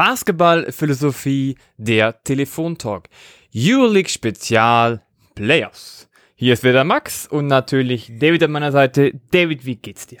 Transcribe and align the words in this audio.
Basketballphilosophie, 0.00 1.56
der 1.76 2.24
Telefontalk. 2.24 3.10
Euroleague 3.54 4.08
Spezial 4.08 5.02
Playoffs. 5.34 6.08
Hier 6.34 6.54
ist 6.54 6.64
wieder 6.64 6.84
Max 6.84 7.26
und 7.26 7.48
natürlich 7.48 8.10
David 8.18 8.44
an 8.44 8.52
meiner 8.52 8.72
Seite. 8.72 9.12
David, 9.30 9.66
wie 9.66 9.76
geht's 9.76 10.06
dir? 10.06 10.20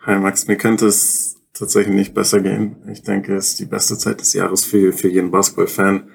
Hi 0.00 0.18
Max, 0.18 0.46
mir 0.46 0.58
könnte 0.58 0.88
es 0.88 1.40
tatsächlich 1.54 1.94
nicht 1.94 2.12
besser 2.12 2.42
gehen. 2.42 2.76
Ich 2.92 3.02
denke, 3.02 3.34
es 3.34 3.48
ist 3.48 3.60
die 3.60 3.64
beste 3.64 3.96
Zeit 3.96 4.20
des 4.20 4.34
Jahres 4.34 4.62
für, 4.62 4.92
für 4.92 5.08
jeden 5.08 5.30
Basketball-Fan. 5.30 6.10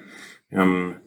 Wir 0.50 0.58
haben 0.60 1.00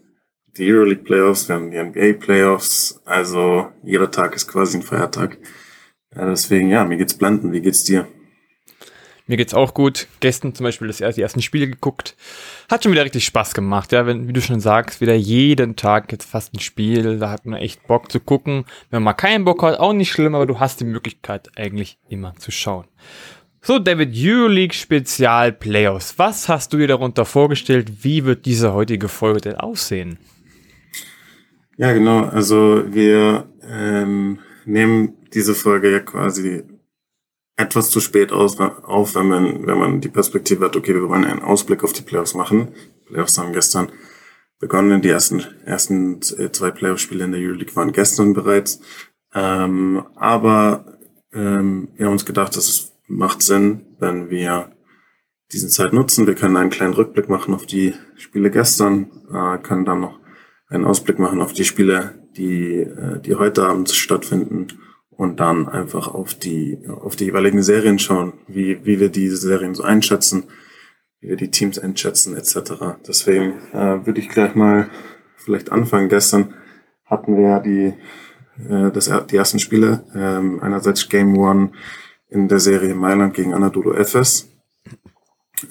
die 0.57 0.69
Euroleague 0.69 1.05
Playoffs, 1.05 1.47
wir 1.47 1.55
haben 1.55 1.71
die 1.71 1.81
NBA 1.81 2.19
Playoffs, 2.19 2.99
also 3.05 3.71
jeder 3.81 4.11
Tag 4.11 4.35
ist 4.35 4.49
quasi 4.49 4.79
ein 4.79 4.83
Feiertag. 4.83 5.37
Deswegen, 6.13 6.67
ja, 6.67 6.83
mir 6.83 6.97
geht's 6.97 7.13
blenden. 7.13 7.53
Wie 7.53 7.61
geht's 7.61 7.85
dir? 7.85 8.09
Mir 9.27 9.37
geht's 9.37 9.53
auch 9.53 9.73
gut. 9.73 10.07
Gestern 10.21 10.55
zum 10.55 10.63
Beispiel 10.63 10.87
das 10.87 11.01
erste, 11.01 11.19
die 11.19 11.23
ersten 11.23 11.41
Spiele 11.41 11.67
geguckt. 11.67 12.15
Hat 12.71 12.83
schon 12.83 12.93
wieder 12.93 13.03
richtig 13.03 13.25
Spaß 13.25 13.53
gemacht, 13.53 13.91
ja. 13.91 14.05
Wenn, 14.05 14.27
wie 14.27 14.33
du 14.33 14.41
schon 14.41 14.61
sagst, 14.61 15.01
wieder 15.01 15.15
jeden 15.15 15.75
Tag 15.75 16.11
jetzt 16.11 16.29
fast 16.29 16.53
ein 16.53 16.59
Spiel. 16.59 17.19
Da 17.19 17.29
hat 17.29 17.45
man 17.45 17.59
echt 17.59 17.85
Bock 17.87 18.11
zu 18.11 18.21
gucken. 18.21 18.65
Wenn 18.89 19.03
man 19.03 19.03
mal 19.03 19.13
keinen 19.13 19.43
Bock 19.43 19.63
hat, 19.63 19.79
auch 19.79 19.93
nicht 19.93 20.11
schlimm, 20.11 20.33
aber 20.33 20.45
du 20.45 20.59
hast 20.59 20.79
die 20.79 20.85
Möglichkeit 20.85 21.49
eigentlich 21.57 21.99
immer 22.07 22.35
zu 22.37 22.51
schauen. 22.51 22.85
So, 23.61 23.79
David, 23.79 24.13
Euroleague 24.15 24.73
Spezial 24.73 25.51
Playoffs. 25.51 26.17
Was 26.17 26.47
hast 26.47 26.71
du 26.71 26.77
dir 26.77 26.87
darunter 26.87 27.25
vorgestellt? 27.25 28.05
Wie 28.05 28.23
wird 28.23 28.45
diese 28.45 28.73
heutige 28.73 29.09
Folge 29.09 29.41
denn 29.41 29.55
aussehen? 29.55 30.19
Ja, 31.75 31.91
genau. 31.91 32.21
Also 32.23 32.85
wir 32.87 33.49
ähm, 33.69 34.39
nehmen 34.65 35.17
diese 35.33 35.53
Folge 35.53 35.91
ja 35.91 35.99
quasi 35.99 36.63
etwas 37.57 37.89
zu 37.89 37.99
spät 37.99 38.31
aus, 38.31 38.59
auf, 38.59 39.15
wenn 39.15 39.27
man, 39.27 39.67
wenn 39.67 39.79
man 39.79 39.99
die 39.99 40.09
Perspektive 40.09 40.65
hat, 40.65 40.75
okay, 40.75 40.93
wir 40.93 41.09
wollen 41.09 41.25
einen 41.25 41.41
Ausblick 41.41 41.83
auf 41.83 41.91
die 41.91 42.03
Playoffs 42.03 42.35
machen. 42.35 42.69
Die 43.01 43.13
Playoffs 43.13 43.37
haben 43.37 43.51
gestern 43.51 43.91
begonnen, 44.59 45.01
die 45.01 45.09
ersten, 45.09 45.43
ersten 45.65 46.21
zwei 46.21 46.71
Playoff-Spiele 46.71 47.25
in 47.25 47.31
der 47.31 47.41
Euroleague 47.41 47.75
waren 47.75 47.91
gestern 47.91 48.33
bereits. 48.33 48.79
Ähm, 49.33 50.05
aber 50.15 50.97
ähm, 51.33 51.89
wir 51.95 52.05
haben 52.05 52.13
uns 52.13 52.25
gedacht, 52.25 52.55
dass 52.55 52.69
es 52.69 52.93
macht 53.07 53.41
Sinn, 53.41 53.85
wenn 53.99 54.29
wir 54.29 54.71
diesen 55.51 55.69
Zeit 55.69 55.93
nutzen. 55.93 56.27
Wir 56.27 56.35
können 56.35 56.57
einen 56.57 56.69
kleinen 56.69 56.93
Rückblick 56.93 57.27
machen 57.27 57.53
auf 57.53 57.65
die 57.65 57.93
Spiele 58.15 58.51
gestern, 58.51 59.11
äh, 59.31 59.57
können 59.59 59.85
dann 59.85 60.01
noch 60.01 60.19
einen 60.69 60.85
Ausblick 60.85 61.17
machen 61.17 61.41
auf 61.41 61.53
die 61.53 61.65
Spiele, 61.65 62.21
die, 62.35 62.81
äh, 62.81 63.19
die 63.19 63.35
heute 63.35 63.65
Abend 63.65 63.89
stattfinden 63.89 64.67
und 65.17 65.39
dann 65.39 65.67
einfach 65.67 66.07
auf 66.07 66.35
die, 66.35 66.79
auf 66.87 67.15
die 67.15 67.25
jeweiligen 67.25 67.63
Serien 67.63 67.99
schauen, 67.99 68.33
wie, 68.47 68.85
wie 68.85 68.99
wir 68.99 69.09
diese 69.09 69.35
Serien 69.37 69.73
so 69.73 69.83
einschätzen, 69.83 70.45
wie 71.19 71.29
wir 71.29 71.35
die 71.35 71.49
Teams 71.49 71.79
einschätzen, 71.79 72.37
etc. 72.37 72.99
Deswegen 73.07 73.53
äh, 73.73 74.05
würde 74.05 74.21
ich 74.21 74.29
gleich 74.29 74.53
mal 74.53 74.89
vielleicht 75.35 75.71
anfangen. 75.71 76.07
Gestern 76.07 76.53
hatten 77.05 77.35
wir 77.35 77.43
ja 77.43 77.59
die, 77.59 77.93
äh, 78.69 78.91
das, 78.91 79.11
die 79.27 79.35
ersten 79.35 79.59
Spiele, 79.59 80.03
ähm, 80.13 80.59
einerseits 80.61 81.09
Game 81.09 81.35
One 81.35 81.71
in 82.29 82.47
der 82.47 82.59
Serie 82.59 82.93
Mailand 82.93 83.33
gegen 83.33 83.55
Anadolu 83.55 83.93
Efes 83.93 84.49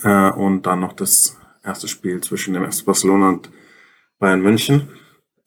äh, 0.03 0.31
und 0.31 0.67
dann 0.67 0.81
noch 0.81 0.95
das 0.95 1.39
erste 1.63 1.87
Spiel 1.87 2.21
zwischen 2.21 2.55
dem 2.55 2.71
FC 2.71 2.85
Barcelona 2.85 3.29
und 3.29 3.51
Bayern 4.19 4.41
München. 4.41 4.89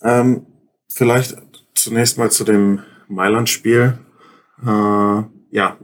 Ähm, 0.02 0.46
vielleicht 0.88 1.36
zunächst 1.74 2.18
mal 2.18 2.32
zu 2.32 2.46
dem 2.46 2.82
Mailand-Spiel. 3.10 3.98
Äh, 4.62 5.24
ja, 5.52 5.78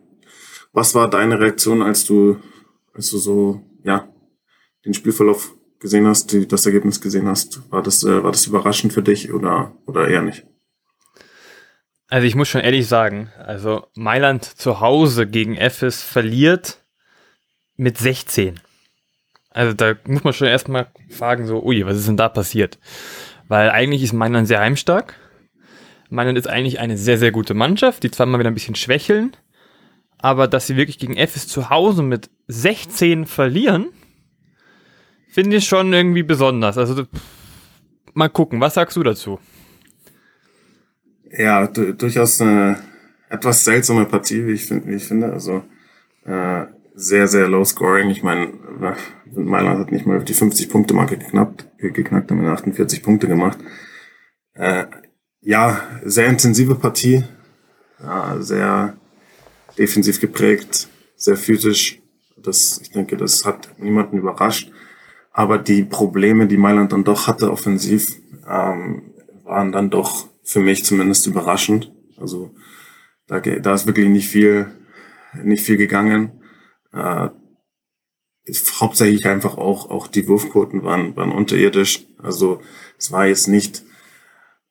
was 0.72 0.96
war 0.96 1.10
deine 1.10 1.40
Reaktion, 1.40 1.82
als 1.82 2.06
du, 2.06 2.40
als 2.94 3.10
du 3.10 3.18
so, 3.18 3.62
ja, 3.84 4.08
den 4.86 4.94
Spielverlauf 4.94 5.54
gesehen 5.80 6.08
hast, 6.08 6.32
die, 6.32 6.48
das 6.48 6.66
Ergebnis 6.66 7.02
gesehen 7.02 7.28
hast? 7.28 7.70
War 7.72 7.84
das, 7.84 8.04
äh, 8.04 8.24
war 8.24 8.32
das 8.32 8.48
überraschend 8.48 8.94
für 8.94 9.04
dich 9.04 9.34
oder, 9.34 9.74
oder 9.86 10.08
eher 10.08 10.22
nicht? 10.22 10.46
Also 12.08 12.28
ich 12.28 12.36
muss 12.36 12.48
schon 12.48 12.62
ehrlich 12.62 12.88
sagen, 12.88 13.32
also 13.38 13.88
Mailand 13.96 14.46
zu 14.46 14.80
Hause 14.80 15.26
gegen 15.28 15.56
Efes 15.56 16.04
verliert 16.04 16.84
mit 17.78 17.98
16. 17.98 18.60
Also 19.50 19.74
da 19.74 19.96
muss 20.06 20.24
man 20.24 20.34
schon 20.34 20.48
erstmal 20.48 20.88
fragen, 21.10 21.48
so, 21.48 21.64
ui, 21.64 21.86
was 21.86 21.98
ist 21.98 22.08
denn 22.08 22.18
da 22.18 22.30
passiert? 22.30 22.78
Weil 23.48 23.70
eigentlich 23.70 24.04
ist 24.04 24.14
Mailand 24.14 24.48
sehr 24.48 24.60
heimstark. 24.60 25.16
Mailand 26.10 26.38
ist 26.38 26.48
eigentlich 26.48 26.80
eine 26.80 26.98
sehr, 26.98 27.18
sehr 27.18 27.32
gute 27.32 27.54
Mannschaft, 27.54 28.04
die 28.04 28.12
zwar 28.12 28.26
mal 28.26 28.40
wieder 28.40 28.50
ein 28.50 28.56
bisschen 28.56 28.76
schwächeln, 28.76 29.36
aber 30.18 30.48
dass 30.48 30.68
sie 30.68 30.76
wirklich 30.76 31.00
gegen 31.00 31.18
FS 31.18 31.48
zu 31.48 31.70
Hause 31.70 32.04
mit 32.04 32.30
16 32.48 33.26
verlieren, 33.26 33.88
finde 35.30 35.58
ich 35.58 35.66
schon 35.66 35.92
irgendwie 35.94 36.24
besonders. 36.24 36.78
Also 36.78 37.06
mal 38.14 38.30
gucken, 38.30 38.62
was 38.62 38.76
sagst 38.76 38.96
du 38.98 39.04
dazu? 39.04 39.40
Ja, 41.38 41.68
durchaus 41.68 42.40
eine 42.40 42.78
etwas 43.30 43.64
seltsame 43.64 44.06
Partie, 44.06 44.46
wie 44.48 44.54
ich, 44.54 44.66
find, 44.66 44.88
wie 44.88 44.96
ich 44.96 45.04
finde. 45.04 45.32
Also 45.32 45.64
äh, 46.26 46.66
sehr, 46.94 47.28
sehr 47.28 47.48
low 47.48 47.64
scoring. 47.66 48.10
Ich 48.10 48.24
meine, 48.24 48.54
Mailand 49.34 49.80
hat 49.80 49.92
nicht 49.92 50.06
mal 50.06 50.24
die 50.24 50.34
50-Punkte-Marke 50.34 51.18
geknackt, 51.18 51.68
geknackt, 51.78 52.32
haben 52.32 52.46
48 52.46 53.04
Punkte 53.04 53.28
gemacht. 53.28 53.58
Äh, 54.54 54.86
ja, 55.46 55.80
sehr 56.04 56.28
intensive 56.28 56.76
Partie, 56.76 57.24
ja, 58.02 58.42
sehr 58.42 58.98
defensiv 59.78 60.20
geprägt, 60.20 60.90
sehr 61.16 61.38
physisch. 61.38 62.02
Das, 62.38 62.80
ich 62.82 62.92
denke, 62.92 63.16
das 63.16 63.46
hat 63.46 63.80
niemanden 63.80 64.18
überrascht. 64.18 64.72
Aber 65.32 65.58
die 65.58 65.84
Probleme, 65.84 66.48
die 66.48 66.58
Mailand 66.58 66.92
dann 66.92 67.04
doch 67.04 67.28
hatte 67.28 67.52
offensiv, 67.52 68.18
ähm, 68.48 69.14
waren 69.44 69.72
dann 69.72 69.90
doch 69.90 70.28
für 70.44 70.62
mich 70.62 70.84
zumindest 70.84 71.28
überraschend. 71.28 71.92
Also 72.18 72.56
da, 73.28 73.40
da 73.40 73.74
ist 73.74 73.86
wirklich 73.86 74.08
nicht 74.08 74.28
viel, 74.28 74.72
nicht 75.44 75.64
viel 75.64 75.78
gegangen. 75.78 76.42
Äh, 76.92 77.30
hauptsächlich 78.80 79.28
einfach 79.28 79.58
auch, 79.58 79.90
auch 79.90 80.08
die 80.08 80.28
Wurfquoten 80.28 80.84
waren, 80.84 81.16
waren 81.16 81.32
unterirdisch. 81.32 82.06
Also 82.18 82.62
es 82.98 83.12
war 83.12 83.28
jetzt 83.28 83.48
nicht 83.48 83.84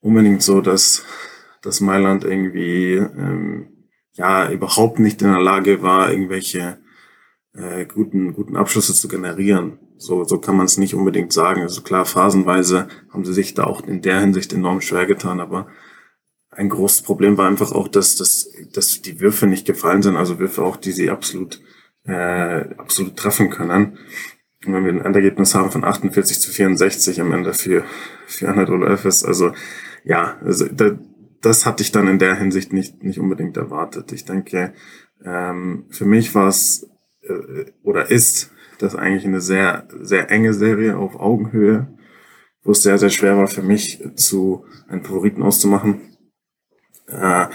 unbedingt 0.04 0.42
so, 0.42 0.60
dass, 0.60 1.04
dass 1.62 1.81
Mailand 1.81 2.25
irgendwie 2.25 2.94
ähm, 2.94 3.69
ja 4.12 4.50
überhaupt 4.50 4.98
nicht 4.98 5.22
in 5.22 5.32
der 5.32 5.41
Lage 5.41 5.82
war, 5.82 6.12
irgendwelche 6.12 6.78
äh, 7.54 7.87
guten, 7.87 8.34
guten 8.34 8.56
Abschlüsse 8.56 8.92
zu 8.94 9.09
generieren. 9.09 9.78
So, 9.97 10.25
so 10.25 10.38
kann 10.38 10.56
man 10.56 10.66
es 10.66 10.76
nicht 10.76 10.94
unbedingt 10.94 11.32
sagen. 11.32 11.62
Also 11.62 11.81
klar, 11.81 12.04
phasenweise 12.04 12.88
haben 13.10 13.25
sie 13.25 13.32
sich 13.32 13.54
da 13.54 13.65
auch 13.65 13.82
in 13.87 14.03
der 14.03 14.20
Hinsicht 14.20 14.53
enorm 14.53 14.82
schwer 14.82 15.06
getan, 15.06 15.41
aber 15.41 15.69
ein 16.50 16.69
großes 16.69 17.03
Problem 17.03 17.38
war 17.38 17.48
einfach 17.48 17.72
auch, 17.72 17.88
dass, 17.88 18.16
dass, 18.16 18.48
dass 18.72 19.00
die 19.00 19.21
Würfe 19.21 19.47
nicht 19.47 19.66
gefallen 19.66 20.03
sind, 20.03 20.16
also 20.16 20.38
Würfe 20.38 20.62
auch, 20.62 20.76
die 20.76 20.92
sie 20.92 21.10
absolut, 21.10 21.60
äh, 22.04 22.75
absolut 22.76 23.16
treffen 23.16 23.50
können. 23.50 23.98
Und 24.66 24.72
wenn 24.75 24.84
wir 24.84 24.92
ein 24.92 25.04
Endergebnis 25.04 25.54
haben 25.54 25.71
von 25.71 25.84
48 25.84 26.41
zu 26.41 26.50
64 26.50 27.21
am 27.21 27.32
Ende 27.32 27.54
für, 27.54 27.84
für 28.26 28.48
Anadolu 28.48 28.86
Efes, 28.86 29.25
also 29.25 29.53
ja, 30.04 30.38
also 30.42 30.66
da, 30.66 30.98
das 31.41 31.66
hatte 31.66 31.82
ich 31.82 31.92
dann 31.92 32.09
in 32.09 32.19
der 32.19 32.37
Hinsicht 32.37 32.72
nicht, 32.72 33.03
nicht 33.03 33.19
unbedingt 33.19 33.56
erwartet. 33.56 34.12
Ich 34.12 34.25
denke, 34.25 34.75
ähm, 35.25 35.87
für 35.91 36.04
mich 36.04 36.34
war 36.34 36.48
es 36.48 36.88
äh, 37.22 37.66
oder 37.82 38.10
ist 38.10 38.50
das 38.78 38.94
eigentlich 38.94 39.25
eine 39.25 39.41
sehr, 39.41 39.88
sehr 40.00 40.31
enge 40.31 40.53
Serie 40.53 40.97
auf 40.97 41.16
Augenhöhe, 41.16 41.88
wo 42.62 42.72
es 42.72 42.82
sehr, 42.82 42.98
sehr 42.98 43.10
schwer 43.10 43.37
war 43.37 43.47
für 43.47 43.62
mich 43.62 44.03
zu 44.16 44.66
einen 44.88 45.04
Favoriten 45.04 45.42
auszumachen. 45.42 46.16
Äh, 47.07 47.47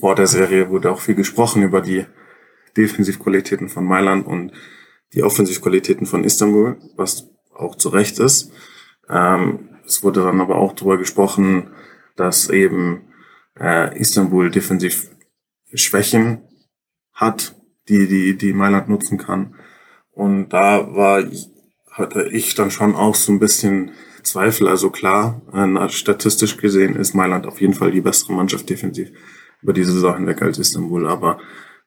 vor 0.00 0.14
der 0.14 0.26
Serie 0.26 0.68
wurde 0.68 0.90
auch 0.90 1.00
viel 1.00 1.14
gesprochen 1.14 1.62
über 1.62 1.80
die 1.80 2.06
Defensivqualitäten 2.76 3.68
von 3.68 3.84
Mailand 3.84 4.26
und 4.26 4.52
die 5.14 5.22
Offensivqualitäten 5.22 6.06
von 6.06 6.24
Istanbul, 6.24 6.78
was 6.96 7.28
auch 7.54 7.76
zu 7.76 7.88
Recht 7.88 8.18
ist. 8.18 8.52
Ähm, 9.08 9.75
es 9.86 10.02
wurde 10.02 10.22
dann 10.22 10.40
aber 10.40 10.56
auch 10.56 10.74
darüber 10.74 10.98
gesprochen, 10.98 11.70
dass 12.16 12.50
eben 12.50 13.02
äh, 13.58 13.98
Istanbul 13.98 14.50
defensiv 14.50 15.10
Schwächen 15.72 16.42
hat, 17.12 17.54
die, 17.88 18.06
die, 18.08 18.36
die 18.36 18.52
Mailand 18.52 18.88
nutzen 18.88 19.18
kann. 19.18 19.54
Und 20.10 20.48
da 20.50 20.94
war, 20.94 21.24
hatte 21.90 22.28
ich 22.28 22.54
dann 22.54 22.70
schon 22.70 22.94
auch 22.94 23.14
so 23.14 23.32
ein 23.32 23.38
bisschen 23.38 23.92
Zweifel. 24.22 24.68
Also 24.68 24.90
klar, 24.90 25.42
äh, 25.52 25.88
statistisch 25.88 26.56
gesehen 26.56 26.96
ist 26.96 27.14
Mailand 27.14 27.46
auf 27.46 27.60
jeden 27.60 27.74
Fall 27.74 27.90
die 27.90 28.00
bessere 28.00 28.32
Mannschaft 28.32 28.68
defensiv 28.68 29.10
über 29.62 29.72
diese 29.72 29.92
Saison 29.92 30.16
hinweg 30.16 30.42
als 30.42 30.58
Istanbul. 30.58 31.06
Aber 31.06 31.38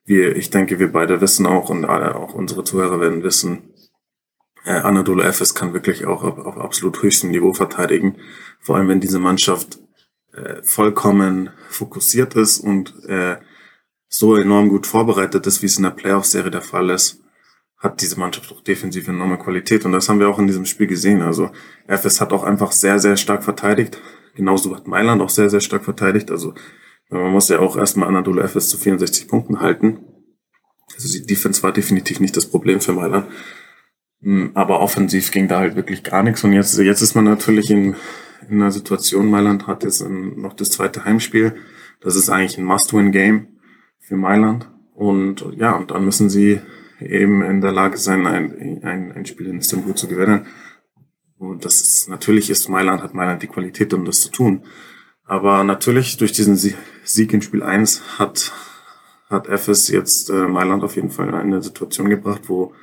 wir, 0.06 0.36
ich 0.36 0.50
denke, 0.50 0.80
wir 0.80 0.92
beide 0.92 1.22
wissen 1.22 1.45
auch 1.45 1.69
und 1.69 1.86
alle, 1.86 2.16
auch 2.16 2.34
unsere 2.34 2.63
Zuhörer 2.63 3.00
werden 3.00 3.24
wissen, 3.24 3.74
äh, 4.66 4.72
Anadolu 4.72 5.22
Efes 5.22 5.56
kann 5.56 5.74
wirklich 5.74 6.06
auch 6.06 6.24
auf, 6.24 6.38
auf 6.38 6.58
absolut 6.58 7.02
höchstem 7.02 7.32
Niveau 7.32 7.54
verteidigen. 7.54 8.18
Vor 8.60 8.76
allem, 8.76 8.88
wenn 8.88 9.00
diese 9.00 9.20
Mannschaft 9.20 9.80
äh, 10.34 10.62
vollkommen 10.64 11.50
fokussiert 11.70 12.36
ist 12.36 12.60
und 12.60 12.94
äh, 13.06 13.38
so 14.08 14.36
enorm 14.36 14.70
gut 14.70 14.88
vorbereitet 14.88 15.46
ist, 15.48 15.62
wie 15.62 15.68
es 15.68 15.78
in 15.78 15.84
der 15.84 15.92
Playoff-Serie 15.92 16.52
der 16.52 16.62
Fall 16.62 16.90
ist, 16.90 17.22
hat 17.78 18.02
diese 18.02 18.20
Mannschaft 18.20 18.52
auch 18.52 18.62
defensiv 18.62 19.08
enorme 19.08 19.38
Qualität 19.38 19.86
und 19.86 19.94
das 19.94 20.10
haben 20.10 20.20
wir 20.20 20.28
auch 20.28 20.40
in 20.40 20.48
diesem 20.48 20.66
Spiel 20.66 20.88
gesehen. 20.88 21.22
Also 21.22 21.50
FS 21.88 22.20
hat 22.20 22.34
auch 22.34 22.44
einfach 22.44 22.72
sehr, 22.74 23.00
sehr 23.00 23.16
stark 23.16 23.44
verteidigt. 23.44 24.02
Genauso 24.36 24.76
hat 24.76 24.88
Mailand 24.88 25.22
auch 25.22 25.30
sehr, 25.30 25.50
sehr 25.50 25.62
stark 25.62 25.86
verteidigt. 25.86 26.30
Also 26.30 26.54
man 27.10 27.32
muss 27.32 27.50
ja 27.50 27.60
auch 27.60 27.78
erstmal 27.78 28.10
Anadolu 28.10 28.42
FS 28.42 28.70
zu 28.70 28.78
64 28.78 29.28
Punkten 29.28 29.62
halten. 29.62 30.00
Also 30.94 31.08
die 31.12 31.26
Defense 31.26 31.64
war 31.64 31.72
definitiv 31.72 32.20
nicht 32.20 32.36
das 32.36 32.46
Problem 32.48 32.82
für 32.82 32.94
Mailand. 32.94 33.28
Hm, 34.21 34.51
aber 34.54 34.81
offensiv 34.81 35.31
ging 35.31 35.48
da 35.48 35.60
halt 35.60 35.75
wirklich 35.75 36.04
gar 36.04 36.24
nichts. 36.24 36.44
Und 36.44 36.54
jetzt, 36.54 36.77
jetzt 36.77 37.01
ist 37.01 37.16
man 37.16 37.25
natürlich 37.25 37.69
in, 37.69 37.95
in 38.50 38.62
einer 38.62 38.71
Situation, 38.71 39.30
Mailand 39.30 39.68
hat 39.68 39.83
jetzt 39.83 40.01
noch 40.07 40.54
das 40.54 40.71
zweite 40.71 41.06
Heimspiel. 41.06 41.56
Das 42.01 42.16
ist 42.16 42.30
eigentlich 42.30 42.57
ein 42.57 42.66
Must-Win-Game 42.66 43.48
für 44.00 44.16
Mailand. 44.16 44.69
Und 44.94 45.45
ja, 45.57 45.71
und 45.75 45.92
dann 45.92 46.04
müssen 46.04 46.30
sie 46.30 46.60
eben 47.00 47.42
in 47.42 47.62
der 47.62 47.71
Lage 47.71 47.98
sein, 47.98 48.27
ein, 48.27 48.83
ein, 48.83 49.12
ein 49.13 49.25
Spiel 49.25 49.48
in 49.48 49.60
Istanbul 49.60 49.95
zu 49.95 50.07
gewinnen. 50.07 50.48
Und 51.38 51.63
das 51.63 51.80
ist, 51.80 52.10
natürlich 52.10 52.50
ist 52.50 52.68
Mailand, 52.68 53.01
hat 53.01 53.13
Mailand 53.13 53.42
die 53.42 53.48
Qualität, 53.48 53.94
um 53.94 54.04
das 54.04 54.19
zu 54.21 54.31
tun. 54.31 54.63
Aber 55.24 55.63
natürlich 55.63 56.18
durch 56.18 56.33
diesen 56.33 56.57
Sieg 56.57 57.33
in 57.33 57.42
Spiel 57.42 57.63
1 57.63 58.19
hat, 58.19 58.51
hat 59.30 59.48
FS 59.48 59.88
jetzt 59.89 60.30
äh, 60.30 60.48
Mailand 60.48 60.83
auf 60.83 60.95
jeden 60.95 61.12
Fall 61.12 61.30
in 61.30 61.36
eine 61.36 61.62
Situation 61.62 62.10
gebracht, 62.10 62.42
wo, 62.48 62.74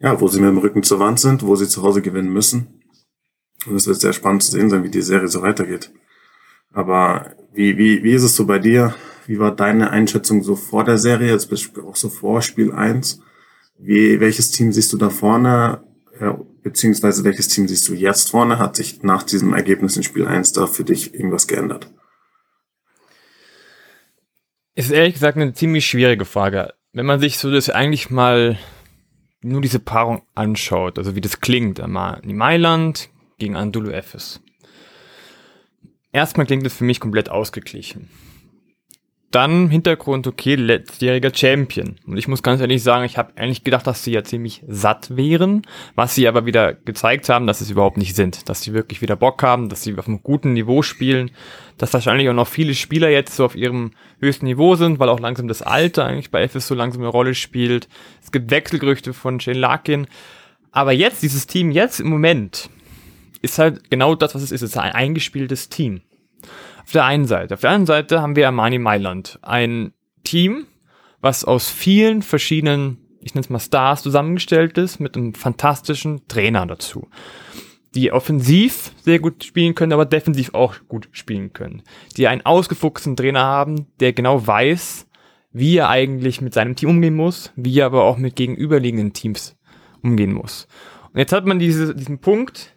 ja, 0.00 0.20
wo 0.20 0.28
sie 0.28 0.40
mit 0.40 0.48
dem 0.48 0.58
Rücken 0.58 0.82
zur 0.82 0.98
Wand 0.98 1.20
sind, 1.20 1.42
wo 1.42 1.54
sie 1.56 1.68
zu 1.68 1.82
Hause 1.82 2.02
gewinnen 2.02 2.32
müssen. 2.32 2.82
Und 3.66 3.76
es 3.76 3.86
wird 3.86 4.00
sehr 4.00 4.14
spannend 4.14 4.42
zu 4.42 4.52
sehen 4.52 4.70
sein, 4.70 4.82
wie 4.82 4.90
die 4.90 5.02
Serie 5.02 5.28
so 5.28 5.42
weitergeht. 5.42 5.92
Aber 6.72 7.34
wie, 7.52 7.76
wie, 7.76 8.02
wie 8.02 8.12
ist 8.12 8.22
es 8.22 8.34
so 8.34 8.46
bei 8.46 8.58
dir? 8.58 8.94
Wie 9.26 9.38
war 9.38 9.54
deine 9.54 9.90
Einschätzung 9.90 10.42
so 10.42 10.56
vor 10.56 10.84
der 10.84 10.98
Serie, 10.98 11.30
jetzt 11.30 11.52
auch 11.78 11.96
so 11.96 12.08
vor 12.08 12.40
Spiel 12.42 12.72
1? 12.72 13.20
Wie, 13.78 14.20
welches 14.20 14.50
Team 14.50 14.72
siehst 14.72 14.92
du 14.92 14.96
da 14.96 15.10
vorne? 15.10 15.84
Ja, 16.18 16.38
beziehungsweise 16.62 17.24
welches 17.24 17.48
Team 17.48 17.68
siehst 17.68 17.88
du 17.88 17.94
jetzt 17.94 18.30
vorne? 18.30 18.58
Hat 18.58 18.76
sich 18.76 19.02
nach 19.02 19.22
diesem 19.22 19.52
Ergebnis 19.52 19.96
in 19.96 20.02
Spiel 20.02 20.26
1 20.26 20.52
da 20.52 20.66
für 20.66 20.84
dich 20.84 21.14
irgendwas 21.14 21.46
geändert? 21.46 21.90
Ist 24.74 24.90
ehrlich 24.90 25.14
gesagt 25.14 25.36
eine 25.36 25.52
ziemlich 25.52 25.86
schwierige 25.86 26.24
Frage. 26.24 26.72
Wenn 26.92 27.06
man 27.06 27.20
sich 27.20 27.38
so 27.38 27.50
das 27.50 27.68
eigentlich 27.68 28.10
mal 28.10 28.58
nur 29.42 29.60
diese 29.60 29.78
Paarung 29.78 30.22
anschaut, 30.34 30.98
also 30.98 31.16
wie 31.16 31.20
das 31.20 31.40
klingt, 31.40 31.80
einmal 31.80 32.20
Mailand 32.34 33.08
gegen 33.38 33.56
Andulo 33.56 33.90
Efes. 33.90 34.40
Erstmal 36.12 36.46
klingt 36.46 36.66
es 36.66 36.74
für 36.74 36.84
mich 36.84 37.00
komplett 37.00 37.30
ausgeglichen. 37.30 38.10
Dann 39.30 39.70
Hintergrund, 39.70 40.26
okay, 40.26 40.56
letztjähriger 40.56 41.32
Champion. 41.32 41.94
Und 42.04 42.16
ich 42.16 42.26
muss 42.26 42.42
ganz 42.42 42.60
ehrlich 42.60 42.82
sagen, 42.82 43.04
ich 43.04 43.16
habe 43.16 43.32
eigentlich 43.36 43.62
gedacht, 43.62 43.86
dass 43.86 44.02
sie 44.02 44.10
ja 44.10 44.24
ziemlich 44.24 44.64
satt 44.66 45.16
wären, 45.16 45.62
was 45.94 46.16
sie 46.16 46.26
aber 46.26 46.46
wieder 46.46 46.74
gezeigt 46.74 47.28
haben, 47.28 47.46
dass 47.46 47.60
es 47.60 47.70
überhaupt 47.70 47.96
nicht 47.96 48.16
sind. 48.16 48.48
Dass 48.48 48.62
sie 48.62 48.72
wirklich 48.72 49.02
wieder 49.02 49.14
Bock 49.14 49.40
haben, 49.44 49.68
dass 49.68 49.84
sie 49.84 49.96
auf 49.96 50.08
einem 50.08 50.24
guten 50.24 50.52
Niveau 50.54 50.82
spielen, 50.82 51.30
dass 51.78 51.92
wahrscheinlich 51.92 52.28
auch 52.28 52.34
noch 52.34 52.48
viele 52.48 52.74
Spieler 52.74 53.08
jetzt 53.08 53.36
so 53.36 53.44
auf 53.44 53.54
ihrem 53.54 53.92
höchsten 54.18 54.46
Niveau 54.46 54.74
sind, 54.74 54.98
weil 54.98 55.08
auch 55.08 55.20
langsam 55.20 55.46
das 55.46 55.62
Alter 55.62 56.06
eigentlich 56.06 56.32
bei 56.32 56.42
FS 56.42 56.66
so 56.66 56.74
langsam 56.74 57.02
eine 57.02 57.10
Rolle 57.10 57.36
spielt. 57.36 57.88
Es 58.20 58.32
gibt 58.32 58.50
Wechselgerüchte 58.50 59.12
von 59.12 59.38
Shane 59.38 59.58
Larkin. 59.58 60.08
Aber 60.72 60.90
jetzt, 60.90 61.22
dieses 61.22 61.46
Team 61.46 61.70
jetzt 61.70 62.00
im 62.00 62.08
Moment, 62.08 62.68
ist 63.42 63.60
halt 63.60 63.90
genau 63.90 64.16
das, 64.16 64.34
was 64.34 64.42
es 64.42 64.50
ist. 64.50 64.62
Es 64.62 64.70
ist 64.70 64.76
ein 64.76 64.92
eingespieltes 64.92 65.68
Team. 65.68 66.00
Auf 66.90 66.94
der 66.94 67.04
einen 67.04 67.26
Seite. 67.26 67.54
Auf 67.54 67.60
der 67.60 67.70
anderen 67.70 67.86
Seite 67.86 68.20
haben 68.20 68.34
wir 68.34 68.48
Armani 68.48 68.80
Mailand. 68.80 69.38
Ein 69.42 69.92
Team, 70.24 70.66
was 71.20 71.44
aus 71.44 71.70
vielen 71.70 72.20
verschiedenen, 72.20 72.98
ich 73.20 73.32
nenne 73.32 73.44
es 73.44 73.48
mal 73.48 73.60
Stars 73.60 74.02
zusammengestellt 74.02 74.76
ist, 74.76 74.98
mit 74.98 75.16
einem 75.16 75.34
fantastischen 75.34 76.26
Trainer 76.26 76.66
dazu. 76.66 77.06
Die 77.94 78.10
offensiv 78.10 78.90
sehr 79.02 79.20
gut 79.20 79.44
spielen 79.44 79.76
können, 79.76 79.92
aber 79.92 80.04
defensiv 80.04 80.52
auch 80.52 80.74
gut 80.88 81.08
spielen 81.12 81.52
können. 81.52 81.84
Die 82.16 82.26
einen 82.26 82.44
ausgefuchsten 82.44 83.14
Trainer 83.14 83.44
haben, 83.44 83.86
der 84.00 84.12
genau 84.12 84.44
weiß, 84.44 85.06
wie 85.52 85.76
er 85.76 85.90
eigentlich 85.90 86.40
mit 86.40 86.54
seinem 86.54 86.74
Team 86.74 86.88
umgehen 86.88 87.14
muss, 87.14 87.52
wie 87.54 87.78
er 87.78 87.86
aber 87.86 88.02
auch 88.02 88.18
mit 88.18 88.34
gegenüberliegenden 88.34 89.12
Teams 89.12 89.56
umgehen 90.02 90.32
muss. 90.32 90.66
Und 91.12 91.20
jetzt 91.20 91.30
hat 91.30 91.46
man 91.46 91.60
diese, 91.60 91.94
diesen 91.94 92.18
Punkt 92.18 92.74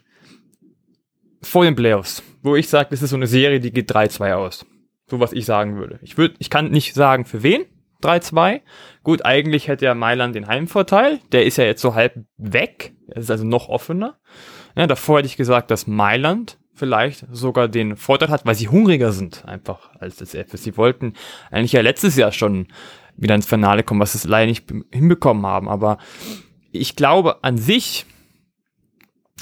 vor 1.41 1.63
den 1.63 1.73
Playoffs 1.73 2.21
wo 2.43 2.55
ich 2.55 2.69
sage, 2.69 2.89
das 2.91 3.01
ist 3.01 3.09
so 3.09 3.15
eine 3.15 3.27
Serie, 3.27 3.59
die 3.59 3.71
geht 3.71 3.91
3-2 3.91 4.33
aus. 4.33 4.65
So 5.09 5.19
was 5.19 5.33
ich 5.33 5.45
sagen 5.45 5.77
würde. 5.77 5.99
Ich 6.01 6.17
würde, 6.17 6.35
ich 6.39 6.49
kann 6.49 6.69
nicht 6.69 6.93
sagen, 6.93 7.25
für 7.25 7.41
wen 7.41 7.65
3-2. 8.03 8.61
Gut, 9.03 9.25
eigentlich 9.25 9.67
hätte 9.67 9.85
ja 9.85 9.95
Mailand 9.95 10.35
den 10.35 10.47
Heimvorteil. 10.47 11.19
Der 11.31 11.45
ist 11.45 11.57
ja 11.57 11.63
jetzt 11.63 11.81
so 11.81 11.95
halb 11.95 12.25
weg. 12.37 12.93
Er 13.07 13.17
ist 13.17 13.31
also 13.31 13.45
noch 13.45 13.69
offener. 13.69 14.19
Ja, 14.75 14.87
davor 14.87 15.19
hätte 15.19 15.27
ich 15.27 15.37
gesagt, 15.37 15.71
dass 15.71 15.87
Mailand 15.87 16.57
vielleicht 16.73 17.25
sogar 17.31 17.67
den 17.67 17.95
Vorteil 17.95 18.29
hat, 18.29 18.45
weil 18.45 18.55
sie 18.55 18.67
hungriger 18.67 19.11
sind, 19.11 19.45
einfach 19.45 19.91
als 19.99 20.17
das 20.17 20.33
FS. 20.33 20.63
Sie 20.63 20.75
wollten 20.75 21.13
eigentlich 21.51 21.73
ja 21.73 21.81
letztes 21.81 22.15
Jahr 22.15 22.31
schon 22.31 22.67
wieder 23.15 23.35
ins 23.35 23.45
Finale 23.45 23.83
kommen, 23.83 24.01
was 24.01 24.13
sie 24.13 24.27
leider 24.27 24.47
nicht 24.47 24.65
hinbekommen 24.91 25.45
haben. 25.45 25.69
Aber 25.69 25.97
ich 26.71 26.95
glaube 26.95 27.43
an 27.43 27.57
sich, 27.57 28.05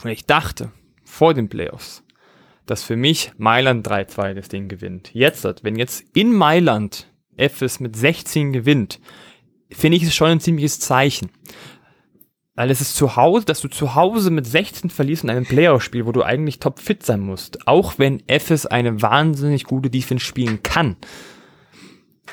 ich 0.04 0.26
dachte 0.26 0.72
vor 1.04 1.34
den 1.34 1.48
Playoffs, 1.48 2.04
dass 2.66 2.84
für 2.84 2.96
mich 2.96 3.32
Mailand 3.38 3.88
3-2 3.88 4.34
das 4.34 4.50
Ding 4.50 4.68
gewinnt. 4.68 5.14
Jetzt, 5.14 5.46
wenn 5.64 5.76
jetzt 5.76 6.04
in 6.14 6.34
Mailand 6.34 7.08
FS 7.38 7.80
mit 7.80 7.96
16 7.96 8.54
gewinnt, 8.54 9.00
finde 9.72 9.98
ich 9.98 10.04
es 10.04 10.16
schon 10.16 10.30
ein 10.30 10.40
ziemliches 10.40 10.80
Zeichen. 10.80 11.30
Weil 12.56 12.70
es 12.70 12.82
ist 12.82 12.96
zu 12.96 13.16
Hause, 13.16 13.46
dass 13.46 13.62
du 13.62 13.70
zu 13.70 13.96
Hause 13.96 14.30
mit 14.30 14.46
16 14.46 14.90
verlierst 14.90 15.24
in 15.24 15.30
einem 15.30 15.46
Playoff-Spiel, 15.46 16.06
wo 16.06 16.12
du 16.12 16.22
eigentlich 16.22 16.60
topfit 16.60 17.04
sein 17.04 17.22
musst. 17.22 17.68
Auch 17.68 17.94
wenn 17.98 18.22
FS 18.28 18.66
eine 18.66 19.02
wahnsinnig 19.02 19.64
gute 19.64 19.90
Defense 19.90 20.26
spielen 20.26 20.62
kann 20.62 20.98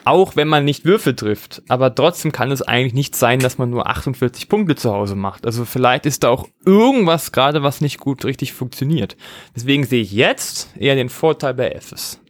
auch 0.05 0.37
wenn 0.37 0.49
man 0.49 0.65
nicht 0.65 0.85
Würfe 0.85 1.15
trifft. 1.15 1.63
Aber 1.69 1.95
trotzdem 1.95 2.33
kann 2.33 2.51
es 2.51 2.63
eigentlich 2.63 2.95
nicht 2.95 3.17
sein, 3.17 3.41
dass 3.41 3.59
man 3.59 3.71
nur 3.71 3.89
48 3.89 4.49
Punkte 4.49 4.77
zu 4.77 4.93
Hause 4.93 5.15
macht. 5.15 5.47
Also 5.47 5.65
vielleicht 5.65 6.07
ist 6.07 6.25
da 6.25 6.29
auch 6.29 6.49
irgendwas 6.65 7.33
gerade, 7.33 7.63
was 7.63 7.81
nicht 7.81 7.99
gut 7.99 8.25
richtig 8.25 8.53
funktioniert. 8.53 9.17
Deswegen 9.55 9.85
sehe 9.85 10.03
ich 10.03 10.13
jetzt 10.13 10.77
eher 10.77 10.95
den 10.95 11.09
Vorteil 11.09 11.55
bei 11.55 11.71
FS. 11.71 12.21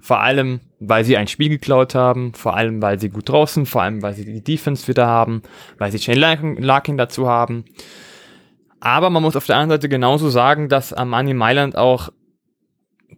Vor 0.00 0.20
allem, 0.20 0.60
weil 0.80 1.04
sie 1.04 1.16
ein 1.16 1.28
Spiel 1.28 1.50
geklaut 1.50 1.94
haben, 1.94 2.32
vor 2.32 2.56
allem, 2.56 2.80
weil 2.80 2.98
sie 2.98 3.10
gut 3.10 3.28
draußen, 3.28 3.66
vor 3.66 3.82
allem, 3.82 4.00
weil 4.00 4.14
sie 4.14 4.24
die 4.24 4.42
Defense 4.42 4.88
wieder 4.88 5.06
haben, 5.06 5.42
weil 5.76 5.92
sie 5.92 5.98
Shane 5.98 6.56
Larkin 6.58 6.96
dazu 6.96 7.28
haben. 7.28 7.64
Aber 8.80 9.10
man 9.10 9.22
muss 9.22 9.36
auf 9.36 9.46
der 9.46 9.56
anderen 9.56 9.78
Seite 9.78 9.88
genauso 9.88 10.30
sagen, 10.30 10.68
dass 10.68 10.92
Armani 10.92 11.34
Mailand 11.34 11.76
auch 11.76 12.10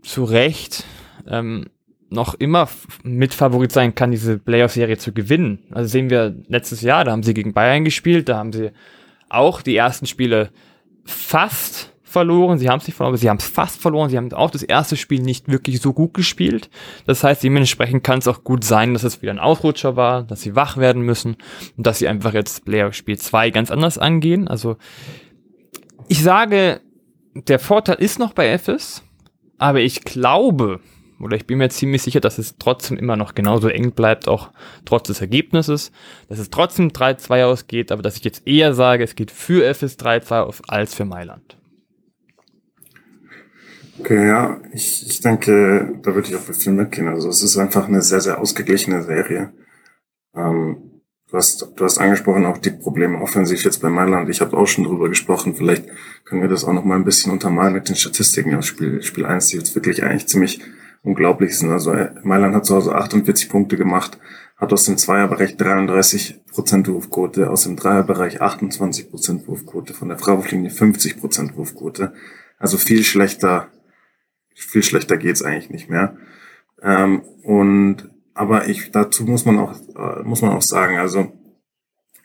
zu 0.03 0.25
Recht 0.25 0.85
ähm, 1.29 1.67
noch 2.11 2.35
immer 2.35 2.69
Mitfavorit 3.05 3.73
sein 3.73 3.95
kann, 3.95 4.11
diese 4.11 4.39
Playoff-Serie 4.39 4.99
zu 4.99 5.13
gewinnen. 5.13 5.61
Also 5.71 5.89
sehen 5.89 6.11
wir 6.11 6.35
letztes 6.49 6.83
Jahr, 6.83 7.05
da 7.05 7.13
haben 7.13 7.23
sie 7.23 7.35
gegen 7.35 7.53
Bayern 7.53 7.85
gespielt, 7.85 8.29
da 8.29 8.37
haben 8.37 8.53
sie 8.53 8.71
auch 9.29 9.63
die 9.63 9.77
ersten 9.77 10.07
Spiele 10.07 10.51
fast 11.05 11.93
verloren. 12.03 12.59
Sie 12.59 12.69
haben 12.69 12.81
es 12.81 12.89
nicht 12.89 12.97
verloren, 12.97 13.13
aber 13.13 13.19
sie 13.19 13.31
haben 13.31 13.37
es 13.37 13.47
fast 13.47 13.81
verloren. 13.81 14.11
Sie 14.11 14.17
haben 14.17 14.33
auch 14.33 14.51
das 14.51 14.65
erste 14.65 14.97
Spiel 14.97 15.23
nicht 15.23 15.49
wirklich 15.49 15.81
so 15.81 15.93
gut 15.93 16.13
gespielt. 16.13 16.69
Das 17.07 17.23
heißt, 17.23 17.43
dementsprechend 17.45 18.03
kann 18.03 18.19
es 18.19 18.27
auch 18.27 18.43
gut 18.43 18.65
sein, 18.65 18.93
dass 18.93 19.05
es 19.05 19.23
wieder 19.23 19.33
ein 19.33 19.39
Ausrutscher 19.39 19.95
war, 19.95 20.25
dass 20.25 20.43
sie 20.43 20.57
wach 20.57 20.77
werden 20.77 21.03
müssen 21.03 21.37
und 21.77 21.87
dass 21.87 22.01
sie 22.01 22.09
einfach 22.09 22.35
jetzt 22.35 22.65
Playoff-Spiel 22.65 23.17
2 23.17 23.51
ganz 23.51 23.71
anders 23.71 23.97
angehen. 23.97 24.49
Also 24.49 24.77
ich 26.09 26.23
sage, 26.23 26.81
der 27.35 27.61
Vorteil 27.61 27.97
ist 27.97 28.19
noch 28.19 28.33
bei 28.33 28.59
FS, 28.59 29.05
aber 29.59 29.79
ich 29.79 30.03
glaube, 30.03 30.81
oder 31.21 31.37
ich 31.37 31.47
bin 31.47 31.59
mir 31.59 31.69
ziemlich 31.69 32.03
sicher, 32.03 32.21
dass 32.21 32.39
es 32.39 32.57
trotzdem 32.59 32.97
immer 32.97 33.17
noch 33.17 33.35
genauso 33.35 33.69
eng 33.69 33.93
bleibt, 33.93 34.29
auch 34.29 34.51
trotz 34.85 35.09
des 35.09 35.21
Ergebnisses, 35.21 35.93
dass 36.29 36.39
es 36.39 36.51
trotzdem 36.51 36.89
3-2 36.89 37.45
ausgeht, 37.45 37.93
aber 37.93 38.03
dass 38.03 38.17
ich 38.17 38.25
jetzt 38.25 38.47
eher 38.47 38.75
sage, 38.75 39.05
es 39.05 39.15
geht 39.15 39.31
für 39.31 39.65
FS 39.65 39.99
3-2 39.99 40.41
auf 40.41 40.63
als 40.69 40.95
für 40.95 41.05
Mailand. 41.05 41.57
Okay, 44.01 44.29
ja, 44.29 44.59
ich, 44.73 45.07
ich 45.07 45.21
denke, 45.21 45.99
da 46.03 46.15
würde 46.15 46.29
ich 46.29 46.35
auch 46.35 46.41
viel 46.41 46.73
mitgehen. 46.73 47.09
Also 47.09 47.29
es 47.29 47.43
ist 47.43 47.59
einfach 47.59 47.87
eine 47.87 48.01
sehr, 48.01 48.21
sehr 48.21 48.41
ausgeglichene 48.41 49.03
Serie. 49.03 49.53
Ähm, 50.35 51.03
du, 51.29 51.37
hast, 51.37 51.69
du 51.77 51.85
hast 51.85 51.99
angesprochen 51.99 52.47
auch 52.47 52.57
die 52.57 52.71
Probleme 52.71 53.21
offensiv 53.21 53.63
jetzt 53.63 53.83
bei 53.83 53.91
Mailand. 53.91 54.31
Ich 54.31 54.41
habe 54.41 54.57
auch 54.57 54.67
schon 54.67 54.85
drüber 54.85 55.11
gesprochen. 55.11 55.55
Vielleicht 55.55 55.85
können 56.25 56.41
wir 56.41 56.49
das 56.49 56.65
auch 56.65 56.73
noch 56.73 56.85
mal 56.85 56.97
ein 56.97 57.05
bisschen 57.05 57.31
untermalen 57.31 57.75
mit 57.75 57.91
den 57.91 57.97
Statistiken 57.97 58.55
aus 58.55 58.65
Spiel, 58.65 59.03
Spiel 59.03 59.27
1, 59.27 59.49
die 59.49 59.59
jetzt 59.59 59.75
wirklich 59.75 60.03
eigentlich 60.03 60.27
ziemlich 60.27 60.63
unglaublich 61.03 61.57
sind. 61.59 61.71
Also 61.71 61.93
äh, 61.93 62.13
Mailand 62.23 62.55
hat 62.55 62.67
zu 62.67 62.75
Hause 62.75 62.95
48 62.95 63.49
Punkte 63.49 63.77
gemacht, 63.77 64.19
hat 64.57 64.73
aus 64.73 64.85
dem 64.85 64.99
Zweierbereich 64.99 65.57
33 65.57 66.47
Prozent 66.47 66.89
Wurfquote, 66.89 67.51
aus 67.51 67.65
dem 67.65 67.77
Dreierbereich 67.77 68.41
28 68.41 69.11
Prozent 69.11 69.49
Wurfquote, 69.49 69.95
von 69.95 70.09
der 70.09 70.19
Freiwurflinie 70.19 70.71
50 70.71 71.19
Prozent 71.19 71.57
Wurfquote. 71.57 72.13
Also 72.59 72.77
viel 72.77 73.03
schlechter, 73.05 73.69
viel 74.55 74.83
schlechter 74.83 75.17
geht's 75.17 75.43
eigentlich 75.43 75.71
nicht 75.71 75.89
mehr. 75.89 76.17
Ähm, 76.83 77.23
und 77.43 78.11
aber 78.35 78.69
ich 78.69 78.91
dazu 78.91 79.25
muss 79.25 79.45
man 79.45 79.59
auch 79.59 79.75
äh, 79.97 80.23
muss 80.23 80.43
man 80.43 80.53
auch 80.53 80.63
sagen, 80.63 80.99
also 80.99 81.33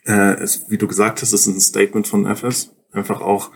äh, 0.06 0.34
es, 0.40 0.70
wie 0.70 0.78
du 0.78 0.86
gesagt 0.86 1.20
hast, 1.20 1.32
ist 1.32 1.46
ein 1.46 1.60
Statement 1.60 2.06
von 2.06 2.26
FS. 2.26 2.72
Einfach 2.92 3.20
auch, 3.20 3.50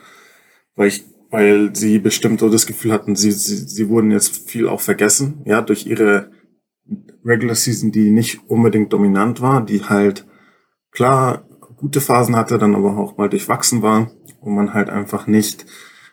weil 0.74 0.88
ich, 0.88 1.04
weil 1.30 1.75
sie 1.75 1.99
bestimmt 1.99 2.40
so 2.40 2.49
das 2.49 2.66
Gefühl 2.66 2.92
hatten, 2.92 3.16
sie, 3.16 3.32
sie, 3.32 3.56
sie 3.56 3.88
wurden 3.88 4.10
jetzt 4.10 4.49
viel 4.50 4.68
auch 4.68 4.80
vergessen, 4.80 5.42
ja, 5.44 5.62
durch 5.62 5.87
ihre 5.87 6.30
Regular 7.25 7.54
Season, 7.54 7.92
die 7.92 8.10
nicht 8.10 8.40
unbedingt 8.49 8.92
dominant 8.92 9.40
war, 9.40 9.64
die 9.64 9.84
halt 9.84 10.26
klar 10.90 11.46
gute 11.76 12.00
Phasen 12.00 12.37
hatte, 12.37 12.58
dann 12.58 12.75
aber 12.75 12.96
auch 12.96 13.16
mal 13.16 13.28
durchwachsen 13.28 13.82
war 13.82 14.10
und 14.40 14.54
man 14.54 14.75
halt 14.75 14.90
einfach 14.90 15.26
nicht 15.26 15.66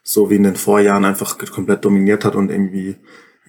so 0.03 0.29
wie 0.29 0.35
in 0.35 0.43
den 0.43 0.55
Vorjahren 0.55 1.03
einfach 1.03 1.37
komplett 1.37 1.83
dominiert 1.83 2.23
hat 2.23 2.35
und 2.35 2.49
irgendwie 2.49 2.95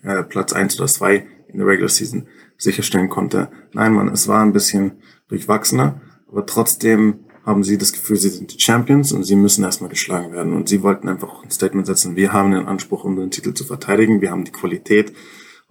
äh, 0.03 0.23
Platz 0.25 0.53
eins 0.53 0.79
oder 0.79 0.89
zwei 0.89 1.27
in 1.49 1.59
der 1.59 1.67
Regular 1.67 1.89
Season 1.89 2.27
sicherstellen 2.57 3.09
konnte. 3.09 3.51
Nein, 3.73 3.93
man, 3.93 4.09
es 4.09 4.27
war 4.27 4.43
ein 4.43 4.53
bisschen 4.53 5.03
durchwachsener, 5.29 6.01
aber 6.29 6.47
trotzdem 6.47 7.21
haben 7.49 7.65
sie 7.65 7.79
das 7.79 7.95
Gefühl, 7.95 8.17
sie 8.17 8.29
sind 8.29 8.53
die 8.53 8.61
Champions 8.61 9.11
und 9.13 9.25
sie 9.25 9.35
müssen 9.35 9.65
erstmal 9.65 9.89
geschlagen 9.89 10.33
werden. 10.33 10.53
Und 10.53 10.69
sie 10.69 10.83
wollten 10.83 11.09
einfach 11.09 11.43
ein 11.43 11.51
Statement 11.51 11.87
setzen, 11.87 12.15
wir 12.15 12.35
haben 12.35 12.53
den 12.53 12.67
Anspruch, 12.67 13.05
den 13.05 13.31
Titel 13.31 13.55
zu 13.55 13.65
verteidigen, 13.65 14.21
wir 14.21 14.31
haben 14.31 14.45
die 14.45 14.53
Qualität, 14.53 15.15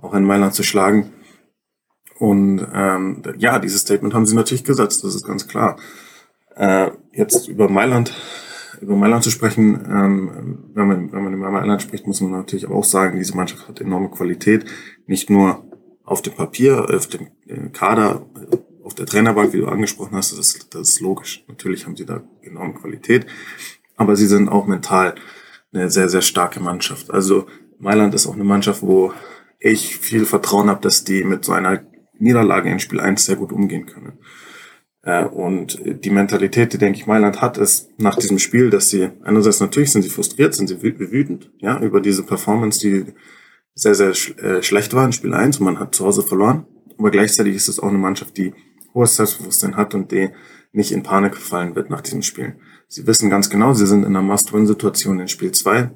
auch 0.02 0.16
in 0.16 0.24
Mailand 0.24 0.56
zu 0.56 0.64
schlagen. 0.64 1.14
Und 2.18 2.66
ähm, 2.74 3.22
ja, 3.38 3.60
dieses 3.60 3.82
Statement 3.82 4.16
haben 4.16 4.26
sie 4.26 4.36
natürlich 4.36 4.64
gesetzt, 4.64 5.04
das 5.04 5.14
ist 5.14 5.28
ganz 5.28 5.48
klar. 5.48 5.78
Äh, 6.56 6.90
jetzt 7.12 7.48
über 7.48 7.70
Mailand, 7.70 8.12
über 8.82 8.96
Mailand 8.96 9.24
zu 9.24 9.30
sprechen, 9.30 9.76
ähm, 9.88 10.72
wenn 10.74 10.88
man, 10.88 11.12
wenn 11.12 11.24
man 11.24 11.34
über 11.34 11.52
Mailand 11.52 11.84
spricht, 11.84 12.08
muss 12.08 12.22
man 12.22 12.32
natürlich 12.32 12.68
auch 12.68 12.84
sagen, 12.84 13.20
diese 13.20 13.36
Mannschaft 13.36 13.68
hat 13.68 13.82
enorme 13.82 14.10
Qualität, 14.10 14.66
nicht 15.06 15.30
nur 15.30 15.64
auf 16.04 16.24
dem 16.24 16.34
Papier, 16.34 16.88
auf 16.92 17.06
dem 17.06 17.28
äh, 17.46 17.70
Kader, 17.70 18.26
auf 18.88 18.96
der 18.96 19.06
Trainerbank, 19.06 19.52
wie 19.52 19.60
du 19.60 19.68
angesprochen 19.68 20.16
hast, 20.16 20.38
das 20.38 20.58
das 20.70 20.90
ist 20.90 21.02
logisch. 21.02 21.44
Natürlich 21.50 21.86
haben 21.86 21.98
sie 21.98 22.06
da 22.06 22.24
enorme 22.42 22.74
Qualität, 22.74 23.26
aber 23.98 24.16
sie 24.16 24.28
sind 24.28 24.48
auch 24.48 24.66
mental 24.66 25.16
eine 25.74 25.90
sehr, 25.90 26.08
sehr 26.08 26.22
starke 26.22 26.62
Mannschaft. 26.62 27.12
Also 27.12 27.48
Mailand 27.80 28.14
ist 28.14 28.28
auch 28.28 28.34
eine 28.34 28.46
Mannschaft, 28.46 28.82
wo 28.82 29.12
ich 29.60 29.98
viel 29.98 30.26
Vertrauen 30.26 30.70
habe, 30.70 30.82
dass 30.82 31.04
die 31.04 31.26
mit 31.26 31.44
so 31.44 31.52
einer 31.52 31.86
Niederlage 32.18 32.70
in 32.70 32.80
Spiel 32.80 33.02
1 33.02 33.26
sehr 33.26 33.36
gut 33.36 33.52
umgehen 33.52 33.86
können. 33.88 34.20
Äh, 35.02 35.26
und 35.26 35.80
die 35.84 36.10
Mentalität, 36.10 36.72
die, 36.72 36.78
denke 36.78 36.98
ich, 36.98 37.08
Mailand 37.08 37.42
hat, 37.42 37.58
ist 37.58 37.90
nach 38.00 38.16
diesem 38.16 38.40
Spiel, 38.40 38.70
dass 38.70 38.90
sie, 38.90 39.10
einerseits 39.22 39.60
natürlich 39.60 39.92
sind 39.92 40.04
sie 40.04 40.10
frustriert, 40.10 40.56
sind 40.56 40.68
sie 40.68 40.82
wütend, 40.82 41.52
ja, 41.60 41.78
über 41.82 42.00
diese 42.00 42.24
Performance, 42.24 42.80
die 42.80 43.06
sehr, 43.76 43.96
sehr 43.96 44.14
äh, 44.42 44.64
schlecht 44.64 44.94
war 44.94 45.06
in 45.06 45.12
Spiel 45.12 45.34
1 45.34 45.60
und 45.60 45.66
man 45.66 45.80
hat 45.80 45.94
zu 45.94 46.06
Hause 46.06 46.24
verloren. 46.24 46.66
Aber 46.98 47.12
gleichzeitig 47.12 47.56
ist 47.56 47.68
es 47.68 47.80
auch 47.80 47.90
eine 47.90 47.98
Mannschaft, 47.98 48.38
die 48.38 48.54
hohes 48.98 49.16
Selbstbewusstsein 49.16 49.78
hat 49.78 49.94
und 49.94 50.12
die 50.12 50.30
nicht 50.72 50.92
in 50.92 51.04
Panik 51.04 51.38
fallen 51.38 51.76
wird 51.76 51.90
nach 51.90 52.02
diesem 52.02 52.22
Spiel. 52.22 52.58
Sie 52.88 53.06
wissen 53.08 53.30
ganz 53.30 53.50
genau, 53.50 53.74
sie 53.74 53.86
sind 53.86 54.04
in 54.04 54.16
einer 54.16 54.22
Must-Win-Situation 54.22 55.20
in 55.20 55.28
Spiel 55.28 55.52
2. 55.52 55.92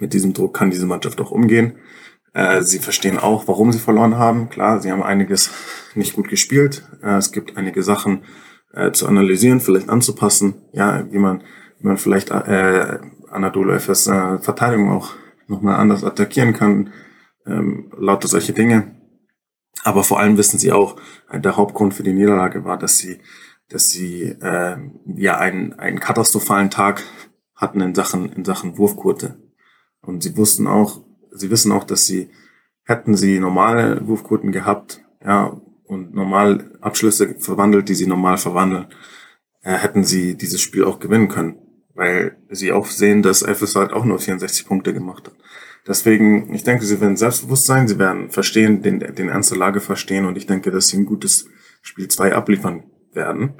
Mit 0.00 0.12
diesem 0.12 0.32
Druck 0.32 0.54
kann 0.54 0.70
diese 0.70 0.86
Mannschaft 0.86 1.20
auch 1.20 1.30
umgehen. 1.30 1.78
Äh, 2.34 2.62
sie 2.62 2.78
verstehen 2.78 3.18
auch, 3.18 3.48
warum 3.48 3.72
sie 3.72 3.78
verloren 3.78 4.16
haben. 4.16 4.48
Klar, 4.48 4.80
sie 4.80 4.90
haben 4.90 5.02
einiges 5.02 5.50
nicht 5.94 6.14
gut 6.14 6.28
gespielt. 6.28 6.82
Äh, 7.02 7.16
es 7.16 7.32
gibt 7.32 7.56
einige 7.56 7.82
Sachen 7.82 8.24
äh, 8.72 8.92
zu 8.92 9.06
analysieren, 9.06 9.60
vielleicht 9.60 9.88
anzupassen. 9.88 10.62
Ja, 10.72 11.06
wie 11.10 11.18
man, 11.18 11.42
wie 11.78 11.86
man 11.86 11.96
vielleicht 11.96 12.30
äh, 12.30 12.98
Anadolu 13.30 13.72
FS 13.78 14.06
äh, 14.08 14.38
Verteidigung 14.38 14.90
auch 14.90 15.12
nochmal 15.46 15.76
anders 15.76 16.04
attackieren 16.04 16.52
kann. 16.52 16.92
Ähm, 17.46 17.92
lauter 17.96 18.28
solche 18.28 18.52
Dinge. 18.52 18.97
Aber 19.84 20.04
vor 20.04 20.20
allem 20.20 20.36
wissen 20.36 20.58
sie 20.58 20.72
auch, 20.72 20.96
äh, 21.30 21.40
der 21.40 21.56
Hauptgrund 21.56 21.94
für 21.94 22.02
die 22.02 22.12
Niederlage 22.12 22.64
war, 22.64 22.78
dass 22.78 22.98
sie, 22.98 23.18
dass 23.68 23.88
sie 23.88 24.22
äh, 24.22 24.76
ja 25.16 25.38
einen, 25.38 25.74
einen 25.74 26.00
katastrophalen 26.00 26.70
Tag 26.70 27.04
hatten 27.54 27.80
in 27.80 27.94
Sachen, 27.94 28.32
in 28.32 28.44
Sachen 28.44 28.78
Wurfquote. 28.78 29.38
Und 30.00 30.22
sie 30.22 30.36
wussten 30.36 30.66
auch, 30.66 31.00
sie 31.32 31.50
wissen 31.50 31.72
auch, 31.72 31.84
dass 31.84 32.06
sie, 32.06 32.30
hätten 32.84 33.16
sie 33.16 33.40
normale 33.40 34.06
Wurfquoten 34.06 34.52
gehabt, 34.52 35.02
ja, 35.24 35.60
und 35.84 36.14
normal 36.14 36.76
Abschlüsse 36.80 37.36
verwandelt, 37.38 37.88
die 37.88 37.94
sie 37.94 38.06
normal 38.06 38.38
verwandeln, 38.38 38.86
äh, 39.62 39.72
hätten 39.72 40.04
sie 40.04 40.36
dieses 40.36 40.60
Spiel 40.60 40.84
auch 40.84 41.00
gewinnen 41.00 41.28
können, 41.28 41.58
weil 41.94 42.36
sie 42.50 42.72
auch 42.72 42.86
sehen, 42.86 43.22
dass 43.22 43.42
FS 43.42 43.74
halt 43.74 43.92
auch 43.92 44.04
nur 44.04 44.18
64 44.18 44.66
Punkte 44.66 44.92
gemacht 44.92 45.26
hat. 45.26 45.34
Deswegen, 45.88 46.52
ich 46.52 46.64
denke, 46.64 46.84
sie 46.84 47.00
werden 47.00 47.16
selbstbewusst 47.16 47.64
sein, 47.64 47.88
sie 47.88 47.98
werden 47.98 48.30
verstehen, 48.30 48.82
den, 48.82 49.00
den 49.00 49.28
Ernst 49.30 49.50
der 49.50 49.58
Lage 49.58 49.80
verstehen 49.80 50.26
und 50.26 50.36
ich 50.36 50.46
denke, 50.46 50.70
dass 50.70 50.88
sie 50.88 50.98
ein 50.98 51.06
gutes 51.06 51.48
Spiel 51.80 52.08
2 52.08 52.34
abliefern 52.34 52.84
werden. 53.14 53.54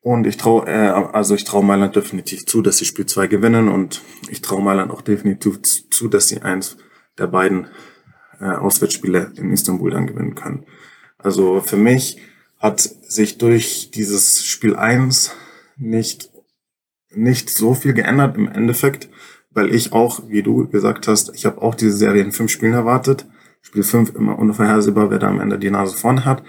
Und 0.00 0.26
ich 0.26 0.36
traue, 0.36 0.66
äh, 0.66 0.88
also 0.88 1.36
ich 1.36 1.44
traue 1.44 1.64
Mailand 1.64 1.94
definitiv 1.94 2.44
zu, 2.44 2.60
dass 2.60 2.78
sie 2.78 2.84
Spiel 2.84 3.06
2 3.06 3.28
gewinnen 3.28 3.68
und 3.68 4.02
ich 4.28 4.42
traue 4.42 4.62
Mailand 4.62 4.90
auch 4.90 5.00
definitiv 5.00 5.62
zu, 5.62 6.08
dass 6.08 6.28
sie 6.28 6.42
eins 6.42 6.76
der 7.18 7.28
beiden 7.28 7.68
äh, 8.40 8.46
Auswärtsspiele 8.46 9.32
in 9.36 9.52
Istanbul 9.52 9.92
dann 9.92 10.08
gewinnen 10.08 10.34
können. 10.34 10.66
Also 11.18 11.60
für 11.60 11.76
mich 11.76 12.18
hat 12.58 12.80
sich 12.80 13.38
durch 13.38 13.92
dieses 13.92 14.44
Spiel 14.44 14.74
1 14.74 15.36
nicht, 15.76 16.30
nicht 17.10 17.48
so 17.48 17.74
viel 17.74 17.94
geändert 17.94 18.36
im 18.36 18.48
Endeffekt, 18.48 19.08
weil 19.54 19.74
ich 19.74 19.92
auch, 19.92 20.28
wie 20.28 20.42
du 20.42 20.68
gesagt 20.68 21.08
hast, 21.08 21.34
ich 21.34 21.46
habe 21.46 21.62
auch 21.62 21.74
diese 21.74 21.96
Serie 21.96 22.22
in 22.22 22.32
fünf 22.32 22.50
Spielen 22.50 22.74
erwartet. 22.74 23.26
Spiel 23.62 23.82
5 23.82 24.14
immer 24.14 24.38
unvorhersehbar, 24.38 25.10
wer 25.10 25.18
da 25.18 25.28
am 25.28 25.40
Ende 25.40 25.58
die 25.58 25.70
Nase 25.70 25.96
vorne 25.96 26.26
hat. 26.26 26.42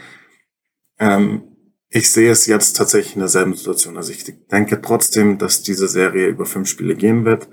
Ähm, 0.99 1.43
ich 1.89 2.11
sehe 2.11 2.29
es 2.29 2.45
jetzt 2.45 2.75
tatsächlich 2.75 3.15
in 3.15 3.21
derselben 3.21 3.53
Situation. 3.53 3.95
Also 3.95 4.11
ich 4.11 4.25
denke 4.51 4.81
trotzdem, 4.81 5.37
dass 5.37 5.63
diese 5.63 5.87
Serie 5.87 6.27
über 6.27 6.45
fünf 6.45 6.67
Spiele 6.67 6.95
gehen 6.95 7.23
wird. 7.23 7.47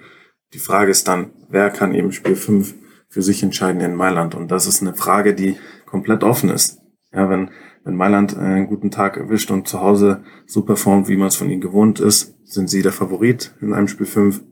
Die 0.52 0.59
Frage 0.59 0.90
ist 0.90 1.06
dann, 1.06 1.30
wer 1.49 1.71
kann 1.71 1.94
eben 1.94 2.11
Spiel 2.11 2.35
5 2.35 2.75
für 3.09 3.23
sich 3.23 3.42
entscheiden 3.44 3.80
in 3.82 3.94
Mailand? 3.94 4.35
Und 4.35 4.50
das 4.50 4.66
ist 4.66 4.80
eine 4.80 4.94
Frage, 4.94 5.35
die 5.35 5.56
komplett 5.87 6.25
offen 6.25 6.50
ist. 6.50 6.78
Ja, 7.12 7.30
wenn, 7.30 7.50
wenn 7.85 7.94
Mailand 7.94 8.37
einen 8.37 8.66
guten 8.66 8.90
Tag 8.90 9.16
erwischt 9.16 9.50
und 9.50 9.68
zu 9.68 9.80
Hause 9.80 10.25
so 10.47 10.62
performt, 10.62 11.09
wie 11.09 11.16
man 11.16 11.28
es 11.28 11.37
von 11.37 11.50
ihnen 11.50 11.61
gewohnt 11.61 12.00
ist, 12.00 12.35
sind 12.44 12.68
sie 12.68 12.82
der 12.82 12.92
Favorit 12.92 13.54
in 13.61 13.73
einem 13.73 13.87
Spiel 13.87 14.06
5. 14.06 14.42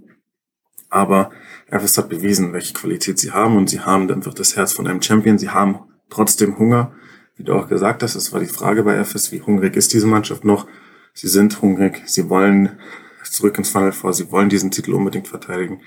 Aber 0.90 1.30
FS 1.68 1.96
hat 1.96 2.08
bewiesen, 2.08 2.52
welche 2.52 2.74
Qualität 2.74 3.18
sie 3.18 3.30
haben 3.30 3.56
und 3.56 3.70
sie 3.70 3.80
haben 3.80 4.10
einfach 4.10 4.34
das 4.34 4.56
Herz 4.56 4.72
von 4.72 4.86
einem 4.86 5.00
Champion. 5.00 5.38
Sie 5.38 5.50
haben 5.50 5.78
trotzdem 6.10 6.58
Hunger. 6.58 6.92
Wie 7.36 7.44
du 7.44 7.54
auch 7.54 7.68
gesagt 7.68 8.02
hast, 8.02 8.16
das 8.16 8.32
war 8.32 8.40
die 8.40 8.46
Frage 8.46 8.82
bei 8.82 8.96
FS, 8.96 9.32
wie 9.32 9.40
hungrig 9.40 9.76
ist 9.76 9.94
diese 9.94 10.06
Mannschaft 10.06 10.44
noch? 10.44 10.66
Sie 11.14 11.28
sind 11.28 11.62
hungrig, 11.62 12.02
sie 12.06 12.28
wollen 12.28 12.78
zurück 13.24 13.56
ins 13.56 13.70
Final 13.70 13.92
vor, 13.92 14.12
sie 14.12 14.30
wollen 14.30 14.48
diesen 14.48 14.70
Titel 14.70 14.92
unbedingt 14.92 15.28
verteidigen. 15.28 15.80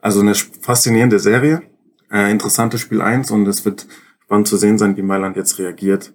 Also 0.00 0.20
eine 0.20 0.34
faszinierende 0.34 1.18
Serie, 1.18 1.62
äh, 2.10 2.30
interessantes 2.30 2.80
Spiel 2.80 3.02
1 3.02 3.30
und 3.30 3.46
es 3.46 3.64
wird 3.64 3.86
spannend 4.22 4.48
zu 4.48 4.56
sehen 4.56 4.78
sein, 4.78 4.96
wie 4.96 5.02
Mailand 5.02 5.36
jetzt 5.36 5.58
reagiert. 5.58 6.14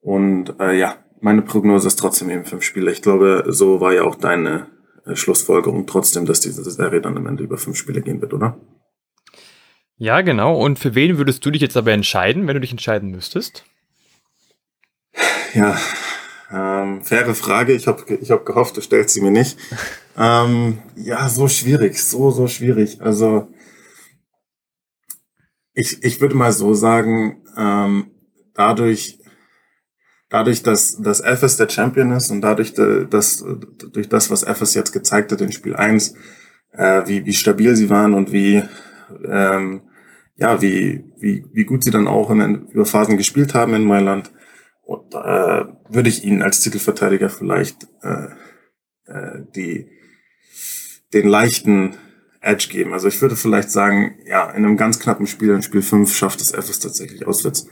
Und 0.00 0.60
äh, 0.60 0.78
ja, 0.78 0.96
meine 1.20 1.42
Prognose 1.42 1.88
ist 1.88 1.98
trotzdem 1.98 2.30
eben 2.30 2.44
fünf 2.44 2.64
Spiele. 2.64 2.90
Ich 2.90 3.02
glaube, 3.02 3.44
so 3.48 3.80
war 3.80 3.92
ja 3.92 4.02
auch 4.02 4.16
deine 4.16 4.66
Schlussfolgerung 5.14 5.86
trotzdem, 5.86 6.26
dass 6.26 6.40
diese 6.40 6.68
Serie 6.70 7.00
dann 7.00 7.16
am 7.16 7.26
Ende 7.26 7.42
über 7.42 7.58
fünf 7.58 7.76
Spiele 7.76 8.02
gehen 8.02 8.20
wird, 8.20 8.32
oder? 8.32 8.58
Ja, 9.96 10.20
genau. 10.20 10.56
Und 10.58 10.78
für 10.78 10.94
wen 10.94 11.18
würdest 11.18 11.44
du 11.44 11.50
dich 11.50 11.62
jetzt 11.62 11.76
aber 11.76 11.92
entscheiden, 11.92 12.46
wenn 12.46 12.54
du 12.54 12.60
dich 12.60 12.72
entscheiden 12.72 13.10
müsstest? 13.10 13.64
Ja, 15.54 15.78
ähm, 16.50 17.02
faire 17.02 17.34
Frage. 17.34 17.72
Ich 17.72 17.86
habe 17.86 18.02
ich 18.14 18.30
hab 18.30 18.44
gehofft, 18.44 18.76
du 18.76 18.80
stellst 18.80 19.14
sie 19.14 19.20
mir 19.20 19.30
nicht. 19.30 19.58
ähm, 20.16 20.78
ja, 20.96 21.28
so 21.28 21.48
schwierig, 21.48 22.02
so, 22.02 22.30
so 22.30 22.48
schwierig. 22.48 23.00
Also 23.00 23.48
ich, 25.74 26.02
ich 26.02 26.20
würde 26.20 26.34
mal 26.34 26.52
so 26.52 26.74
sagen, 26.74 27.42
ähm, 27.56 28.10
dadurch, 28.54 29.18
dadurch, 30.32 30.62
dass, 30.62 30.96
dass 30.96 31.20
FS 31.20 31.58
der 31.58 31.68
Champion 31.68 32.10
ist 32.12 32.30
und 32.30 32.40
dadurch, 32.40 32.72
dass, 32.72 33.44
durch 33.92 34.08
das, 34.08 34.30
was 34.30 34.42
FS 34.42 34.74
jetzt 34.74 34.92
gezeigt 34.92 35.30
hat 35.30 35.42
in 35.42 35.52
Spiel 35.52 35.76
1, 35.76 36.14
äh, 36.72 37.02
wie, 37.06 37.26
wie 37.26 37.34
stabil 37.34 37.76
sie 37.76 37.90
waren 37.90 38.14
und 38.14 38.32
wie, 38.32 38.62
ähm, 39.26 39.82
ja, 40.36 40.62
wie, 40.62 41.04
wie, 41.18 41.44
wie 41.52 41.64
gut 41.64 41.84
sie 41.84 41.90
dann 41.90 42.08
auch 42.08 42.30
in, 42.30 42.66
über 42.68 42.86
Phasen 42.86 43.18
gespielt 43.18 43.52
haben 43.52 43.74
in 43.74 43.84
Mailand, 43.84 44.32
und, 44.80 45.14
äh, 45.14 45.64
würde 45.90 46.08
ich 46.08 46.24
ihnen 46.24 46.42
als 46.42 46.60
Titelverteidiger 46.60 47.28
vielleicht 47.28 47.86
äh, 48.02 48.28
äh, 49.04 49.42
die, 49.54 49.86
den 51.12 51.28
leichten 51.28 51.96
Edge 52.40 52.68
geben. 52.70 52.94
Also 52.94 53.06
ich 53.06 53.20
würde 53.20 53.36
vielleicht 53.36 53.70
sagen, 53.70 54.18
ja, 54.24 54.50
in 54.50 54.64
einem 54.64 54.78
ganz 54.78 54.98
knappen 54.98 55.26
Spiel, 55.26 55.50
in 55.50 55.62
Spiel 55.62 55.82
5, 55.82 56.16
schafft 56.16 56.40
es 56.40 56.52
FS 56.52 56.80
tatsächlich 56.80 57.26
auswärts, 57.26 57.68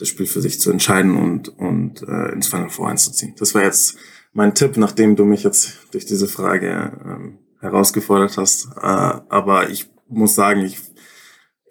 das 0.00 0.08
Spiel 0.08 0.26
für 0.26 0.40
sich 0.40 0.60
zu 0.60 0.70
entscheiden 0.70 1.16
und, 1.16 1.48
und 1.48 2.02
äh, 2.02 2.32
ins 2.32 2.48
Final 2.48 2.70
Four 2.70 2.88
einzuziehen. 2.88 3.34
Das 3.38 3.54
war 3.54 3.62
jetzt 3.62 3.96
mein 4.32 4.54
Tipp, 4.54 4.76
nachdem 4.76 5.16
du 5.16 5.24
mich 5.24 5.42
jetzt 5.42 5.78
durch 5.92 6.06
diese 6.06 6.26
Frage 6.26 6.98
ähm, 7.04 7.38
herausgefordert 7.60 8.36
hast. 8.36 8.68
Äh, 8.76 8.80
aber 8.80 9.70
ich 9.70 9.90
muss 10.08 10.34
sagen, 10.34 10.64
ich 10.64 10.78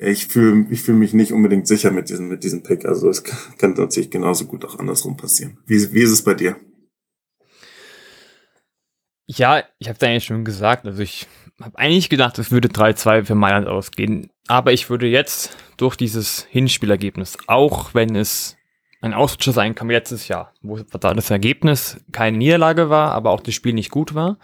ich 0.02 0.28
fühle 0.28 0.66
ich 0.70 0.82
fühl 0.82 0.96
mich 0.96 1.14
nicht 1.14 1.34
unbedingt 1.34 1.68
sicher 1.68 1.92
mit 1.92 2.10
diesem, 2.10 2.30
mit 2.30 2.44
diesem 2.44 2.64
Pick. 2.64 2.86
Also 2.86 3.10
es 3.10 3.24
kann 3.24 3.74
natürlich 3.74 4.10
genauso 4.10 4.46
gut 4.46 4.64
auch 4.64 4.80
andersrum 4.80 5.18
passieren. 5.18 5.58
Wie, 5.66 5.92
wie 5.94 6.02
ist 6.02 6.12
es 6.12 6.24
bei 6.24 6.34
dir? 6.34 6.56
Ja, 9.26 9.64
ich 9.78 9.90
habe 9.90 9.98
es 10.00 10.08
eigentlich 10.08 10.24
schon 10.24 10.46
gesagt. 10.46 10.86
Also 10.86 11.02
ich 11.02 11.28
habe 11.62 11.78
eigentlich 11.78 12.10
gedacht, 12.10 12.40
es 12.40 12.52
würde 12.52 12.70
3-2 12.70 13.26
für 13.26 13.36
Mailand 13.36 13.68
ausgehen. 13.68 14.30
Aber 14.48 14.72
ich 14.74 14.90
würde 14.90 15.08
jetzt 15.08 15.56
durch 15.78 15.96
dieses 15.96 16.46
Hinspielergebnis, 16.50 17.38
auch 17.48 17.94
wenn 17.94 18.16
es 18.16 18.58
ein 19.02 19.14
Ausrutscher 19.14 19.54
sein 19.54 19.76
kann 19.76 19.90
letztes 19.90 20.28
Jahr, 20.28 20.54
wo 20.62 20.78
da 20.78 21.14
das 21.14 21.30
Ergebnis 21.30 21.98
keine 22.12 22.38
Niederlage 22.38 22.90
war, 22.90 23.12
aber 23.14 23.30
auch 23.32 23.42
das 23.42 23.54
Spiel 23.54 23.74
nicht 23.74 23.92
gut 23.92 24.14
war, 24.14 24.38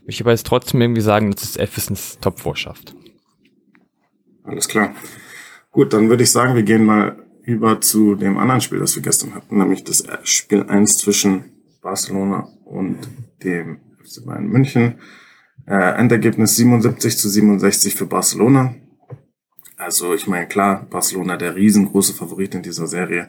würde 0.00 0.10
ich 0.10 0.20
aber 0.20 0.32
jetzt 0.32 0.46
trotzdem 0.46 0.80
irgendwie 0.80 1.00
sagen, 1.00 1.30
dass 1.30 1.44
es 1.44 1.56
Eversons 1.56 2.18
Top 2.20 2.40
vorschafft. 2.40 2.94
Alles 4.44 4.68
klar. 4.68 4.94
Gut, 5.70 5.92
dann 5.92 6.10
würde 6.10 6.24
ich 6.24 6.30
sagen, 6.30 6.54
wir 6.54 6.62
gehen 6.62 6.84
mal 6.84 7.16
über 7.42 7.80
zu 7.80 8.14
dem 8.14 8.36
anderen 8.36 8.60
Spiel, 8.60 8.78
das 8.80 8.94
wir 8.94 9.02
gestern 9.02 9.34
hatten, 9.34 9.56
nämlich 9.58 9.84
das 9.84 10.04
Spiel 10.24 10.62
1 10.64 10.98
zwischen 10.98 11.44
Barcelona 11.80 12.48
und 12.64 12.98
dem 13.42 13.80
FC 14.04 14.24
Bayern 14.26 14.46
München. 14.46 14.98
Äh, 15.66 15.94
Endergebnis 15.98 16.56
77 16.56 17.18
zu 17.18 17.28
67 17.28 17.94
für 17.94 18.06
Barcelona. 18.06 18.74
Also 19.76 20.14
ich 20.14 20.26
meine, 20.26 20.46
klar, 20.46 20.86
Barcelona 20.90 21.36
der 21.36 21.56
riesengroße 21.56 22.14
Favorit 22.14 22.54
in 22.54 22.62
dieser 22.62 22.86
Serie. 22.86 23.28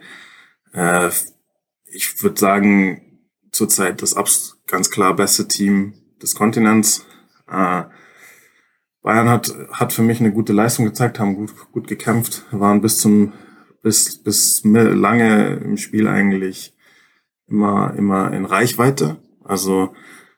Äh, 0.73 1.09
ich 1.85 2.21
würde 2.23 2.39
sagen, 2.39 3.01
zurzeit 3.51 4.01
das 4.01 4.15
ganz 4.67 4.89
klar 4.89 5.15
beste 5.15 5.47
Team 5.47 5.93
des 6.21 6.35
Kontinents. 6.35 7.05
Äh, 7.47 7.83
Bayern 9.01 9.29
hat, 9.29 9.53
hat 9.71 9.93
für 9.93 10.01
mich 10.01 10.19
eine 10.19 10.31
gute 10.31 10.53
Leistung 10.53 10.85
gezeigt, 10.85 11.19
haben 11.19 11.35
gut, 11.35 11.53
gut 11.71 11.87
gekämpft, 11.87 12.45
waren 12.51 12.81
bis 12.81 12.97
zum, 12.97 13.33
bis, 13.81 14.23
bis 14.23 14.61
lange 14.63 15.55
im 15.55 15.77
Spiel 15.77 16.07
eigentlich 16.07 16.73
immer, 17.47 17.93
immer 17.97 18.33
in 18.33 18.45
Reichweite. 18.45 19.17
Also 19.43 19.93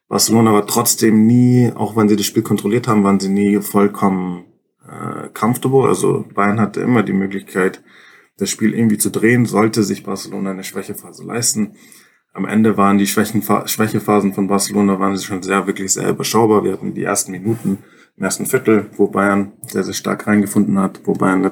Barcelona 0.07 0.53
war 0.53 0.67
trotzdem 0.67 1.25
nie, 1.25 1.71
auch 1.73 1.95
wenn 1.95 2.07
sie 2.07 2.15
das 2.15 2.25
Spiel 2.25 2.43
kontrolliert 2.43 2.87
haben, 2.87 3.03
waren 3.03 3.19
sie 3.19 3.29
nie 3.29 3.59
vollkommen 3.61 4.45
äh, 4.87 5.29
comfortable. 5.29 5.87
Also 5.87 6.25
Bayern 6.33 6.59
hatte 6.59 6.81
immer 6.81 7.03
die 7.03 7.13
Möglichkeit, 7.13 7.81
das 8.37 8.49
Spiel 8.49 8.73
irgendwie 8.73 8.97
zu 8.97 9.09
drehen, 9.09 9.45
sollte 9.45 9.83
sich 9.83 10.03
Barcelona 10.03 10.51
eine 10.51 10.63
Schwächephase 10.63 11.23
leisten. 11.23 11.75
Am 12.33 12.45
Ende 12.45 12.75
waren 12.75 12.97
die 12.97 13.07
Schwächephasen 13.07 14.33
von 14.33 14.47
Barcelona 14.47 14.99
waren 14.99 15.17
schon 15.17 15.41
sehr, 15.41 15.67
wirklich 15.67 15.93
sehr 15.93 16.09
überschaubar. 16.09 16.65
Wir 16.65 16.73
hatten 16.73 16.93
die 16.93 17.03
ersten 17.03 17.31
Minuten 17.31 17.77
im 18.17 18.23
ersten 18.23 18.45
Viertel, 18.45 18.89
wo 18.97 19.07
Bayern 19.07 19.53
sehr, 19.67 19.83
sehr 19.83 19.93
stark 19.93 20.27
reingefunden 20.27 20.77
hat, 20.77 20.99
wo 21.05 21.13
Bayern, 21.13 21.51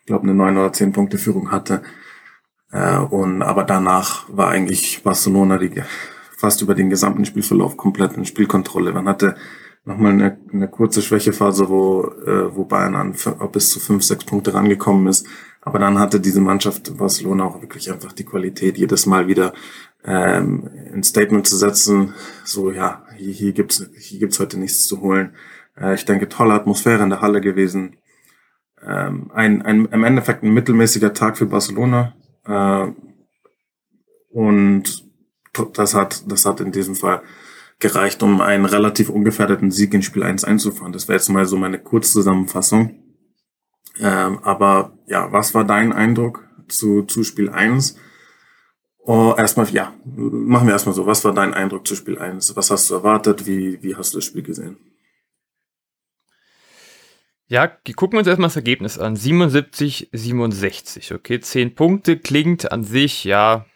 ich 0.00 0.06
glaube, 0.06 0.24
eine 0.24 0.34
neun 0.34 0.56
oder 0.56 0.72
zehn 0.72 0.92
Punkte 0.92 1.18
Führung 1.18 1.50
hatte. 1.50 1.82
Äh, 2.72 2.98
und 2.98 3.42
aber 3.42 3.64
danach 3.64 4.24
war 4.28 4.48
eigentlich 4.48 5.02
Barcelona 5.02 5.58
die 5.58 5.82
fast 6.40 6.62
über 6.62 6.74
den 6.74 6.90
gesamten 6.90 7.24
Spielverlauf 7.24 7.76
komplett 7.76 8.16
in 8.16 8.24
Spielkontrolle. 8.24 8.92
Man 8.92 9.06
hatte 9.06 9.36
nochmal 9.84 10.12
eine, 10.12 10.38
eine 10.52 10.68
kurze 10.68 11.02
Schwächephase, 11.02 11.68
wo, 11.68 12.04
äh, 12.26 12.54
wo 12.54 12.64
Bayern 12.64 12.94
an 12.94 13.14
bis 13.52 13.70
zu 13.70 13.78
fünf, 13.78 14.02
sechs 14.02 14.24
Punkte 14.24 14.54
rangekommen 14.54 15.06
ist. 15.06 15.26
Aber 15.60 15.78
dann 15.78 15.98
hatte 15.98 16.18
diese 16.18 16.40
Mannschaft 16.40 16.96
Barcelona 16.96 17.44
auch 17.44 17.60
wirklich 17.60 17.92
einfach 17.92 18.12
die 18.12 18.24
Qualität, 18.24 18.78
jedes 18.78 19.04
Mal 19.04 19.28
wieder 19.28 19.52
ähm, 20.02 20.70
ein 20.94 21.02
Statement 21.02 21.46
zu 21.46 21.56
setzen, 21.56 22.14
so 22.44 22.70
ja, 22.70 23.04
hier, 23.16 23.34
hier 23.34 23.52
gibt's 23.52 23.86
hier 23.98 24.18
gibt's 24.18 24.40
heute 24.40 24.58
nichts 24.58 24.86
zu 24.86 25.02
holen. 25.02 25.34
Äh, 25.78 25.94
ich 25.94 26.06
denke, 26.06 26.30
tolle 26.30 26.54
Atmosphäre 26.54 27.02
in 27.02 27.10
der 27.10 27.20
Halle 27.20 27.42
gewesen. 27.42 27.96
Ähm, 28.82 29.30
ein, 29.34 29.60
ein, 29.60 29.84
im 29.84 30.04
Endeffekt 30.04 30.42
ein 30.42 30.54
mittelmäßiger 30.54 31.12
Tag 31.12 31.36
für 31.36 31.44
Barcelona. 31.44 32.14
Äh, 32.46 32.86
und 34.30 35.09
das 35.74 35.94
hat, 35.94 36.30
das 36.30 36.44
hat 36.44 36.60
in 36.60 36.72
diesem 36.72 36.94
Fall 36.94 37.22
gereicht, 37.78 38.22
um 38.22 38.40
einen 38.40 38.66
relativ 38.66 39.08
ungefährdeten 39.08 39.70
Sieg 39.70 39.94
in 39.94 40.02
Spiel 40.02 40.22
1 40.22 40.44
einzufahren. 40.44 40.92
Das 40.92 41.08
wäre 41.08 41.16
jetzt 41.16 41.28
mal 41.28 41.46
so 41.46 41.56
meine 41.56 41.78
Kurzzusammenfassung. 41.78 43.02
Ähm, 43.98 44.38
aber 44.42 44.98
ja, 45.06 45.32
was 45.32 45.54
war 45.54 45.64
dein 45.64 45.92
Eindruck 45.92 46.46
zu, 46.68 47.02
zu 47.02 47.24
Spiel 47.24 47.48
1? 47.48 47.96
Oh, 48.98 49.34
erstmal, 49.36 49.68
ja, 49.70 49.94
machen 50.04 50.66
wir 50.66 50.72
erstmal 50.72 50.94
so. 50.94 51.06
Was 51.06 51.24
war 51.24 51.34
dein 51.34 51.54
Eindruck 51.54 51.86
zu 51.86 51.96
Spiel 51.96 52.18
1? 52.18 52.54
Was 52.54 52.70
hast 52.70 52.90
du 52.90 52.94
erwartet? 52.94 53.46
Wie, 53.46 53.82
wie 53.82 53.96
hast 53.96 54.12
du 54.12 54.18
das 54.18 54.26
Spiel 54.26 54.42
gesehen? 54.42 54.76
Ja, 57.46 57.66
gucken 57.66 58.12
wir 58.12 58.18
uns 58.20 58.28
erstmal 58.28 58.48
das 58.48 58.56
Ergebnis 58.56 58.98
an. 58.98 59.16
77, 59.16 60.10
67. 60.12 61.14
Okay, 61.14 61.40
10 61.40 61.74
Punkte 61.74 62.18
klingt 62.18 62.70
an 62.70 62.84
sich, 62.84 63.24
ja, 63.24 63.66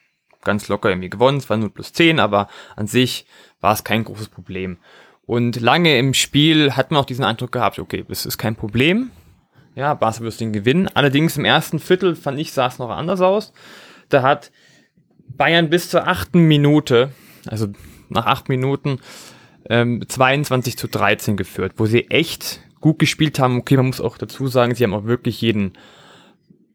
ganz 0.44 0.68
locker 0.68 0.90
irgendwie 0.90 1.10
gewonnen. 1.10 1.38
Es 1.38 1.50
war 1.50 1.56
nur 1.56 1.72
plus 1.72 1.92
10, 1.92 2.20
aber 2.20 2.48
an 2.76 2.86
sich 2.86 3.26
war 3.60 3.72
es 3.72 3.84
kein 3.84 4.04
großes 4.04 4.28
Problem. 4.28 4.78
Und 5.26 5.60
lange 5.60 5.98
im 5.98 6.14
Spiel 6.14 6.72
hat 6.72 6.90
man 6.90 7.00
auch 7.00 7.06
diesen 7.06 7.24
Eindruck 7.24 7.52
gehabt, 7.52 7.78
okay, 7.78 8.04
das 8.08 8.26
ist 8.26 8.38
kein 8.38 8.56
Problem. 8.56 9.10
Ja, 9.74 9.94
Barca 9.94 10.20
wird 10.20 10.38
den 10.38 10.52
gewinnen. 10.52 10.88
Allerdings 10.94 11.36
im 11.36 11.44
ersten 11.44 11.78
Viertel, 11.78 12.14
fand 12.14 12.38
ich, 12.38 12.52
sah 12.52 12.66
es 12.66 12.78
noch 12.78 12.90
anders 12.90 13.20
aus. 13.20 13.52
Da 14.08 14.22
hat 14.22 14.52
Bayern 15.26 15.70
bis 15.70 15.90
zur 15.90 16.06
achten 16.06 16.40
Minute, 16.40 17.10
also 17.46 17.68
nach 18.08 18.26
acht 18.26 18.48
Minuten, 18.48 19.00
ähm, 19.68 20.04
22 20.06 20.76
zu 20.76 20.86
13 20.88 21.36
geführt, 21.36 21.72
wo 21.76 21.86
sie 21.86 22.10
echt 22.10 22.60
gut 22.80 22.98
gespielt 22.98 23.38
haben. 23.38 23.58
Okay, 23.58 23.76
man 23.76 23.86
muss 23.86 24.00
auch 24.00 24.18
dazu 24.18 24.46
sagen, 24.46 24.74
sie 24.74 24.84
haben 24.84 24.94
auch 24.94 25.04
wirklich 25.04 25.40
jeden 25.40 25.72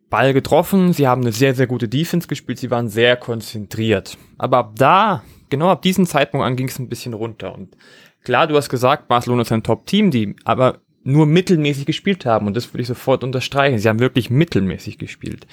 Ball 0.09 0.33
getroffen. 0.33 0.93
Sie 0.93 1.07
haben 1.07 1.21
eine 1.21 1.31
sehr, 1.31 1.55
sehr 1.55 1.67
gute 1.67 1.87
Defense 1.87 2.27
gespielt. 2.27 2.59
Sie 2.59 2.71
waren 2.71 2.89
sehr 2.89 3.15
konzentriert. 3.15 4.17
Aber 4.37 4.57
ab 4.57 4.73
da, 4.75 5.23
genau 5.49 5.69
ab 5.69 5.81
diesem 5.81 6.05
Zeitpunkt 6.05 6.45
an, 6.45 6.55
ging 6.55 6.67
es 6.67 6.79
ein 6.79 6.89
bisschen 6.89 7.13
runter. 7.13 7.53
Und 7.53 7.75
klar, 8.23 8.47
du 8.47 8.55
hast 8.55 8.69
gesagt, 8.69 9.07
Barcelona 9.07 9.43
ist 9.43 9.51
ein 9.51 9.63
Top-Team, 9.63 10.11
die 10.11 10.35
aber 10.43 10.79
nur 11.03 11.25
mittelmäßig 11.25 11.85
gespielt 11.85 12.25
haben. 12.25 12.47
Und 12.47 12.55
das 12.55 12.73
würde 12.73 12.81
ich 12.81 12.87
sofort 12.87 13.23
unterstreichen. 13.23 13.77
Sie 13.77 13.87
haben 13.87 13.99
wirklich 13.99 14.29
mittelmäßig 14.29 14.97
gespielt. 14.97 15.47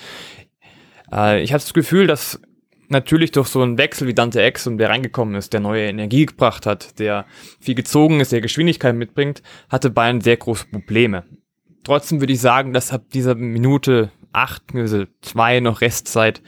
Äh, 1.12 1.42
ich 1.42 1.52
hatte 1.52 1.64
das 1.64 1.74
Gefühl, 1.74 2.06
dass 2.06 2.40
natürlich 2.88 3.32
durch 3.32 3.48
so 3.48 3.62
einen 3.62 3.78
Wechsel 3.78 4.06
wie 4.06 4.14
Dante 4.14 4.42
Exum, 4.42 4.78
der 4.78 4.88
reingekommen 4.88 5.34
ist, 5.34 5.52
der 5.52 5.60
neue 5.60 5.88
Energie 5.88 6.26
gebracht 6.26 6.66
hat, 6.66 6.98
der 6.98 7.26
viel 7.60 7.74
gezogen 7.74 8.20
ist, 8.20 8.32
der 8.32 8.40
Geschwindigkeit 8.40 8.94
mitbringt, 8.94 9.42
hatte 9.68 9.90
Bayern 9.90 10.20
sehr 10.20 10.36
große 10.36 10.66
Probleme. 10.66 11.24
Trotzdem 11.84 12.20
würde 12.20 12.32
ich 12.32 12.40
sagen, 12.40 12.72
dass 12.72 12.92
ab 12.92 13.04
dieser 13.12 13.34
Minute 13.34 14.10
acht, 14.36 14.62
also 14.74 15.04
zwei 15.22 15.60
noch 15.60 15.80
Restzeit, 15.80 16.42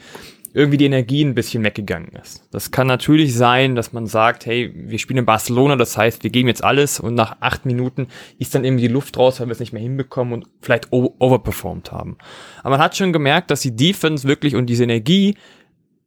irgendwie 0.53 0.77
die 0.77 0.85
Energie 0.85 1.23
ein 1.23 1.35
bisschen 1.35 1.63
weggegangen 1.63 2.09
ist. 2.21 2.47
Das 2.51 2.71
kann 2.71 2.87
natürlich 2.87 3.35
sein, 3.35 3.75
dass 3.75 3.93
man 3.93 4.07
sagt, 4.07 4.45
hey, 4.45 4.71
wir 4.73 4.97
spielen 4.97 5.19
in 5.19 5.25
Barcelona, 5.25 5.75
das 5.75 5.95
heißt, 5.95 6.23
wir 6.23 6.31
geben 6.31 6.47
jetzt 6.47 6.63
alles 6.63 6.99
und 6.99 7.13
nach 7.13 7.37
acht 7.39 7.65
Minuten 7.65 8.07
ist 8.39 8.55
dann 8.55 8.65
irgendwie 8.65 8.87
die 8.87 8.93
Luft 8.93 9.17
raus, 9.17 9.39
weil 9.39 9.47
wir 9.47 9.51
es 9.51 9.59
nicht 9.59 9.73
mehr 9.73 9.81
hinbekommen 9.81 10.33
und 10.33 10.47
vielleicht 10.61 10.91
overperformed 10.91 11.91
haben. 11.91 12.17
Aber 12.61 12.71
man 12.71 12.79
hat 12.79 12.97
schon 12.97 13.13
gemerkt, 13.13 13.51
dass 13.51 13.61
die 13.61 13.75
Defense 13.75 14.27
wirklich 14.27 14.55
und 14.55 14.65
diese 14.65 14.83
Energie 14.83 15.37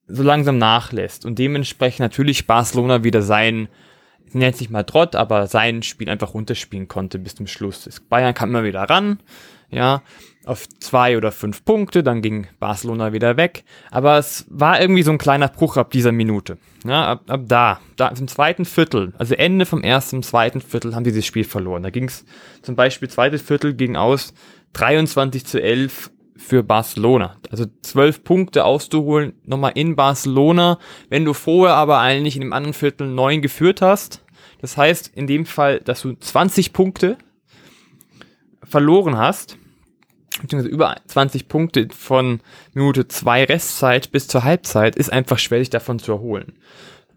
so 0.09 0.23
langsam 0.23 0.59
nachlässt 0.59 1.25
und 1.25 1.39
dementsprechend 1.39 2.01
natürlich 2.01 2.47
Barcelona 2.47 3.05
wieder 3.05 3.23
sein, 3.23 3.69
nennt 4.33 4.57
sich 4.57 4.71
mal 4.71 4.85
Trott, 4.85 5.15
aber 5.15 5.47
sein 5.47 5.83
Spiel 5.83 6.09
einfach 6.09 6.35
runterspielen 6.35 6.89
konnte 6.89 7.19
bis 7.19 7.37
zum 7.37 7.47
Schluss. 7.47 7.89
Bayern 8.09 8.35
kam 8.35 8.51
immer 8.51 8.65
wieder 8.65 8.83
ran, 8.83 9.21
ja, 9.71 10.03
auf 10.45 10.69
zwei 10.81 11.17
oder 11.17 11.31
fünf 11.33 11.65
Punkte, 11.65 12.03
dann 12.03 12.23
ging 12.23 12.47
Barcelona 12.59 13.13
wieder 13.13 13.37
weg. 13.37 13.65
Aber 13.91 14.19
es 14.19 14.45
war 14.49 14.81
irgendwie 14.81 15.03
so 15.03 15.13
ein 15.13 15.19
kleiner 15.19 15.49
Bruch 15.49 15.77
ab 15.77 15.91
dieser 15.91 16.13
Minute. 16.13 16.59
Ja, 16.85 17.13
ab, 17.13 17.23
ab 17.29 17.43
da, 17.47 17.81
da 17.97 18.09
im 18.09 18.29
zweiten 18.29 18.65
Viertel, 18.65 19.13
also 19.19 19.35
Ende 19.35 19.67
vom 19.67 19.83
ersten, 19.83 20.23
zweiten 20.23 20.61
Viertel 20.61 20.95
haben 20.95 21.05
die 21.05 21.11
dieses 21.11 21.27
Spiel 21.27 21.45
verloren. 21.45 21.83
Da 21.83 21.91
ging 21.91 22.09
es 22.09 22.25
zum 22.63 22.75
Beispiel 22.75 23.09
zweites 23.09 23.43
Viertel 23.43 23.75
ging 23.75 23.97
aus 23.97 24.35
23 24.73 25.47
zu 25.47 25.63
11 25.63 26.11
für 26.37 26.63
Barcelona. 26.65 27.37
Also 27.51 27.67
zwölf 27.83 28.25
Punkte 28.25 28.65
auszuholen, 28.65 29.35
nochmal 29.45 29.73
in 29.75 29.95
Barcelona, 29.95 30.79
wenn 31.09 31.25
du 31.25 31.35
vorher 31.35 31.77
aber 31.77 32.01
eigentlich 32.01 32.35
in 32.35 32.43
dem 32.43 32.53
anderen 32.53 32.75
Viertel 32.75 33.07
neun 33.07 33.43
geführt 33.43 33.81
hast. 33.81 34.25
Das 34.61 34.77
heißt 34.77 35.13
in 35.15 35.27
dem 35.27 35.47
Fall, 35.47 35.81
dass 35.81 36.03
du 36.03 36.15
20 36.15 36.73
Punkte 36.73 37.17
verloren 38.65 39.17
hast 39.17 39.59
beziehungsweise 40.43 40.73
über 40.73 40.97
20 41.07 41.49
Punkte 41.49 41.89
von 41.97 42.41
Minute 42.75 43.09
2 43.09 43.45
Restzeit 43.45 44.13
bis 44.13 44.29
zur 44.29 44.45
Halbzeit 44.45 44.97
ist 44.97 45.13
einfach 45.13 45.39
schwer, 45.39 45.61
sich 45.61 45.71
davon 45.71 45.99
zu 45.99 46.13
erholen. 46.13 46.53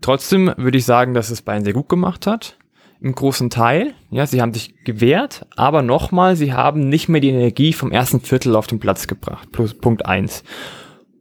Trotzdem 0.02 0.54
würde 0.58 0.78
ich 0.78 0.86
sagen, 0.86 1.14
dass 1.14 1.32
es 1.32 1.42
Bayern 1.42 1.64
sehr 1.64 1.74
gut 1.74 1.90
gemacht 1.90 2.28
hat. 2.28 2.58
Im 3.02 3.14
großen 3.14 3.50
Teil. 3.50 3.94
Ja, 4.10 4.26
sie 4.26 4.42
haben 4.42 4.54
sich 4.54 4.84
gewehrt, 4.86 5.46
aber 5.56 5.82
nochmal, 5.82 6.36
sie 6.36 6.54
haben 6.54 6.88
nicht 6.88 7.10
mehr 7.10 7.22
die 7.22 7.30
Energie 7.30 7.74
vom 7.74 7.92
ersten 7.92 8.22
Viertel 8.22 8.56
auf 8.56 8.68
den 8.68 8.80
Platz 8.80 9.08
gebracht. 9.08 9.52
Plus 9.52 9.74
Punkt 9.74 10.06
1. 10.06 10.44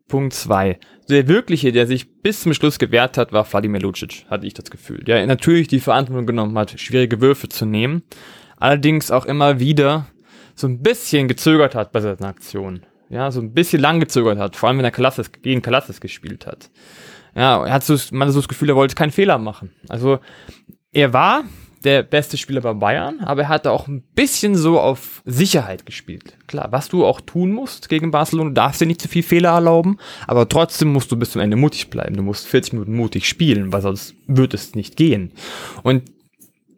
Punkt 0.06 0.32
2. 0.32 0.78
Der 1.08 1.28
wirkliche, 1.28 1.72
der 1.72 1.86
sich 1.86 2.22
bis 2.22 2.42
zum 2.42 2.54
Schluss 2.54 2.78
gewehrt 2.78 3.18
hat, 3.18 3.32
war 3.32 3.44
Vladimir 3.44 3.80
Lucic, 3.80 4.24
hatte 4.30 4.46
ich 4.46 4.54
das 4.54 4.70
Gefühl. 4.70 5.02
Der 5.04 5.26
natürlich 5.26 5.68
die 5.68 5.80
Verantwortung 5.80 6.26
genommen 6.26 6.56
hat, 6.56 6.78
schwierige 6.78 7.20
Würfe 7.20 7.48
zu 7.48 7.66
nehmen. 7.66 8.02
Allerdings 8.56 9.10
auch 9.10 9.26
immer 9.26 9.60
wieder 9.60 10.06
so 10.54 10.66
ein 10.66 10.80
bisschen 10.82 11.28
gezögert 11.28 11.74
hat 11.74 11.92
bei 11.92 12.00
seiner 12.00 12.26
Aktion. 12.28 12.82
Ja, 13.10 13.30
so 13.30 13.40
ein 13.40 13.52
bisschen 13.52 13.80
lang 13.80 14.00
gezögert 14.00 14.38
hat, 14.38 14.56
vor 14.56 14.68
allem 14.68 14.78
wenn 14.78 14.84
er 14.84 14.90
Kalassis, 14.90 15.30
gegen 15.30 15.62
Kalassis 15.62 16.00
gespielt 16.00 16.46
hat. 16.46 16.70
Ja, 17.36 17.64
er 17.64 17.72
hat 17.72 17.84
so, 17.84 17.96
man 18.12 18.28
hat 18.28 18.34
so 18.34 18.40
das 18.40 18.48
Gefühl, 18.48 18.70
er 18.70 18.76
wollte 18.76 18.94
keinen 18.94 19.10
Fehler 19.10 19.38
machen. 19.38 19.72
Also, 19.88 20.20
er 20.92 21.12
war 21.12 21.44
der 21.84 22.02
beste 22.02 22.38
Spieler 22.38 22.62
bei 22.62 22.72
Bayern, 22.72 23.20
aber 23.20 23.42
er 23.42 23.48
hatte 23.48 23.70
auch 23.70 23.88
ein 23.88 24.02
bisschen 24.14 24.56
so 24.56 24.80
auf 24.80 25.22
Sicherheit 25.26 25.84
gespielt. 25.84 26.36
Klar, 26.46 26.68
was 26.72 26.88
du 26.88 27.04
auch 27.04 27.20
tun 27.20 27.52
musst 27.52 27.88
gegen 27.88 28.10
Barcelona, 28.10 28.50
du 28.50 28.54
darfst 28.54 28.80
dir 28.80 28.86
nicht 28.86 29.02
zu 29.02 29.08
viel 29.08 29.22
Fehler 29.22 29.50
erlauben, 29.50 29.98
aber 30.26 30.48
trotzdem 30.48 30.92
musst 30.92 31.12
du 31.12 31.16
bis 31.16 31.32
zum 31.32 31.42
Ende 31.42 31.56
mutig 31.56 31.90
bleiben. 31.90 32.16
Du 32.16 32.22
musst 32.22 32.46
40 32.46 32.72
Minuten 32.74 32.96
mutig 32.96 33.28
spielen, 33.28 33.72
weil 33.72 33.82
sonst 33.82 34.14
wird 34.26 34.54
es 34.54 34.74
nicht 34.74 34.96
gehen. 34.96 35.32
Und 35.82 36.10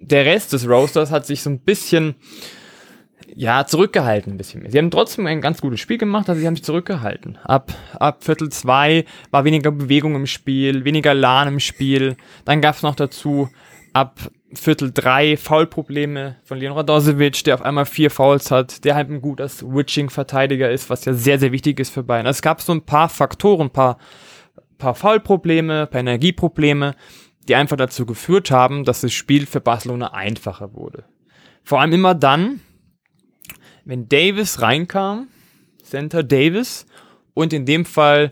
der 0.01 0.25
Rest 0.25 0.53
des 0.53 0.69
Roasters 0.69 1.11
hat 1.11 1.25
sich 1.27 1.43
so 1.43 1.51
ein 1.51 1.61
bisschen, 1.61 2.17
ja, 3.38 3.66
zurückgehalten 3.66 4.33
ein 4.33 4.38
bisschen 4.38 4.62
mehr. 4.62 4.70
Sie 4.70 4.79
haben 4.79 4.90
trotzdem 4.90 5.27
ein 5.27 5.42
ganz 5.42 5.61
gutes 5.61 5.79
Spiel 5.79 5.99
gemacht, 5.99 6.31
aber 6.31 6.38
sie 6.38 6.46
haben 6.46 6.57
sich 6.57 6.64
zurückgehalten. 6.64 7.37
Ab, 7.44 7.70
ab 7.92 8.25
Viertel 8.25 8.49
zwei 8.49 9.05
war 9.31 9.44
weniger 9.44 9.70
Bewegung 9.70 10.14
im 10.14 10.27
Spiel, 10.27 10.87
weniger 10.87 11.12
Lahn 11.12 11.46
im 11.46 11.61
Spiel. 11.61 12.16
Dann 12.46 12.62
gab 12.62 12.77
es 12.77 12.83
noch 12.83 12.94
dazu 12.94 13.51
ab 13.92 14.18
Viertel 14.55 14.90
drei 14.90 15.37
Foulprobleme 15.37 16.37
von 16.44 16.57
Leon 16.57 16.72
Radosevic, 16.72 17.44
der 17.44 17.57
auf 17.57 17.62
einmal 17.62 17.85
vier 17.85 18.11
Fouls 18.11 18.51
hat, 18.51 18.87
der 18.87 18.94
halt 18.94 19.11
ein 19.11 19.20
guter 19.20 19.49
Switching-Verteidiger 19.49 20.70
ist, 20.70 20.88
was 20.88 21.05
ja 21.05 21.12
sehr, 21.12 21.38
sehr 21.38 21.53
wichtig 21.53 21.79
ist 21.79 21.90
für 21.90 22.03
Bayern. 22.03 22.27
Also 22.27 22.38
es 22.38 22.42
gab 22.42 22.62
so 22.62 22.72
ein 22.72 22.87
paar 22.87 23.11
Faktoren, 23.11 23.66
ein 23.66 23.70
paar, 23.70 23.99
paar 24.79 24.94
Foulprobleme, 24.94 25.87
paar 25.88 26.01
Energieprobleme, 26.01 26.94
die 27.49 27.55
einfach 27.55 27.77
dazu 27.77 28.07
geführt 28.07 28.51
haben, 28.51 28.85
dass 28.85 29.03
das 29.03 29.12
Spiel 29.12 29.44
für 29.44 29.61
Barcelona 29.61 30.14
einfacher 30.14 30.72
wurde. 30.72 31.05
Vor 31.64 31.83
allem 31.83 31.92
immer 31.92 32.14
dann, 32.14 32.61
wenn 33.87 34.09
Davis 34.09 34.61
reinkam, 34.61 35.29
Center 35.83 36.22
Davis, 36.22 36.87
und 37.33 37.53
in 37.53 37.64
dem 37.64 37.85
Fall 37.85 38.31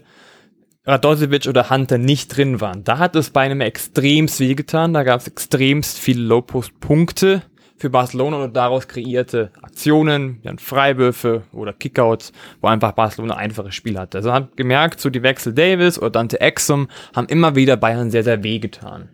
Radosevic 0.86 1.46
oder 1.46 1.70
Hunter 1.70 1.96
nicht 1.96 2.36
drin 2.36 2.60
waren. 2.60 2.84
Da 2.84 2.98
hat 2.98 3.16
es 3.16 3.30
bei 3.30 3.42
einem 3.42 3.60
extremst 3.60 4.40
wehgetan. 4.40 4.92
Da 4.92 5.02
gab 5.02 5.20
es 5.20 5.28
extremst 5.28 5.98
viele 5.98 6.22
Low-Post-Punkte 6.22 7.42
für 7.76 7.90
Barcelona 7.90 8.44
und 8.44 8.56
daraus 8.56 8.86
kreierte 8.86 9.50
Aktionen, 9.62 10.40
dann 10.42 10.58
Freiwürfe 10.58 11.42
oder 11.52 11.72
Kickouts, 11.72 12.32
wo 12.60 12.68
einfach 12.68 12.92
Barcelona 12.92 13.36
einfaches 13.36 13.74
Spiel 13.74 13.98
hatte. 13.98 14.18
Also 14.18 14.32
hat 14.32 14.56
gemerkt, 14.56 15.00
so 15.00 15.10
die 15.10 15.22
Wechsel 15.22 15.54
Davis 15.54 15.98
oder 15.98 16.10
Dante 16.10 16.40
Exum 16.40 16.88
haben 17.14 17.28
immer 17.28 17.56
wieder 17.56 17.76
Bayern 17.76 18.10
sehr, 18.10 18.24
sehr 18.24 18.42
wehgetan. 18.42 19.08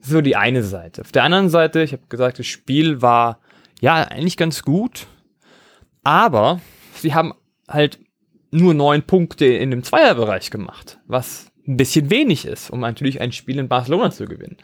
So 0.00 0.20
die 0.20 0.36
eine 0.36 0.62
Seite. 0.62 1.00
Auf 1.00 1.12
der 1.12 1.24
anderen 1.24 1.48
Seite, 1.48 1.82
ich 1.82 1.92
habe 1.92 2.02
gesagt, 2.08 2.38
das 2.38 2.46
Spiel 2.46 3.02
war 3.02 3.38
ja 3.80 3.94
eigentlich 3.94 4.36
ganz 4.36 4.62
gut, 4.62 5.06
aber 6.04 6.60
sie 6.94 7.14
haben 7.14 7.34
halt 7.68 7.98
nur 8.50 8.74
neun 8.74 9.02
Punkte 9.02 9.46
in 9.46 9.70
dem 9.70 9.82
Zweierbereich 9.82 10.50
gemacht, 10.50 10.98
was 11.06 11.50
ein 11.66 11.76
bisschen 11.76 12.10
wenig 12.10 12.46
ist, 12.46 12.70
um 12.70 12.80
natürlich 12.80 13.20
ein 13.20 13.32
Spiel 13.32 13.58
in 13.58 13.68
Barcelona 13.68 14.10
zu 14.10 14.26
gewinnen. 14.26 14.58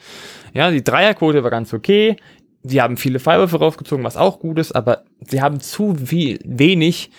Ja, 0.52 0.70
die 0.70 0.84
Dreierquote 0.84 1.42
war 1.42 1.50
ganz 1.50 1.72
okay. 1.72 2.16
Sie 2.62 2.82
haben 2.82 2.98
viele 2.98 3.18
Freiwürfe 3.18 3.58
rausgezogen, 3.58 4.04
was 4.04 4.18
auch 4.18 4.38
gut 4.38 4.58
ist, 4.58 4.72
aber 4.72 5.04
sie 5.20 5.40
haben 5.40 5.60
zu 5.60 5.94
viel, 5.94 6.38
wenig 6.44 7.10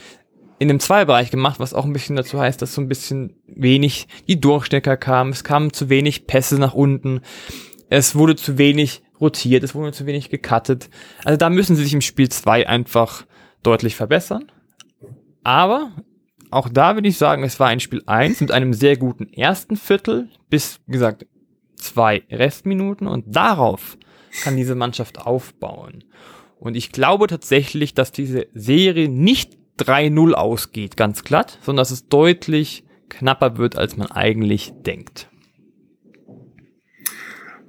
in 0.60 0.68
dem 0.68 0.80
Zweierbereich 0.80 1.32
gemacht, 1.32 1.60
was 1.60 1.74
auch 1.74 1.86
ein 1.86 1.94
bisschen 1.94 2.16
dazu 2.16 2.40
heißt, 2.40 2.62
dass 2.62 2.76
so 2.76 2.82
ein 2.82 2.88
bisschen 2.88 3.34
wenig 3.48 4.08
die 4.28 4.40
Durchstecker 4.40 4.96
kamen. 4.96 5.32
Es 5.32 5.44
kamen 5.44 5.74
zu 5.74 5.90
wenig 5.90 6.28
Pässe 6.28 6.60
nach 6.60 6.76
unten. 6.76 7.22
Es 7.90 8.16
wurde 8.16 8.36
zu 8.36 8.60
wenig 8.60 9.02
rotiert. 9.20 9.64
Es 9.64 9.74
wurde 9.74 9.92
zu 9.92 10.06
wenig 10.06 10.30
gecuttet. 10.30 10.92
Also 11.26 11.38
da 11.38 11.50
müssen 11.50 11.76
sie 11.76 11.84
sich 11.84 11.96
im 11.96 12.02
Spiel 12.02 12.30
2 12.30 12.70
einfach 12.70 13.26
deutlich 13.64 13.96
verbessern. 13.96 14.52
Aber 15.44 15.92
auch 16.52 16.70
da 16.70 16.96
würde 16.96 17.08
ich 17.08 17.18
sagen, 17.18 17.44
es 17.44 17.60
war 17.60 17.68
ein 17.68 17.80
Spiel 17.80 18.04
1 18.06 18.42
mit 18.42 18.52
einem 18.52 18.74
sehr 18.74 18.98
guten 18.98 19.32
ersten 19.34 19.78
Viertel 19.78 20.30
bis, 20.50 20.80
wie 20.86 20.94
gesagt, 20.94 21.26
zwei 21.76 22.24
Restminuten 22.30 23.08
und 23.08 23.36
darauf 23.36 23.98
kann 24.44 24.58
diese 24.58 24.76
Mannschaft 24.76 25.20
aufbauen. 25.20 26.04
Und 26.60 26.76
ich 26.76 26.92
glaube 26.92 27.28
tatsächlich, 27.28 27.96
dass 27.96 28.12
diese 28.12 28.48
Serie 28.54 29.10
nicht 29.10 29.58
3-0 29.80 30.34
ausgeht, 30.34 30.96
ganz 30.96 31.24
glatt, 31.24 31.58
sondern 31.62 31.82
dass 31.82 31.92
es 31.92 32.08
deutlich 32.08 32.84
knapper 33.10 33.58
wird, 33.58 33.78
als 33.78 33.98
man 33.98 34.12
eigentlich 34.12 34.74
denkt. 34.86 35.28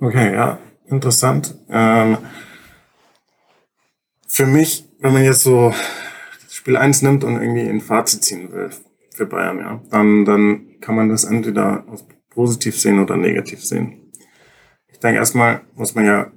Okay, 0.00 0.34
ja, 0.34 0.58
interessant. 0.86 1.54
Ähm, 1.70 2.18
für 4.32 4.46
mich, 4.46 4.88
wenn 5.00 5.12
man 5.12 5.24
jetzt 5.24 5.42
so 5.42 5.74
Spiel 6.48 6.78
1 6.78 7.02
nimmt 7.02 7.22
und 7.22 7.36
irgendwie 7.36 7.68
ein 7.68 7.82
Fazit 7.82 8.24
ziehen 8.24 8.50
will 8.50 8.70
für 9.14 9.26
Bayern, 9.26 9.58
ja, 9.58 9.82
dann, 9.90 10.24
dann 10.24 10.80
kann 10.80 10.96
man 10.96 11.10
das 11.10 11.24
entweder 11.24 11.84
positiv 12.30 12.80
sehen 12.80 12.98
oder 12.98 13.18
negativ 13.18 13.62
sehen. 13.62 14.10
Ich 14.88 14.98
denke, 15.00 15.18
erstmal 15.18 15.60
muss 15.74 15.94
man 15.94 16.06
ja 16.06 16.32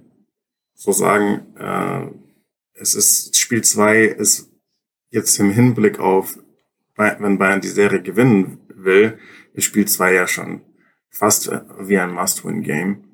so 0.73 0.91
sagen, 0.91 1.55
äh, 1.57 2.07
es 2.73 2.95
ist 2.95 3.39
Spiel 3.39 3.63
2 3.63 4.03
ist 4.03 4.51
jetzt 5.09 5.39
im 5.39 5.51
Hinblick 5.51 5.97
auf, 5.97 6.37
wenn 6.97 7.37
Bayern 7.37 7.61
die 7.61 7.69
Serie 7.69 8.01
gewinnen 8.01 8.59
will, 8.75 9.17
ist 9.53 9.63
Spiel 9.63 9.87
2 9.87 10.13
ja 10.13 10.27
schon 10.27 10.61
fast 11.09 11.49
wie 11.79 11.97
ein 11.97 12.13
Must-Win-Game, 12.13 13.05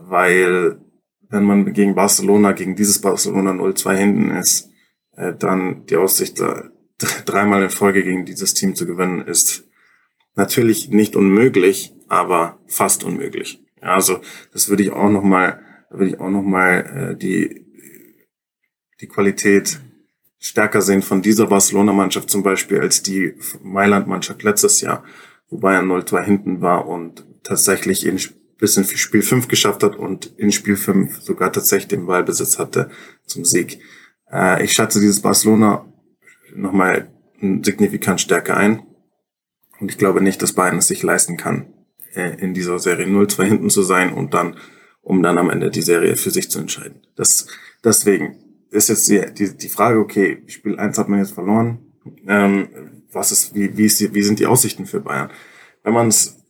weil 0.00 0.82
wenn 1.32 1.44
man 1.44 1.72
gegen 1.72 1.96
Barcelona, 1.96 2.52
gegen 2.52 2.76
dieses 2.76 3.00
Barcelona 3.00 3.50
0-2 3.50 3.94
hinten 3.96 4.30
ist, 4.30 4.70
äh, 5.16 5.32
dann 5.34 5.86
die 5.86 5.96
Aussicht, 5.96 6.40
dreimal 7.26 7.64
in 7.64 7.70
Folge 7.70 8.04
gegen 8.04 8.24
dieses 8.24 8.54
Team 8.54 8.76
zu 8.76 8.86
gewinnen, 8.86 9.26
ist 9.26 9.64
natürlich 10.36 10.90
nicht 10.90 11.16
unmöglich, 11.16 11.92
aber 12.06 12.60
fast 12.66 13.02
unmöglich. 13.02 13.60
Ja, 13.80 13.94
also 13.94 14.20
das 14.52 14.68
würde 14.68 14.84
ich 14.84 14.92
auch 14.92 15.10
noch 15.10 15.24
mal, 15.24 15.60
würde 15.90 16.10
ich 16.10 16.20
auch 16.20 16.30
noch 16.30 16.42
mal 16.42 17.12
äh, 17.12 17.16
die 17.16 17.62
die 19.00 19.08
Qualität 19.08 19.80
stärker 20.38 20.80
sehen 20.80 21.02
von 21.02 21.22
dieser 21.22 21.46
Barcelona-Mannschaft 21.46 22.30
zum 22.30 22.44
Beispiel 22.44 22.80
als 22.80 23.02
die 23.02 23.34
Mailand-Mannschaft 23.62 24.42
letztes 24.44 24.80
Jahr, 24.80 25.04
wo 25.48 25.58
Bayern 25.58 25.90
0-2 25.90 26.22
hinten 26.22 26.60
war 26.60 26.86
und 26.86 27.26
tatsächlich 27.42 28.06
in 28.06 28.18
bis 28.62 28.76
in 28.76 28.84
Spiel 28.84 29.22
5 29.22 29.48
geschafft 29.48 29.82
hat 29.82 29.96
und 29.96 30.26
in 30.36 30.52
Spiel 30.52 30.76
5 30.76 31.20
sogar 31.20 31.52
tatsächlich 31.52 31.88
den 31.88 32.06
Ballbesitz 32.06 32.60
hatte 32.60 32.90
zum 33.26 33.44
Sieg. 33.44 33.80
Äh, 34.30 34.62
ich 34.62 34.70
schätze 34.70 35.00
dieses 35.00 35.20
Barcelona 35.20 35.84
nochmal 36.54 37.10
signifikant 37.40 38.20
stärker 38.20 38.56
ein. 38.56 38.84
Und 39.80 39.90
ich 39.90 39.98
glaube 39.98 40.20
nicht, 40.20 40.40
dass 40.42 40.52
Bayern 40.52 40.78
es 40.78 40.86
sich 40.86 41.02
leisten 41.02 41.36
kann, 41.36 41.74
äh, 42.14 42.36
in 42.40 42.54
dieser 42.54 42.78
Serie 42.78 43.06
0-2 43.06 43.42
hinten 43.42 43.68
zu 43.68 43.82
sein 43.82 44.12
und 44.12 44.32
dann, 44.32 44.56
um 45.00 45.24
dann 45.24 45.38
am 45.38 45.50
Ende 45.50 45.68
die 45.72 45.82
Serie 45.82 46.14
für 46.14 46.30
sich 46.30 46.48
zu 46.48 46.60
entscheiden. 46.60 47.00
Das, 47.16 47.48
deswegen 47.82 48.36
ist 48.70 48.90
jetzt 48.90 49.08
die, 49.08 49.24
die, 49.36 49.56
die 49.56 49.68
Frage, 49.70 49.98
okay, 49.98 50.44
Spiel 50.46 50.78
1 50.78 50.98
hat 50.98 51.08
man 51.08 51.18
jetzt 51.18 51.34
verloren. 51.34 51.80
Ähm, 52.28 52.68
was 53.10 53.32
ist, 53.32 53.56
wie, 53.56 53.76
wie, 53.76 53.86
ist 53.86 53.98
die, 53.98 54.14
wie 54.14 54.22
sind 54.22 54.38
die 54.38 54.46
Aussichten 54.46 54.86
für 54.86 55.00
Bayern? 55.00 55.32
Wenn 55.82 55.94
man 55.94 56.06
es 56.06 56.41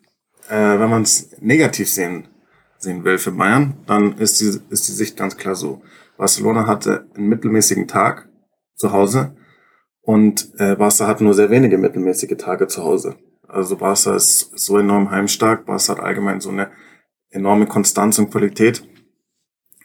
äh, 0.53 0.79
wenn 0.79 0.91
man 0.91 1.03
es 1.03 1.31
negativ 1.41 1.89
sehen, 1.89 2.29
sehen 2.77 3.05
will 3.05 3.17
für 3.17 3.33
Bayern, 3.33 3.75
dann 3.87 4.19
ist 4.19 4.39
die, 4.41 4.61
ist 4.69 4.87
die 4.87 4.93
Sicht 4.93 5.17
ganz 5.17 5.39
klar 5.39 5.55
so. 5.55 5.81
Barcelona 6.19 6.67
hatte 6.67 7.07
einen 7.17 7.29
mittelmäßigen 7.29 7.89
Tag 7.89 8.29
zu 8.77 8.93
Hause 8.93 9.35
und 10.03 10.53
äh, 10.59 10.77
Barca 10.77 11.07
hat 11.07 11.23
nur 11.23 11.33
sehr 11.33 11.49
wenige 11.49 11.79
mittelmäßige 11.79 12.37
Tage 12.37 12.67
zu 12.67 12.85
Hause. 12.85 13.17
Also 13.49 13.77
Barca 13.77 14.15
ist 14.15 14.51
so 14.55 14.77
enorm 14.77 15.11
heimstark, 15.11 15.65
Barca 15.65 15.93
hat 15.93 16.01
allgemein 16.01 16.43
so 16.43 16.51
eine 16.51 16.71
enorme 17.31 17.67
Konstanz 17.67 18.19
und 18.19 18.31
Qualität. 18.31 18.87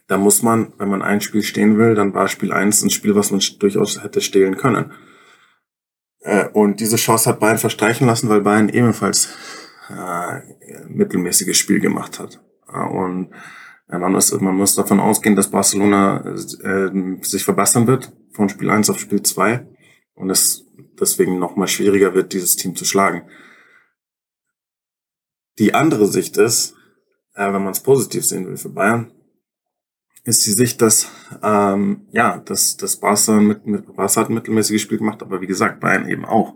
Da 0.08 0.18
muss 0.18 0.44
man, 0.44 0.74
wenn 0.78 0.90
man 0.90 1.02
ein 1.02 1.22
Spiel 1.22 1.44
stehen 1.44 1.78
will, 1.78 1.96
dann 1.96 2.14
war 2.14 2.28
Spiel 2.28 2.52
eins 2.52 2.82
ein 2.82 2.90
Spiel, 2.90 3.16
was 3.16 3.32
man 3.32 3.42
durchaus 3.60 4.04
hätte 4.04 4.20
stehlen 4.20 4.58
können. 4.58 4.92
Äh, 6.22 6.50
und 6.50 6.82
diese 6.82 6.98
Chance 6.98 7.30
hat 7.30 7.40
Bayern 7.40 7.58
verstreichen 7.58 8.06
lassen, 8.06 8.28
weil 8.28 8.42
Bayern 8.42 8.68
ebenfalls 8.68 9.30
äh, 9.90 10.86
mittelmäßiges 10.88 11.58
Spiel 11.58 11.80
gemacht 11.80 12.20
hat. 12.20 12.42
Äh, 12.72 12.80
und 12.80 13.32
man 13.90 14.12
muss, 14.12 14.32
man 14.40 14.56
muss 14.56 14.76
davon 14.76 15.00
ausgehen, 15.00 15.36
dass 15.36 15.50
Barcelona 15.50 16.20
äh, 16.26 17.22
sich 17.22 17.44
verbessern 17.46 17.88
wird 17.88 18.12
von 18.34 18.50
Spiel 18.50 18.70
1 18.70 18.90
auf 18.90 19.00
Spiel 19.00 19.22
2 19.22 19.66
und 20.16 20.30
es 20.30 20.66
deswegen 21.00 21.40
nochmal 21.40 21.68
schwieriger 21.68 22.14
wird, 22.14 22.34
dieses 22.34 22.56
Team 22.58 22.76
zu 22.76 22.84
schlagen. 22.84 23.24
Die 25.60 25.74
andere 25.74 26.08
Sicht 26.08 26.38
ist, 26.38 26.76
äh, 27.34 27.46
wenn 27.46 27.64
man 27.64 27.72
es 27.72 27.80
positiv 27.80 28.26
sehen 28.26 28.48
will 28.48 28.58
für 28.58 28.70
Bayern, 28.70 29.12
ist 30.24 30.46
die 30.46 30.52
Sicht, 30.52 30.82
dass 30.82 31.10
ähm, 31.42 32.08
ja, 32.12 32.40
dass 32.40 32.76
das 32.76 32.98
Barca 32.98 33.40
mit, 33.40 33.66
mit 33.66 33.96
Barca 33.96 34.22
hat 34.22 34.30
ein 34.30 34.34
mittelmäßiges 34.34 34.82
Spiel 34.82 34.98
gemacht, 34.98 35.22
aber 35.22 35.40
wie 35.40 35.48
gesagt, 35.48 35.80
Bayern 35.80 36.10
eben 36.10 36.26
auch. 36.26 36.56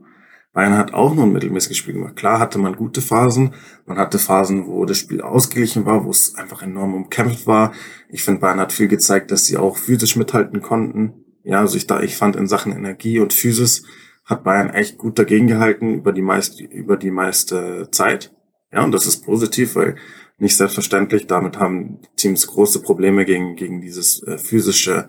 Bayern 0.54 0.78
hat 0.78 0.94
auch 0.94 1.16
nur 1.16 1.26
ein 1.26 1.32
mittelmäßiges 1.32 1.78
Spiel 1.78 1.94
gemacht. 1.94 2.18
Klar 2.18 2.40
hatte 2.40 2.60
man 2.60 2.76
gute 2.76 3.02
Phasen. 3.02 3.54
Man 3.86 3.98
hatte 3.98 4.20
Phasen, 4.20 4.68
wo 4.68 4.84
das 4.84 4.98
Spiel 4.98 5.22
ausgeglichen 5.22 5.86
war, 5.86 6.04
wo 6.04 6.10
es 6.10 6.36
einfach 6.36 6.62
enorm 6.62 6.94
umkämpft 6.94 7.48
war. 7.48 7.74
Ich 8.10 8.24
finde, 8.24 8.42
Bayern 8.42 8.60
hat 8.60 8.74
viel 8.74 8.90
gezeigt, 8.90 9.32
dass 9.32 9.46
sie 9.46 9.58
auch 9.58 9.78
physisch 9.78 10.18
mithalten 10.18 10.62
konnten. 10.62 11.14
Ja, 11.44 11.60
also 11.60 11.78
ich, 11.78 11.88
da, 11.88 12.02
ich 12.02 12.18
fand 12.18 12.36
in 12.36 12.48
Sachen 12.48 12.74
Energie 12.74 13.20
und 13.20 13.34
Physis 13.34 13.84
hat 14.26 14.44
Bayern 14.44 14.70
echt 14.70 14.98
gut 14.98 15.18
dagegen 15.18 15.48
gehalten 15.48 15.96
über 15.96 16.12
die 16.12 16.22
meiste, 16.22 16.64
über 16.64 16.98
die 16.98 17.12
meiste 17.12 17.90
Zeit. 17.92 18.36
Ja, 18.74 18.84
und 18.84 18.92
das 18.92 19.06
ist 19.06 19.26
positiv, 19.26 19.76
weil 19.76 19.96
nicht 20.38 20.58
selbstverständlich. 20.58 21.28
Damit 21.28 21.60
haben 21.60 22.00
Teams 22.18 22.46
große 22.48 22.82
Probleme 22.82 23.26
gegen, 23.26 23.56
gegen 23.56 23.80
dieses 23.80 24.22
äh, 24.24 24.38
physische 24.38 25.08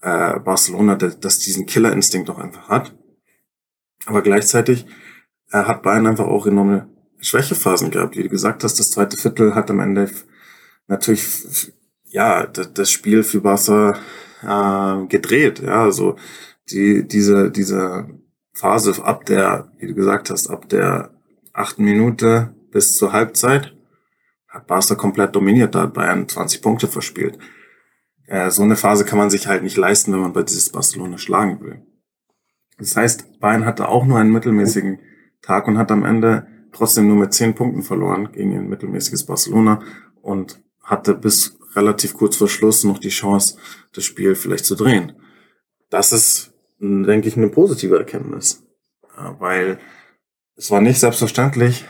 äh, 0.00 0.38
Barcelona, 0.40 0.96
das 0.96 1.38
diesen 1.38 1.66
Killerinstinkt 1.66 2.30
auch 2.30 2.38
einfach 2.38 2.68
hat. 2.68 2.96
Aber 4.06 4.22
gleichzeitig 4.22 4.86
äh, 5.52 5.58
hat 5.58 5.82
Bayern 5.82 6.06
einfach 6.06 6.26
auch 6.26 6.46
enorme 6.46 6.88
Schwächephasen 7.20 7.90
gehabt. 7.90 8.16
Wie 8.16 8.22
du 8.22 8.28
gesagt 8.28 8.64
hast, 8.64 8.78
das 8.78 8.90
zweite 8.90 9.16
Viertel 9.16 9.54
hat 9.54 9.70
am 9.70 9.80
Ende 9.80 10.10
natürlich 10.86 11.72
ja 12.04 12.46
das 12.46 12.90
Spiel 12.90 13.22
für 13.22 13.40
Barca 13.40 13.98
äh, 14.42 15.06
gedreht. 15.06 15.60
Ja, 15.60 15.84
also 15.84 16.16
die 16.70 17.06
diese 17.06 17.50
diese 17.50 18.08
Phase 18.52 19.02
ab 19.04 19.24
der, 19.26 19.70
wie 19.78 19.86
du 19.86 19.94
gesagt 19.94 20.30
hast, 20.30 20.48
ab 20.48 20.68
der 20.68 21.10
achten 21.52 21.84
Minute 21.84 22.54
bis 22.70 22.96
zur 22.96 23.12
Halbzeit 23.12 23.74
hat 24.48 24.66
Barca 24.66 24.94
komplett 24.96 25.34
dominiert, 25.34 25.74
da 25.74 25.82
hat 25.82 25.94
Bayern 25.94 26.28
20 26.28 26.60
Punkte 26.60 26.88
verspielt. 26.88 27.38
Äh, 28.26 28.50
so 28.50 28.62
eine 28.62 28.76
Phase 28.76 29.04
kann 29.04 29.18
man 29.18 29.30
sich 29.30 29.46
halt 29.46 29.62
nicht 29.62 29.76
leisten, 29.76 30.12
wenn 30.12 30.20
man 30.20 30.32
bei 30.32 30.42
dieses 30.42 30.70
Barcelona 30.70 31.18
schlagen 31.18 31.60
will. 31.60 31.82
Das 32.80 32.96
heißt, 32.96 33.40
Bayern 33.40 33.66
hatte 33.66 33.88
auch 33.88 34.04
nur 34.06 34.18
einen 34.18 34.32
mittelmäßigen 34.32 34.98
Tag 35.42 35.68
und 35.68 35.78
hat 35.78 35.92
am 35.92 36.04
Ende 36.04 36.46
trotzdem 36.72 37.06
nur 37.06 37.16
mit 37.16 37.34
10 37.34 37.54
Punkten 37.54 37.82
verloren 37.82 38.32
gegen 38.32 38.56
ein 38.56 38.68
mittelmäßiges 38.68 39.26
Barcelona 39.26 39.82
und 40.22 40.62
hatte 40.82 41.14
bis 41.14 41.58
relativ 41.74 42.14
kurz 42.14 42.36
vor 42.36 42.48
Schluss 42.48 42.82
noch 42.84 42.98
die 42.98 43.10
Chance, 43.10 43.56
das 43.92 44.04
Spiel 44.04 44.34
vielleicht 44.34 44.64
zu 44.64 44.74
drehen. 44.74 45.12
Das 45.90 46.12
ist, 46.12 46.52
denke 46.78 47.28
ich, 47.28 47.36
eine 47.36 47.48
positive 47.48 47.98
Erkenntnis, 47.98 48.64
weil 49.38 49.78
es 50.56 50.70
war 50.70 50.80
nicht 50.80 50.98
selbstverständlich, 50.98 51.84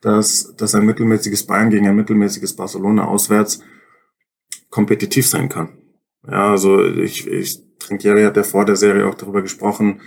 dass, 0.00 0.54
dass 0.56 0.74
ein 0.74 0.86
mittelmäßiges 0.86 1.46
Bayern 1.46 1.70
gegen 1.70 1.88
ein 1.88 1.96
mittelmäßiges 1.96 2.56
Barcelona 2.56 3.04
auswärts 3.04 3.62
kompetitiv 4.70 5.26
sein 5.26 5.48
kann. 5.48 5.76
Ja, 6.26 6.50
also 6.50 6.84
ich, 6.84 7.26
ich 7.26 7.62
Trinkieri 7.90 8.22
hat 8.22 8.36
ja 8.36 8.44
vor 8.44 8.64
der 8.64 8.76
Serie 8.76 9.06
auch 9.06 9.16
darüber 9.16 9.42
gesprochen, 9.42 10.00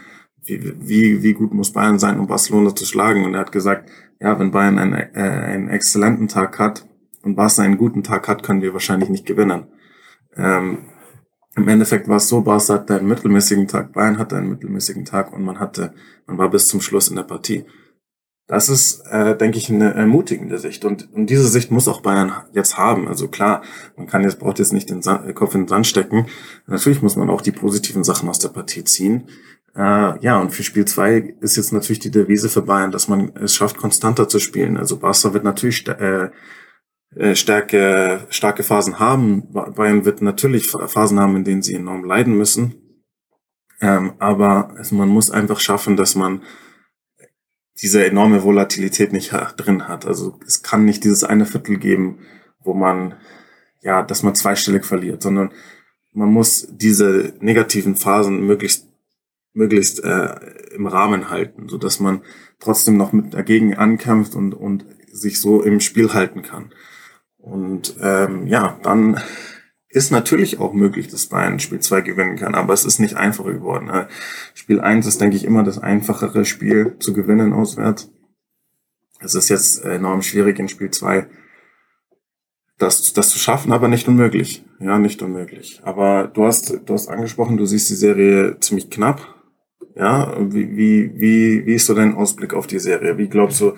wie, 0.45 0.73
wie, 0.79 1.21
wie 1.21 1.33
gut 1.33 1.53
muss 1.53 1.73
Bayern 1.73 1.99
sein, 1.99 2.17
um 2.17 2.27
Barcelona 2.27 2.73
zu 2.73 2.85
schlagen. 2.85 3.25
Und 3.25 3.33
er 3.33 3.41
hat 3.41 3.51
gesagt, 3.51 3.89
ja, 4.21 4.39
wenn 4.39 4.51
Bayern 4.51 4.79
einen, 4.79 4.93
äh, 4.93 5.19
einen 5.19 5.67
exzellenten 5.67 6.29
Tag 6.29 6.59
hat 6.59 6.87
und 7.23 7.35
Barca 7.35 7.61
einen 7.61 7.77
guten 7.77 8.01
Tag 8.01 8.29
hat, 8.29 8.41
können 8.41 8.61
wir 8.61 8.71
wahrscheinlich 8.71 9.09
nicht 9.09 9.25
gewinnen. 9.25 9.65
Ähm, 10.37 10.77
Im 11.57 11.67
Endeffekt 11.67 12.07
war 12.07 12.17
es 12.17 12.29
so, 12.29 12.41
Barca 12.41 12.75
hatte 12.75 12.95
einen 12.95 13.07
mittelmäßigen 13.07 13.67
Tag, 13.67 13.91
Bayern 13.91 14.17
hatte 14.17 14.37
einen 14.37 14.49
mittelmäßigen 14.49 15.03
Tag 15.03 15.33
und 15.33 15.43
man 15.43 15.59
hatte, 15.59 15.93
man 16.25 16.37
war 16.37 16.49
bis 16.49 16.69
zum 16.69 16.79
Schluss 16.79 17.09
in 17.09 17.17
der 17.17 17.23
Partie. 17.23 17.65
Das 18.47 18.67
ist, 18.67 19.01
äh, 19.09 19.37
denke 19.37 19.57
ich, 19.57 19.69
eine 19.69 19.93
ermutigende 19.93 20.57
Sicht. 20.57 20.83
Und, 20.83 21.11
und 21.13 21.29
diese 21.29 21.47
Sicht 21.47 21.71
muss 21.71 21.87
auch 21.87 22.01
Bayern 22.01 22.33
jetzt 22.51 22.77
haben. 22.77 23.07
Also 23.07 23.29
klar, 23.29 23.61
man 23.95 24.05
kann 24.05 24.23
jetzt, 24.23 24.39
braucht 24.39 24.59
jetzt 24.59 24.73
nicht 24.73 24.89
den 24.89 25.01
äh, 25.01 25.33
Kopf 25.33 25.55
in 25.55 25.61
den 25.61 25.67
Sand 25.69 25.87
stecken. 25.87 26.27
Natürlich 26.67 27.01
muss 27.01 27.15
man 27.15 27.29
auch 27.29 27.41
die 27.41 27.53
positiven 27.53 28.03
Sachen 28.03 28.27
aus 28.27 28.39
der 28.39 28.49
Partie 28.49 28.83
ziehen. 28.83 29.29
Äh, 29.75 30.19
ja, 30.19 30.39
und 30.39 30.51
für 30.51 30.63
Spiel 30.63 30.85
zwei 30.85 31.35
ist 31.39 31.55
jetzt 31.55 31.71
natürlich 31.71 31.99
die 31.99 32.11
Devise 32.11 32.49
für 32.49 32.61
Bayern, 32.61 32.91
dass 32.91 33.07
man 33.07 33.31
es 33.35 33.55
schafft, 33.55 33.77
konstanter 33.77 34.27
zu 34.27 34.39
spielen. 34.39 34.77
Also 34.77 34.97
Barca 34.97 35.33
wird 35.33 35.45
natürlich 35.45 35.87
äh, 35.87 36.29
äh, 37.15 37.35
starke, 37.35 38.25
starke 38.29 38.63
Phasen 38.63 38.99
haben. 38.99 39.51
Bayern 39.53 40.03
wird 40.03 40.21
natürlich 40.21 40.67
Phasen 40.67 41.19
haben, 41.19 41.37
in 41.37 41.43
denen 41.43 41.61
sie 41.61 41.75
enorm 41.75 42.03
leiden 42.03 42.37
müssen. 42.37 42.75
Ähm, 43.81 44.13
aber 44.19 44.75
man 44.91 45.09
muss 45.09 45.31
einfach 45.31 45.59
schaffen, 45.59 45.97
dass 45.97 46.15
man 46.15 46.41
diese 47.83 48.05
enorme 48.05 48.43
Volatilität 48.43 49.11
nicht 49.11 49.33
drin 49.57 49.89
hat. 49.89 50.05
Also 50.05 50.39
es 50.47 50.63
kann 50.63 50.85
nicht 50.85 51.03
dieses 51.03 51.25
eine 51.25 51.45
Viertel 51.45 51.77
geben, 51.77 52.19
wo 52.63 52.73
man, 52.73 53.15
ja, 53.81 54.01
dass 54.01 54.23
man 54.23 54.35
zweistellig 54.35 54.85
verliert, 54.85 55.21
sondern 55.21 55.51
man 56.13 56.29
muss 56.29 56.65
diese 56.71 57.33
negativen 57.41 57.97
Phasen 57.97 58.45
möglichst, 58.45 58.87
möglichst 59.53 60.01
äh, 60.01 60.33
im 60.73 60.87
Rahmen 60.87 61.29
halten, 61.29 61.67
so 61.67 61.77
dass 61.77 61.99
man 61.99 62.21
trotzdem 62.59 62.95
noch 62.95 63.11
mit 63.11 63.33
dagegen 63.33 63.75
ankämpft 63.75 64.33
und, 64.33 64.53
und 64.53 64.85
sich 65.11 65.41
so 65.41 65.61
im 65.61 65.81
Spiel 65.81 66.13
halten 66.13 66.41
kann. 66.41 66.73
Und 67.37 67.97
ähm, 67.99 68.47
ja, 68.47 68.79
dann 68.83 69.19
ist 69.93 70.11
natürlich 70.11 70.59
auch 70.59 70.73
möglich, 70.73 71.07
dass 71.07 71.27
Bayern 71.27 71.59
Spiel 71.59 71.79
2 71.79 72.01
gewinnen 72.01 72.35
kann, 72.35 72.55
aber 72.55 72.73
es 72.73 72.83
ist 72.83 72.99
nicht 72.99 73.15
einfacher 73.15 73.53
geworden. 73.53 73.85
Ne? 73.85 74.07
Spiel 74.53 74.81
1 74.81 75.05
ist, 75.05 75.21
denke 75.21 75.35
ich, 75.35 75.45
immer 75.45 75.63
das 75.63 75.77
einfachere 75.77 76.45
Spiel 76.45 76.95
zu 76.99 77.13
gewinnen 77.13 77.53
auswärts. 77.53 78.11
Es 79.19 79.35
ist 79.35 79.49
jetzt 79.49 79.83
enorm 79.85 80.21
schwierig 80.21 80.59
in 80.59 80.67
Spiel 80.67 80.89
2 80.89 81.27
das, 82.77 83.13
das 83.13 83.29
zu 83.29 83.39
schaffen, 83.39 83.71
aber 83.71 83.87
nicht 83.87 84.07
unmöglich. 84.07 84.65
Ja, 84.79 84.97
nicht 84.97 85.21
unmöglich. 85.21 85.79
Aber 85.83 86.27
du 86.27 86.43
hast, 86.45 86.81
du 86.85 86.93
hast 86.93 87.07
angesprochen, 87.07 87.57
du 87.57 87.65
siehst 87.65 87.89
die 87.89 87.95
Serie 87.95 88.57
ziemlich 88.59 88.89
knapp. 88.89 89.35
Ja, 89.95 90.35
wie, 90.39 90.75
wie, 90.75 91.11
wie, 91.15 91.65
wie 91.65 91.75
ist 91.75 91.85
so 91.85 91.93
dein 91.93 92.15
Ausblick 92.15 92.53
auf 92.53 92.65
die 92.65 92.79
Serie? 92.79 93.17
Wie 93.17 93.29
glaubst 93.29 93.61
du, 93.61 93.73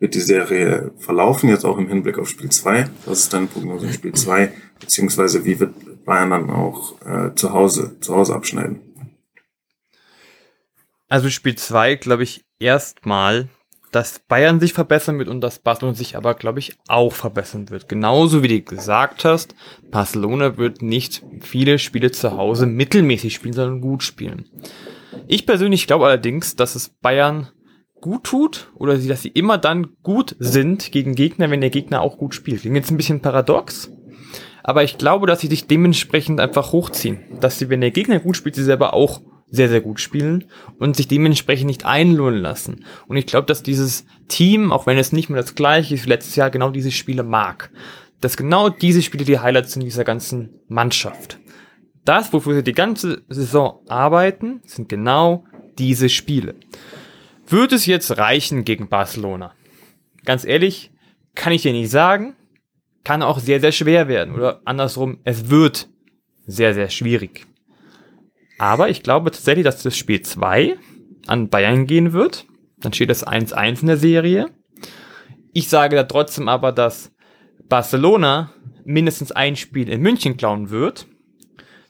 wird 0.00 0.14
die 0.14 0.20
Serie 0.20 0.92
verlaufen, 0.96 1.50
jetzt 1.50 1.64
auch 1.64 1.78
im 1.78 1.86
Hinblick 1.86 2.18
auf 2.18 2.28
Spiel 2.28 2.50
2? 2.50 2.88
Was 3.04 3.20
ist 3.20 3.32
deine 3.32 3.46
Prognose 3.46 3.86
in 3.86 3.92
Spiel 3.92 4.14
2? 4.14 4.50
Beziehungsweise 4.80 5.44
wie 5.44 5.60
wird 5.60 6.04
Bayern 6.04 6.30
dann 6.30 6.50
auch 6.50 7.00
äh, 7.02 7.34
zu 7.34 7.52
Hause, 7.52 7.96
zu 8.00 8.16
Hause 8.16 8.34
abschneiden? 8.34 8.80
Also 11.08 11.28
Spiel 11.28 11.54
2 11.54 11.96
glaube 11.96 12.22
ich 12.22 12.44
erstmal, 12.58 13.48
dass 13.92 14.20
Bayern 14.20 14.58
sich 14.58 14.72
verbessern 14.72 15.18
wird 15.18 15.28
und 15.28 15.42
dass 15.42 15.58
Barcelona 15.58 15.94
sich 15.94 16.16
aber, 16.16 16.34
glaube 16.34 16.60
ich, 16.60 16.78
auch 16.88 17.12
verbessern 17.12 17.68
wird. 17.68 17.88
Genauso 17.88 18.42
wie 18.42 18.48
du 18.48 18.62
gesagt 18.62 19.24
hast, 19.24 19.54
Barcelona 19.90 20.56
wird 20.56 20.80
nicht 20.80 21.22
viele 21.40 21.78
Spiele 21.78 22.10
zu 22.10 22.36
Hause 22.36 22.66
mittelmäßig 22.66 23.34
spielen, 23.34 23.54
sondern 23.54 23.80
gut 23.80 24.02
spielen. 24.02 24.48
Ich 25.26 25.44
persönlich 25.44 25.86
glaube 25.86 26.06
allerdings, 26.06 26.56
dass 26.56 26.74
es 26.74 26.88
Bayern 26.88 27.50
gut 28.00 28.24
tut 28.24 28.70
oder 28.74 28.96
dass 28.96 29.22
sie 29.22 29.28
immer 29.28 29.58
dann 29.58 29.88
gut 30.02 30.36
sind 30.38 30.92
gegen 30.92 31.14
Gegner, 31.14 31.50
wenn 31.50 31.60
der 31.60 31.70
Gegner 31.70 32.00
auch 32.00 32.18
gut 32.18 32.34
spielt. 32.34 32.62
Klingt 32.62 32.76
jetzt 32.76 32.90
ein 32.90 32.96
bisschen 32.96 33.20
paradox, 33.20 33.90
aber 34.62 34.84
ich 34.84 34.98
glaube, 34.98 35.26
dass 35.26 35.40
sie 35.40 35.48
sich 35.48 35.66
dementsprechend 35.66 36.40
einfach 36.40 36.72
hochziehen. 36.72 37.20
Dass 37.40 37.58
sie, 37.58 37.68
wenn 37.68 37.80
der 37.80 37.90
Gegner 37.90 38.20
gut 38.20 38.36
spielt, 38.36 38.54
sie 38.54 38.64
selber 38.64 38.94
auch 38.94 39.20
sehr, 39.50 39.68
sehr 39.68 39.80
gut 39.80 40.00
spielen 40.00 40.44
und 40.78 40.96
sich 40.96 41.08
dementsprechend 41.08 41.66
nicht 41.66 41.84
einlohnen 41.84 42.40
lassen. 42.40 42.84
Und 43.08 43.16
ich 43.16 43.26
glaube, 43.26 43.46
dass 43.46 43.62
dieses 43.62 44.04
Team, 44.28 44.70
auch 44.70 44.86
wenn 44.86 44.98
es 44.98 45.12
nicht 45.12 45.28
mehr 45.28 45.40
das 45.40 45.54
gleiche 45.54 45.94
ist 45.94 46.04
wie 46.04 46.10
letztes 46.10 46.36
Jahr, 46.36 46.50
genau 46.50 46.70
diese 46.70 46.92
Spiele 46.92 47.24
mag. 47.24 47.70
Dass 48.20 48.36
genau 48.36 48.68
diese 48.68 49.02
Spiele 49.02 49.24
die 49.24 49.40
Highlights 49.40 49.72
sind 49.72 49.82
dieser 49.82 50.04
ganzen 50.04 50.50
Mannschaft. 50.68 51.38
Das, 52.04 52.32
wofür 52.32 52.54
sie 52.54 52.62
die 52.62 52.72
ganze 52.72 53.22
Saison 53.28 53.80
arbeiten, 53.88 54.60
sind 54.64 54.88
genau 54.88 55.44
diese 55.78 56.08
Spiele. 56.08 56.54
Wird 57.50 57.72
es 57.72 57.86
jetzt 57.86 58.16
reichen 58.16 58.64
gegen 58.64 58.88
Barcelona? 58.88 59.54
Ganz 60.24 60.44
ehrlich, 60.44 60.92
kann 61.34 61.52
ich 61.52 61.62
dir 61.62 61.72
nicht 61.72 61.90
sagen. 61.90 62.36
Kann 63.02 63.22
auch 63.22 63.38
sehr, 63.38 63.60
sehr 63.60 63.72
schwer 63.72 64.06
werden. 64.06 64.34
Oder 64.34 64.60
andersrum, 64.64 65.18
es 65.24 65.50
wird 65.50 65.88
sehr, 66.46 66.74
sehr 66.74 66.90
schwierig. 66.90 67.46
Aber 68.58 68.88
ich 68.88 69.02
glaube 69.02 69.30
tatsächlich, 69.30 69.64
dass 69.64 69.82
das 69.82 69.96
Spiel 69.96 70.22
2 70.22 70.76
an 71.26 71.48
Bayern 71.48 71.86
gehen 71.86 72.12
wird. 72.12 72.46
Dann 72.78 72.92
steht 72.92 73.10
es 73.10 73.26
1-1 73.26 73.80
in 73.80 73.86
der 73.88 73.96
Serie. 73.96 74.46
Ich 75.52 75.68
sage 75.68 75.96
da 75.96 76.04
trotzdem 76.04 76.48
aber, 76.48 76.70
dass 76.70 77.10
Barcelona 77.68 78.52
mindestens 78.84 79.32
ein 79.32 79.56
Spiel 79.56 79.88
in 79.88 80.02
München 80.02 80.36
klauen 80.36 80.70
wird. 80.70 81.06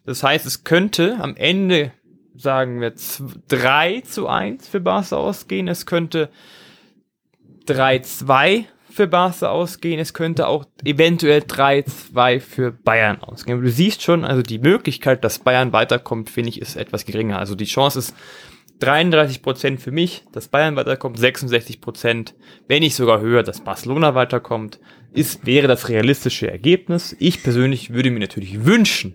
Das 0.06 0.22
heißt, 0.22 0.46
es 0.46 0.64
könnte 0.64 1.18
am 1.20 1.36
Ende 1.36 1.92
sagen 2.36 2.80
wir, 2.80 2.94
3 3.48 4.02
zu 4.02 4.28
1 4.28 4.68
für 4.68 4.80
Barca 4.80 5.16
ausgehen. 5.16 5.68
Es 5.68 5.86
könnte 5.86 6.30
3-2 7.66 8.64
für 8.90 9.06
Barca 9.06 9.50
ausgehen. 9.50 10.00
Es 10.00 10.14
könnte 10.14 10.46
auch 10.46 10.64
eventuell 10.84 11.40
3-2 11.40 12.40
für 12.40 12.72
Bayern 12.72 13.20
ausgehen. 13.22 13.62
Du 13.62 13.70
siehst 13.70 14.02
schon, 14.02 14.24
also 14.24 14.42
die 14.42 14.58
Möglichkeit, 14.58 15.24
dass 15.24 15.38
Bayern 15.38 15.72
weiterkommt, 15.72 16.30
finde 16.30 16.50
ich, 16.50 16.60
ist 16.60 16.76
etwas 16.76 17.04
geringer. 17.04 17.38
Also 17.38 17.54
die 17.54 17.66
Chance 17.66 17.98
ist 17.98 18.14
33% 18.80 19.78
für 19.78 19.90
mich, 19.90 20.24
dass 20.32 20.48
Bayern 20.48 20.76
weiterkommt, 20.76 21.18
66%, 21.18 22.32
wenn 22.66 22.80
nicht 22.80 22.94
sogar 22.94 23.20
höher, 23.20 23.42
dass 23.42 23.60
Barcelona 23.60 24.14
weiterkommt, 24.14 24.80
ist, 25.12 25.44
wäre 25.44 25.68
das 25.68 25.88
realistische 25.88 26.50
Ergebnis. 26.50 27.14
Ich 27.18 27.42
persönlich 27.42 27.92
würde 27.92 28.10
mir 28.10 28.20
natürlich 28.20 28.64
wünschen, 28.64 29.14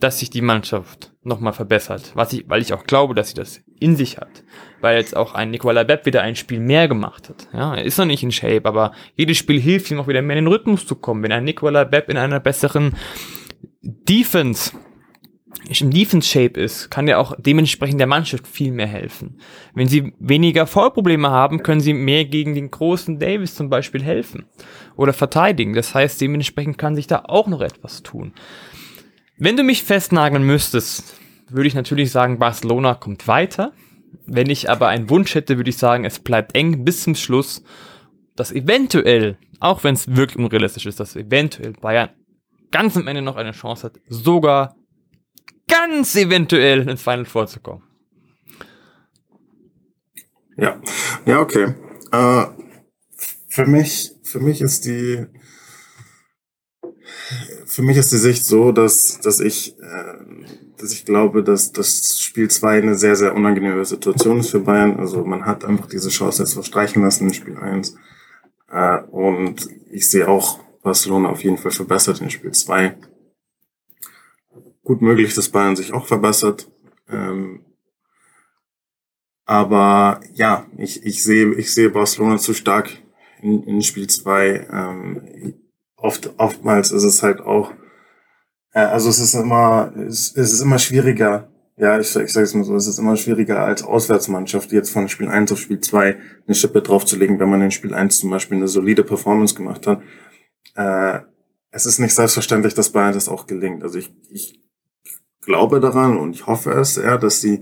dass 0.00 0.18
sich 0.18 0.30
die 0.30 0.40
Mannschaft 0.40 1.13
nochmal 1.24 1.52
verbessert, 1.52 2.12
was 2.14 2.32
ich, 2.32 2.44
weil 2.48 2.62
ich 2.62 2.72
auch 2.72 2.84
glaube, 2.84 3.14
dass 3.14 3.28
sie 3.28 3.34
das 3.34 3.62
in 3.80 3.96
sich 3.96 4.18
hat, 4.18 4.44
weil 4.80 4.96
jetzt 4.96 5.16
auch 5.16 5.34
ein 5.34 5.50
Nicola 5.50 5.84
Bepp 5.84 6.06
wieder 6.06 6.22
ein 6.22 6.36
Spiel 6.36 6.60
mehr 6.60 6.88
gemacht 6.88 7.28
hat. 7.28 7.48
Ja, 7.52 7.74
er 7.74 7.84
ist 7.84 7.98
noch 7.98 8.04
nicht 8.04 8.22
in 8.22 8.32
Shape, 8.32 8.64
aber 8.64 8.92
jedes 9.16 9.38
Spiel 9.38 9.60
hilft 9.60 9.90
ihm 9.90 10.00
auch 10.00 10.08
wieder 10.08 10.22
mehr 10.22 10.36
in 10.36 10.44
den 10.44 10.52
Rhythmus 10.52 10.86
zu 10.86 10.96
kommen. 10.96 11.22
Wenn 11.22 11.32
ein 11.32 11.44
Nicola 11.44 11.84
Bepp 11.84 12.08
in 12.10 12.16
einer 12.16 12.40
besseren 12.40 12.94
Defense 13.82 14.72
im 15.80 15.90
Defense-Shape 15.90 16.60
ist, 16.60 16.90
kann 16.90 17.08
ja 17.08 17.18
auch 17.18 17.34
dementsprechend 17.38 17.98
der 17.98 18.06
Mannschaft 18.06 18.46
viel 18.46 18.72
mehr 18.72 18.86
helfen. 18.86 19.38
Wenn 19.74 19.88
sie 19.88 20.12
weniger 20.18 20.66
Vollprobleme 20.66 21.30
haben, 21.30 21.62
können 21.62 21.80
sie 21.80 21.94
mehr 21.94 22.24
gegen 22.24 22.54
den 22.54 22.70
großen 22.70 23.18
Davis 23.18 23.54
zum 23.54 23.70
Beispiel 23.70 24.02
helfen 24.02 24.46
oder 24.96 25.12
verteidigen. 25.12 25.72
Das 25.72 25.94
heißt, 25.94 26.20
dementsprechend 26.20 26.76
kann 26.76 26.94
sich 26.94 27.06
da 27.06 27.24
auch 27.26 27.46
noch 27.46 27.60
etwas 27.60 28.02
tun. 28.02 28.34
Wenn 29.36 29.56
du 29.56 29.64
mich 29.64 29.82
festnageln 29.82 30.44
müsstest, 30.44 31.16
würde 31.48 31.66
ich 31.66 31.74
natürlich 31.74 32.10
sagen, 32.12 32.38
Barcelona 32.38 32.94
kommt 32.94 33.26
weiter. 33.26 33.72
Wenn 34.26 34.48
ich 34.48 34.70
aber 34.70 34.88
einen 34.88 35.10
Wunsch 35.10 35.34
hätte, 35.34 35.56
würde 35.56 35.70
ich 35.70 35.76
sagen, 35.76 36.04
es 36.04 36.20
bleibt 36.20 36.54
eng 36.54 36.84
bis 36.84 37.02
zum 37.02 37.14
Schluss, 37.14 37.62
dass 38.36 38.52
eventuell, 38.52 39.38
auch 39.60 39.84
wenn 39.84 39.94
es 39.94 40.16
wirklich 40.16 40.38
unrealistisch 40.38 40.86
ist, 40.86 41.00
dass 41.00 41.16
eventuell 41.16 41.72
Bayern 41.72 42.10
ganz 42.70 42.96
am 42.96 43.06
Ende 43.06 43.22
noch 43.22 43.36
eine 43.36 43.52
Chance 43.52 43.86
hat, 43.86 44.00
sogar 44.08 44.76
ganz 45.68 46.14
eventuell 46.16 46.88
ins 46.88 47.02
Final 47.02 47.24
vorzukommen. 47.24 47.82
Ja, 50.56 50.80
ja, 51.26 51.40
okay. 51.40 51.74
Äh, 52.12 52.46
für 53.48 53.66
mich, 53.66 54.12
für 54.22 54.40
mich 54.40 54.60
ist 54.60 54.84
die, 54.84 55.26
für 57.74 57.82
mich 57.82 57.96
ist 57.96 58.12
die 58.12 58.18
Sicht 58.18 58.44
so, 58.44 58.72
dass, 58.72 59.20
dass 59.20 59.40
ich, 59.40 59.78
äh, 59.80 60.14
dass 60.78 60.92
ich 60.92 61.04
glaube, 61.04 61.42
dass 61.42 61.72
das 61.72 62.20
Spiel 62.20 62.48
2 62.50 62.78
eine 62.78 62.94
sehr, 62.94 63.16
sehr 63.16 63.34
unangenehme 63.34 63.84
Situation 63.84 64.40
ist 64.40 64.50
für 64.50 64.60
Bayern. 64.60 64.98
Also 64.98 65.24
man 65.24 65.44
hat 65.46 65.64
einfach 65.64 65.86
diese 65.86 66.08
Chance 66.10 66.42
jetzt 66.42 66.54
verstreichen 66.54 67.02
lassen 67.02 67.28
in 67.28 67.34
Spiel 67.34 67.56
1. 67.56 67.96
Äh, 68.70 68.98
und 69.10 69.68
ich 69.90 70.08
sehe 70.08 70.28
auch 70.28 70.60
Barcelona 70.82 71.30
auf 71.30 71.42
jeden 71.42 71.58
Fall 71.58 71.72
verbessert 71.72 72.20
in 72.20 72.30
Spiel 72.30 72.52
2 72.52 72.96
gut 74.84 75.02
möglich, 75.02 75.34
dass 75.34 75.48
Bayern 75.48 75.76
sich 75.76 75.92
auch 75.92 76.06
verbessert. 76.06 76.70
Ähm, 77.08 77.64
aber 79.46 80.20
ja, 80.34 80.66
ich, 80.78 81.04
ich 81.04 81.22
sehe, 81.22 81.52
ich 81.54 81.74
sehe 81.74 81.90
Barcelona 81.90 82.38
zu 82.38 82.54
stark 82.54 82.90
in, 83.42 83.62
in 83.64 83.82
Spiel 83.82 84.06
2. 84.06 84.68
Ähm, 84.70 85.54
oft, 86.04 86.34
oftmals 86.38 86.92
ist 86.92 87.02
es 87.02 87.22
halt 87.22 87.40
auch, 87.40 87.72
äh, 88.72 88.80
also 88.80 89.08
es 89.08 89.18
ist 89.18 89.34
immer, 89.34 89.92
es, 89.96 90.36
es 90.36 90.52
ist 90.52 90.60
immer 90.60 90.78
schwieriger, 90.78 91.48
ja, 91.76 91.98
ich, 91.98 92.14
ich 92.14 92.32
sage 92.32 92.44
es 92.44 92.54
mal 92.54 92.62
so, 92.62 92.76
es 92.76 92.86
ist 92.86 92.98
immer 92.98 93.16
schwieriger 93.16 93.64
als 93.64 93.82
Auswärtsmannschaft 93.82 94.70
jetzt 94.70 94.90
von 94.90 95.08
Spiel 95.08 95.28
1 95.28 95.50
auf 95.50 95.58
Spiel 95.58 95.80
2 95.80 96.16
eine 96.46 96.54
Schippe 96.54 96.82
draufzulegen, 96.82 97.40
wenn 97.40 97.50
man 97.50 97.62
in 97.62 97.72
Spiel 97.72 97.94
1 97.94 98.20
zum 98.20 98.30
Beispiel 98.30 98.58
eine 98.58 98.68
solide 98.68 99.02
Performance 99.02 99.54
gemacht 99.56 99.86
hat. 99.86 100.02
Äh, 100.76 101.20
es 101.70 101.86
ist 101.86 101.98
nicht 101.98 102.14
selbstverständlich, 102.14 102.74
dass 102.74 102.90
Bayern 102.90 103.14
das 103.14 103.28
auch 103.28 103.48
gelingt. 103.48 103.82
Also 103.82 103.98
ich, 103.98 104.14
ich 104.30 104.60
glaube 105.40 105.80
daran 105.80 106.16
und 106.16 106.34
ich 106.34 106.46
hoffe 106.46 106.70
es, 106.70 106.94
ja, 106.94 107.16
dass 107.16 107.40
sie, 107.40 107.60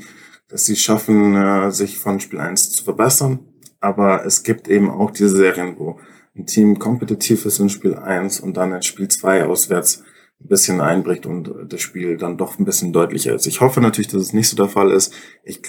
dass 0.48 0.66
sie 0.66 0.76
schaffen, 0.76 1.34
äh, 1.34 1.70
sich 1.70 1.96
von 1.98 2.20
Spiel 2.20 2.40
1 2.40 2.72
zu 2.72 2.84
verbessern. 2.84 3.38
Aber 3.80 4.26
es 4.26 4.42
gibt 4.42 4.68
eben 4.68 4.90
auch 4.90 5.10
diese 5.10 5.30
Serien, 5.30 5.78
wo 5.78 5.98
ein 6.34 6.46
Team 6.46 6.78
kompetitiv 6.78 7.44
ist 7.44 7.58
in 7.58 7.68
Spiel 7.68 7.94
1 7.94 8.40
und 8.40 8.56
dann 8.56 8.72
in 8.72 8.82
Spiel 8.82 9.08
2 9.08 9.44
auswärts 9.44 10.02
ein 10.40 10.48
bisschen 10.48 10.80
einbricht 10.80 11.26
und 11.26 11.52
das 11.68 11.80
Spiel 11.80 12.16
dann 12.16 12.36
doch 12.36 12.58
ein 12.58 12.64
bisschen 12.64 12.92
deutlicher 12.92 13.34
ist. 13.34 13.46
Ich 13.46 13.60
hoffe 13.60 13.80
natürlich, 13.80 14.08
dass 14.08 14.22
es 14.22 14.32
nicht 14.32 14.48
so 14.48 14.56
der 14.56 14.68
Fall 14.68 14.90
ist. 14.90 15.14
Ich, 15.44 15.62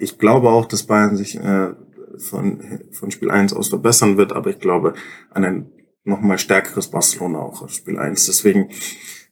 ich 0.00 0.18
glaube 0.18 0.50
auch, 0.50 0.66
dass 0.66 0.84
Bayern 0.84 1.16
sich 1.16 1.36
äh, 1.36 1.72
von, 2.18 2.80
von 2.92 3.10
Spiel 3.10 3.30
1 3.30 3.52
aus 3.52 3.68
verbessern 3.68 4.16
wird, 4.16 4.32
aber 4.32 4.50
ich 4.50 4.60
glaube 4.60 4.94
an 5.30 5.44
ein 5.44 5.72
nochmal 6.04 6.38
stärkeres 6.38 6.88
Barcelona 6.88 7.40
auch 7.40 7.62
auf 7.62 7.70
Spiel 7.70 7.98
1. 7.98 8.26
Deswegen 8.26 8.70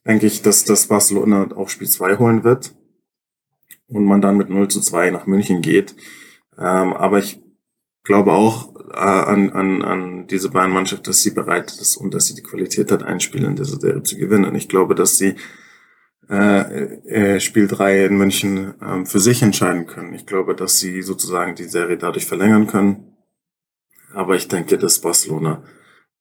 denke 0.07 0.26
ich, 0.26 0.42
dass 0.42 0.64
das 0.64 0.87
Barcelona 0.87 1.48
auch 1.57 1.68
Spiel 1.68 1.88
2 1.88 2.18
holen 2.18 2.44
wird 2.44 2.74
und 3.88 4.05
man 4.05 4.20
dann 4.20 4.37
mit 4.37 4.50
0 4.50 4.68
zu 4.68 4.81
2 4.81 5.11
nach 5.11 5.26
München 5.26 5.62
geht. 5.62 5.96
Ähm, 6.59 6.92
aber 6.92 7.18
ich 7.18 7.40
glaube 8.06 8.32
auch 8.32 8.74
äh, 8.92 8.98
an, 8.98 9.50
an, 9.50 9.82
an 9.82 10.26
diese 10.28 10.50
Bayern-Mannschaft, 10.50 11.06
dass 11.06 11.22
sie 11.22 11.32
bereit 11.32 11.72
ist 11.80 11.96
und 11.96 12.14
dass 12.14 12.26
sie 12.26 12.34
die 12.34 12.42
Qualität 12.42 12.90
hat, 12.90 13.02
ein 13.02 13.20
Spiel 13.20 13.44
in 13.44 13.56
dieser 13.56 13.78
Serie 13.78 14.02
zu 14.02 14.16
gewinnen. 14.16 14.54
Ich 14.54 14.68
glaube, 14.68 14.94
dass 14.94 15.18
sie 15.18 15.34
äh, 16.28 17.34
äh, 17.36 17.40
Spiel 17.40 17.68
3 17.68 18.06
in 18.06 18.16
München 18.16 18.80
äh, 18.80 19.04
für 19.04 19.20
sich 19.20 19.42
entscheiden 19.42 19.86
können. 19.86 20.14
Ich 20.14 20.26
glaube, 20.26 20.54
dass 20.54 20.78
sie 20.78 21.02
sozusagen 21.02 21.54
die 21.54 21.64
Serie 21.64 21.96
dadurch 21.98 22.26
verlängern 22.26 22.66
können. 22.66 23.16
Aber 24.12 24.34
ich 24.34 24.48
denke, 24.48 24.78
dass 24.78 25.00
Barcelona 25.00 25.62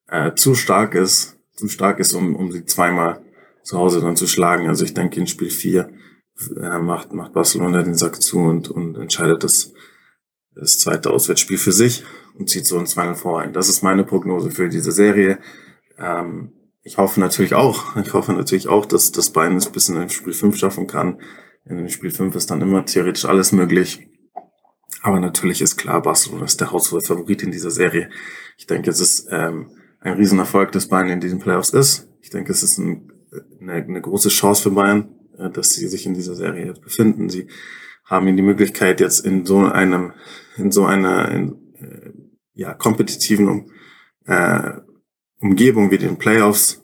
äh, 0.08 0.34
zu 0.34 0.54
stark 0.54 0.94
ist, 0.94 1.38
zu 1.54 1.68
stark 1.68 1.98
ist, 1.98 2.12
um, 2.12 2.36
um 2.36 2.52
sie 2.52 2.64
zweimal 2.64 3.22
zu 3.62 3.78
Hause 3.78 4.00
dann 4.00 4.16
zu 4.16 4.26
schlagen. 4.26 4.68
Also 4.68 4.84
ich 4.84 4.94
denke, 4.94 5.18
in 5.18 5.26
Spiel 5.26 5.50
4 5.50 5.90
äh, 6.60 6.78
macht, 6.78 7.12
macht 7.12 7.32
Barcelona 7.32 7.82
den 7.82 7.94
Sack 7.94 8.22
zu 8.22 8.38
und, 8.38 8.68
und 8.68 8.96
entscheidet 8.96 9.42
das, 9.42 9.72
das 10.56 10.78
zweite 10.78 11.10
Auswärtsspiel 11.10 11.58
für 11.58 11.72
sich 11.72 12.04
und 12.38 12.50
zieht 12.50 12.66
so 12.66 12.78
ins 12.78 12.94
Final 12.94 13.14
Four 13.14 13.40
ein. 13.40 13.52
Das 13.52 13.68
ist 13.68 13.82
meine 13.82 14.04
Prognose 14.04 14.50
für 14.50 14.68
diese 14.68 14.92
Serie. 14.92 15.38
Ähm, 15.98 16.52
ich 16.82 16.98
hoffe 16.98 17.20
natürlich 17.20 17.54
auch, 17.54 17.96
ich 18.04 18.12
hoffe 18.12 18.32
natürlich 18.32 18.68
auch, 18.68 18.86
dass 18.86 19.12
das 19.12 19.30
Bayern 19.30 19.56
es 19.56 19.70
bis 19.70 19.88
in 19.88 19.96
den 19.96 20.10
Spiel 20.10 20.32
5 20.32 20.56
schaffen 20.56 20.86
kann. 20.86 21.20
In 21.64 21.88
Spiel 21.88 22.10
5 22.10 22.34
ist 22.36 22.50
dann 22.50 22.62
immer 22.62 22.84
theoretisch 22.84 23.24
alles 23.24 23.52
möglich. 23.52 24.08
Aber 25.02 25.20
natürlich 25.20 25.60
ist 25.60 25.76
klar, 25.76 26.02
Barcelona 26.02 26.46
ist 26.46 26.60
der 26.60 26.72
Hausfavorit 26.72 27.42
in 27.42 27.50
dieser 27.50 27.70
Serie. 27.70 28.08
Ich 28.56 28.66
denke, 28.66 28.90
es 28.90 29.00
ist 29.00 29.28
ähm, 29.30 29.70
ein 30.00 30.14
Riesenerfolg, 30.14 30.72
dass 30.72 30.88
Bayern 30.88 31.10
in 31.10 31.20
diesen 31.20 31.38
Playoffs 31.38 31.70
ist. 31.70 32.08
Ich 32.22 32.30
denke, 32.30 32.52
es 32.52 32.62
ist 32.62 32.78
ein 32.78 33.12
eine, 33.60 33.74
eine 33.74 34.00
große 34.00 34.28
Chance 34.28 34.62
für 34.62 34.70
Bayern, 34.70 35.08
äh, 35.38 35.50
dass 35.50 35.74
sie 35.74 35.88
sich 35.88 36.06
in 36.06 36.14
dieser 36.14 36.34
Serie 36.34 36.66
jetzt 36.66 36.82
befinden. 36.82 37.28
Sie 37.28 37.48
haben 38.06 38.36
die 38.36 38.42
Möglichkeit 38.42 39.00
jetzt 39.00 39.24
in 39.24 39.44
so 39.44 39.58
einem, 39.58 40.12
in 40.56 40.70
so 40.70 40.86
einer 40.86 41.30
in, 41.30 41.74
äh, 41.74 42.12
ja, 42.54 42.72
kompetitiven 42.72 43.70
äh, 44.24 44.72
Umgebung 45.40 45.90
wie 45.90 45.98
den 45.98 46.16
Playoffs 46.16 46.82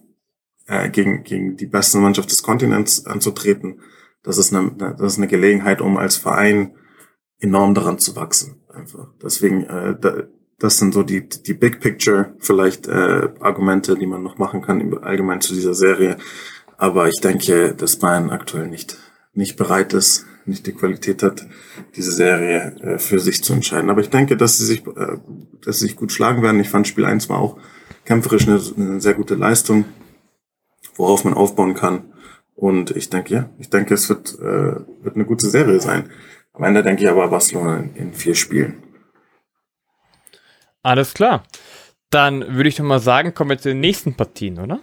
äh, 0.66 0.90
gegen, 0.90 1.22
gegen 1.22 1.56
die 1.56 1.66
beste 1.66 1.98
Mannschaft 1.98 2.30
des 2.30 2.42
Kontinents 2.42 3.06
anzutreten. 3.06 3.80
Das 4.22 4.38
ist, 4.38 4.54
eine, 4.54 4.72
das 4.98 5.14
ist 5.14 5.18
eine 5.18 5.28
Gelegenheit, 5.28 5.80
um 5.80 5.96
als 5.96 6.16
Verein 6.16 6.76
enorm 7.38 7.74
daran 7.74 7.98
zu 7.98 8.14
wachsen. 8.14 8.62
Einfach. 8.68 9.08
Deswegen, 9.22 9.64
äh, 9.64 9.96
da, 9.98 10.24
das 10.58 10.78
sind 10.78 10.94
so 10.94 11.02
die, 11.02 11.28
die 11.28 11.54
Big 11.54 11.80
Picture 11.80 12.34
vielleicht 12.38 12.86
äh, 12.86 13.28
Argumente, 13.40 13.96
die 13.96 14.06
man 14.06 14.22
noch 14.22 14.38
machen 14.38 14.62
kann 14.62 14.96
allgemein 14.98 15.40
zu 15.40 15.54
dieser 15.54 15.74
Serie. 15.74 16.18
Aber 16.76 17.08
ich 17.08 17.20
denke, 17.20 17.74
dass 17.74 17.96
Bayern 17.96 18.30
aktuell 18.30 18.68
nicht, 18.68 18.96
nicht 19.34 19.56
bereit 19.56 19.92
ist, 19.92 20.26
nicht 20.46 20.66
die 20.66 20.72
Qualität 20.72 21.22
hat, 21.22 21.46
diese 21.96 22.12
Serie 22.12 22.76
äh, 22.80 22.98
für 22.98 23.18
sich 23.18 23.42
zu 23.42 23.52
entscheiden. 23.52 23.90
Aber 23.90 24.00
ich 24.00 24.10
denke, 24.10 24.36
dass 24.36 24.58
sie 24.58 24.66
sich, 24.66 24.86
äh, 24.86 25.18
dass 25.64 25.78
sie 25.78 25.86
sich 25.86 25.96
gut 25.96 26.12
schlagen 26.12 26.42
werden. 26.42 26.60
Ich 26.60 26.68
fand 26.68 26.88
Spiel 26.88 27.04
1 27.04 27.28
war 27.28 27.38
auch 27.38 27.56
kämpferisch 28.04 28.48
eine, 28.48 28.60
eine 28.76 29.00
sehr 29.00 29.14
gute 29.14 29.34
Leistung, 29.34 29.84
worauf 30.96 31.24
man 31.24 31.34
aufbauen 31.34 31.74
kann. 31.74 32.12
Und 32.54 32.90
ich 32.92 33.10
denke, 33.10 33.34
ja, 33.34 33.50
ich 33.58 33.70
denke, 33.70 33.94
es 33.94 34.08
wird, 34.08 34.38
äh, 34.38 34.76
wird 35.02 35.14
eine 35.14 35.24
gute 35.24 35.48
Serie 35.48 35.80
sein. 35.80 36.10
Am 36.52 36.64
Ende 36.64 36.82
denke 36.82 37.02
ich 37.02 37.08
aber 37.08 37.28
Barcelona 37.28 37.78
in, 37.78 37.96
in 37.96 38.12
vier 38.12 38.34
Spielen. 38.34 38.82
Alles 40.82 41.14
klar. 41.14 41.44
Dann 42.10 42.56
würde 42.56 42.68
ich 42.68 42.76
doch 42.76 42.84
mal 42.84 43.00
sagen, 43.00 43.32
kommen 43.32 43.50
wir 43.50 43.58
zu 43.58 43.70
den 43.70 43.80
nächsten 43.80 44.14
Partien, 44.14 44.58
oder? 44.58 44.80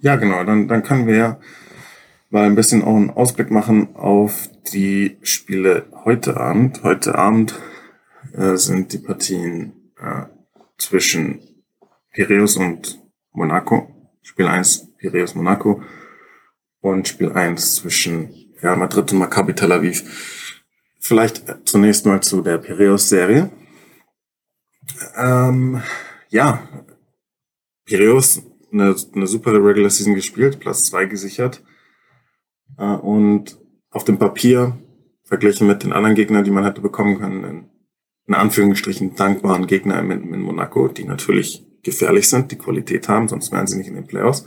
Ja, 0.00 0.16
genau. 0.16 0.42
Dann, 0.44 0.66
dann 0.66 0.82
können 0.82 1.06
wir 1.06 1.38
mal 2.34 2.46
ein 2.46 2.56
bisschen 2.56 2.82
auch 2.82 2.96
einen 2.96 3.10
Ausblick 3.10 3.52
machen 3.52 3.94
auf 3.94 4.50
die 4.72 5.18
Spiele 5.22 5.86
heute 6.04 6.36
Abend. 6.36 6.82
Heute 6.82 7.14
Abend 7.14 7.54
äh, 8.32 8.56
sind 8.56 8.92
die 8.92 8.98
Partien 8.98 9.92
äh, 9.96 10.24
zwischen 10.76 11.40
Piraeus 12.10 12.56
und 12.56 13.00
Monaco. 13.30 13.88
Spiel 14.20 14.48
1 14.48 14.96
Piraeus 14.96 15.36
Monaco 15.36 15.82
und 16.80 17.06
Spiel 17.06 17.30
1 17.30 17.76
zwischen 17.76 18.52
Real 18.60 18.78
Madrid 18.78 19.12
und 19.12 19.18
Maccabi 19.20 19.54
Tel 19.54 19.70
Aviv. 19.70 20.02
Vielleicht 20.98 21.68
zunächst 21.68 22.04
mal 22.04 22.20
zu 22.20 22.42
der 22.42 22.58
Piraeus-Serie. 22.58 23.52
Ähm, 25.16 25.80
ja, 26.30 26.68
Piraeus, 27.84 28.42
eine, 28.72 28.96
eine 29.14 29.26
super 29.28 29.52
Regular 29.52 29.88
Season 29.90 30.16
gespielt, 30.16 30.58
Platz 30.58 30.82
zwei 30.82 31.04
gesichert. 31.04 31.62
Äh, 32.78 32.84
und 32.84 33.58
auf 33.90 34.04
dem 34.04 34.18
Papier, 34.18 34.78
verglichen 35.22 35.66
mit 35.66 35.82
den 35.82 35.92
anderen 35.92 36.14
Gegnern, 36.14 36.44
die 36.44 36.50
man 36.50 36.64
hätte 36.64 36.80
bekommen 36.80 37.18
können, 37.18 37.70
in 38.26 38.34
Anführungsstrichen 38.34 39.14
dankbaren 39.14 39.66
Gegner 39.66 39.98
in, 40.00 40.10
in 40.10 40.40
Monaco, 40.40 40.88
die 40.88 41.04
natürlich 41.04 41.66
gefährlich 41.82 42.28
sind, 42.28 42.50
die 42.50 42.58
Qualität 42.58 43.08
haben, 43.08 43.28
sonst 43.28 43.52
wären 43.52 43.66
sie 43.66 43.78
nicht 43.78 43.88
in 43.88 43.94
den 43.94 44.06
Playoffs. 44.06 44.44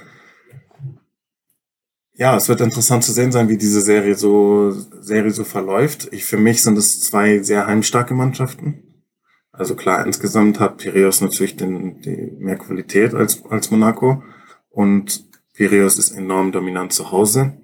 Ja, 2.13 2.35
es 2.35 2.49
wird 2.49 2.61
interessant 2.61 3.03
zu 3.03 3.11
sehen 3.11 3.31
sein, 3.31 3.47
wie 3.47 3.57
diese 3.57 3.81
Serie 3.81 4.15
so, 4.15 4.71
Serie 4.71 5.29
so 5.29 5.43
verläuft. 5.43 6.09
Ich, 6.11 6.25
für 6.25 6.37
mich 6.37 6.63
sind 6.63 6.75
es 6.77 6.99
zwei 6.99 7.43
sehr 7.43 7.67
heimstarke 7.67 8.15
Mannschaften. 8.15 9.03
Also 9.51 9.75
klar, 9.75 10.03
insgesamt 10.05 10.59
hat 10.59 10.77
Piraeus 10.77 11.21
natürlich 11.21 11.57
den, 11.57 12.01
die 12.01 12.33
mehr 12.39 12.57
Qualität 12.57 13.13
als, 13.13 13.43
als 13.45 13.69
Monaco 13.69 14.23
und 14.69 15.25
Piraeus 15.53 15.97
ist 15.99 16.11
enorm 16.11 16.51
dominant 16.51 16.91
zu 16.91 17.11
Hause. 17.11 17.57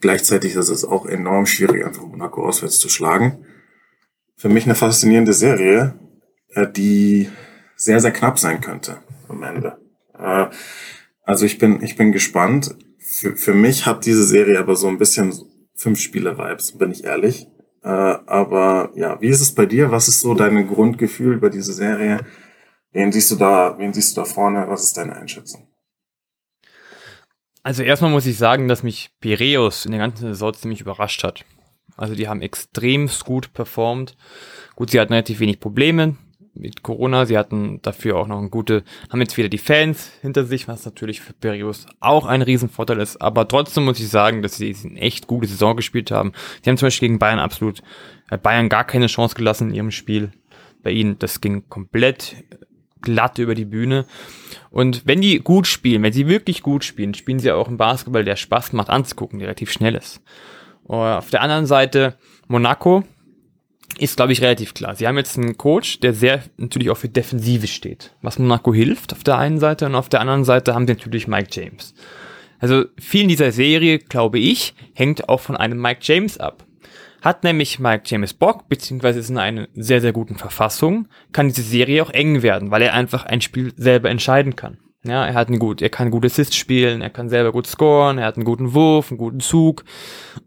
Gleichzeitig 0.00 0.54
ist 0.54 0.68
es 0.68 0.84
auch 0.84 1.06
enorm 1.06 1.46
schwierig, 1.46 1.84
einfach 1.84 2.04
Monaco 2.04 2.46
auswärts 2.46 2.78
zu 2.78 2.88
schlagen. 2.88 3.44
Für 4.36 4.48
mich 4.48 4.64
eine 4.64 4.74
faszinierende 4.74 5.32
Serie, 5.32 5.94
äh, 6.54 6.66
die 6.68 7.28
sehr, 7.76 8.00
sehr 8.00 8.12
knapp 8.12 8.38
sein 8.38 8.60
könnte 8.60 8.98
am 9.28 9.42
Ende. 9.42 9.78
Äh, 10.18 10.46
also 11.24 11.44
ich 11.44 11.58
bin, 11.58 11.82
ich 11.82 11.96
bin 11.96 12.12
gespannt. 12.12 12.76
Für, 12.98 13.36
für 13.36 13.54
mich 13.54 13.86
hat 13.86 14.06
diese 14.06 14.24
Serie 14.24 14.58
aber 14.58 14.76
so 14.76 14.88
ein 14.88 14.98
bisschen 14.98 15.34
fünf 15.74 15.98
Spiele-Vibes, 15.98 16.78
bin 16.78 16.92
ich 16.92 17.04
ehrlich. 17.04 17.48
Äh, 17.82 17.88
aber 17.88 18.92
ja, 18.94 19.20
wie 19.20 19.28
ist 19.28 19.40
es 19.40 19.54
bei 19.54 19.66
dir? 19.66 19.90
Was 19.90 20.08
ist 20.08 20.20
so 20.20 20.34
dein 20.34 20.66
Grundgefühl 20.66 21.34
über 21.34 21.50
diese 21.50 21.72
Serie? 21.72 22.20
Wen 22.92 23.12
siehst 23.12 23.30
du 23.30 23.36
da, 23.36 23.76
wen 23.78 23.92
siehst 23.92 24.16
du 24.16 24.20
da 24.20 24.24
vorne? 24.24 24.66
Was 24.68 24.84
ist 24.84 24.96
deine 24.96 25.16
Einschätzung? 25.16 25.69
Also 27.62 27.82
erstmal 27.82 28.10
muss 28.10 28.26
ich 28.26 28.38
sagen, 28.38 28.68
dass 28.68 28.82
mich 28.82 29.10
Piräus 29.20 29.84
in 29.84 29.92
der 29.92 30.00
ganzen 30.00 30.28
Saison 30.28 30.54
ziemlich 30.54 30.80
überrascht 30.80 31.24
hat. 31.24 31.44
Also 31.96 32.14
die 32.14 32.28
haben 32.28 32.40
extrem 32.40 33.10
gut 33.24 33.52
performt. 33.52 34.16
Gut, 34.74 34.90
sie 34.90 34.98
hatten 34.98 35.12
relativ 35.12 35.40
wenig 35.40 35.60
Probleme 35.60 36.16
mit 36.54 36.82
Corona. 36.82 37.26
Sie 37.26 37.36
hatten 37.36 37.80
dafür 37.82 38.16
auch 38.16 38.26
noch 38.26 38.38
ein 38.38 38.50
gute, 38.50 38.84
haben 39.10 39.20
jetzt 39.20 39.36
wieder 39.36 39.50
die 39.50 39.58
Fans 39.58 40.10
hinter 40.22 40.44
sich, 40.44 40.68
was 40.68 40.84
natürlich 40.84 41.20
für 41.20 41.34
Perius 41.34 41.86
auch 42.00 42.26
ein 42.26 42.42
Riesenvorteil 42.42 43.00
ist. 43.00 43.20
Aber 43.20 43.46
trotzdem 43.46 43.84
muss 43.84 44.00
ich 44.00 44.08
sagen, 44.08 44.40
dass 44.42 44.56
sie 44.56 44.74
eine 44.84 45.00
echt 45.00 45.26
gute 45.26 45.46
Saison 45.46 45.76
gespielt 45.76 46.10
haben. 46.10 46.32
Sie 46.62 46.70
haben 46.70 46.78
zum 46.78 46.86
Beispiel 46.86 47.08
gegen 47.08 47.18
Bayern 47.18 47.38
absolut, 47.38 47.82
äh, 48.30 48.38
Bayern 48.38 48.70
gar 48.70 48.84
keine 48.84 49.06
Chance 49.06 49.34
gelassen 49.34 49.68
in 49.68 49.74
ihrem 49.74 49.90
Spiel. 49.90 50.32
Bei 50.82 50.90
ihnen, 50.90 51.18
das 51.18 51.42
ging 51.42 51.68
komplett 51.68 52.36
glatt 53.02 53.38
über 53.38 53.54
die 53.54 53.64
Bühne. 53.64 54.04
Und 54.70 55.02
wenn 55.06 55.20
die 55.20 55.38
gut 55.40 55.66
spielen, 55.66 56.02
wenn 56.02 56.12
sie 56.12 56.28
wirklich 56.28 56.62
gut 56.62 56.84
spielen, 56.84 57.14
spielen 57.14 57.38
sie 57.38 57.52
auch 57.52 57.68
einen 57.68 57.76
Basketball, 57.76 58.24
der 58.24 58.36
Spaß 58.36 58.72
macht 58.72 58.90
anzugucken, 58.90 59.38
der 59.38 59.48
relativ 59.48 59.72
schnell 59.72 59.94
ist. 59.94 60.22
Und 60.84 60.98
auf 60.98 61.30
der 61.30 61.42
anderen 61.42 61.66
Seite 61.66 62.16
Monaco, 62.48 63.04
ist, 63.98 64.16
glaube 64.16 64.32
ich, 64.32 64.40
relativ 64.40 64.74
klar. 64.74 64.94
Sie 64.94 65.06
haben 65.06 65.16
jetzt 65.16 65.36
einen 65.36 65.58
Coach, 65.58 66.00
der 66.00 66.14
sehr 66.14 66.42
natürlich 66.56 66.90
auch 66.90 66.96
für 66.96 67.08
Defensive 67.08 67.66
steht, 67.66 68.14
was 68.22 68.38
Monaco 68.38 68.72
hilft 68.72 69.12
auf 69.12 69.24
der 69.24 69.38
einen 69.38 69.58
Seite 69.58 69.86
und 69.86 69.94
auf 69.94 70.08
der 70.08 70.20
anderen 70.20 70.44
Seite 70.44 70.74
haben 70.74 70.86
sie 70.86 70.94
natürlich 70.94 71.28
Mike 71.28 71.50
James. 71.50 71.94
Also 72.58 72.84
viel 72.98 73.22
in 73.22 73.28
dieser 73.28 73.52
Serie, 73.52 73.98
glaube 73.98 74.38
ich, 74.38 74.74
hängt 74.94 75.28
auch 75.28 75.40
von 75.40 75.56
einem 75.56 75.80
Mike 75.80 76.00
James 76.02 76.38
ab. 76.38 76.64
Hat 77.22 77.44
nämlich 77.44 77.78
Mike 77.78 78.04
James 78.06 78.34
Bock, 78.34 78.68
beziehungsweise 78.68 79.18
ist 79.20 79.30
in 79.30 79.38
einer 79.38 79.68
sehr, 79.74 80.00
sehr 80.00 80.12
guten 80.12 80.36
Verfassung, 80.36 81.08
kann 81.32 81.48
diese 81.48 81.62
Serie 81.62 82.02
auch 82.02 82.10
eng 82.10 82.42
werden, 82.42 82.70
weil 82.70 82.82
er 82.82 82.94
einfach 82.94 83.24
ein 83.24 83.40
Spiel 83.40 83.72
selber 83.76 84.10
entscheiden 84.10 84.56
kann. 84.56 84.78
Ja, 85.02 85.26
er 85.26 85.34
hat 85.34 85.48
einen 85.48 85.58
gut, 85.58 85.80
er 85.80 85.88
kann 85.88 86.10
gut 86.10 86.26
Assist 86.26 86.54
spielen, 86.54 87.00
er 87.00 87.08
kann 87.08 87.30
selber 87.30 87.52
gut 87.52 87.66
scoren, 87.66 88.18
er 88.18 88.26
hat 88.26 88.36
einen 88.36 88.44
guten 88.44 88.74
Wurf, 88.74 89.10
einen 89.10 89.18
guten 89.18 89.40
Zug 89.40 89.84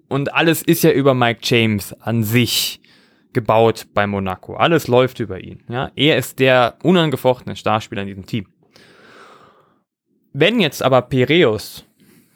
und 0.07 0.33
alles 0.33 0.61
ist 0.61 0.83
ja 0.83 0.91
über 0.91 1.15
Mike 1.15 1.39
James 1.41 1.93
an 2.01 2.23
sich 2.23 2.79
gebaut 3.33 3.87
bei 3.95 4.05
Monaco. 4.05 4.55
Alles 4.55 4.87
läuft 4.87 5.19
über 5.19 5.39
ihn. 5.41 5.63
Ja, 5.67 5.91
er 5.95 6.17
ist 6.17 6.37
der 6.37 6.77
unangefochtene 6.83 7.55
Starspieler 7.55 8.03
in 8.03 8.07
diesem 8.07 8.25
Team. 8.27 8.45
Wenn 10.33 10.59
jetzt 10.59 10.83
aber 10.83 11.01
Piraeus 11.01 11.85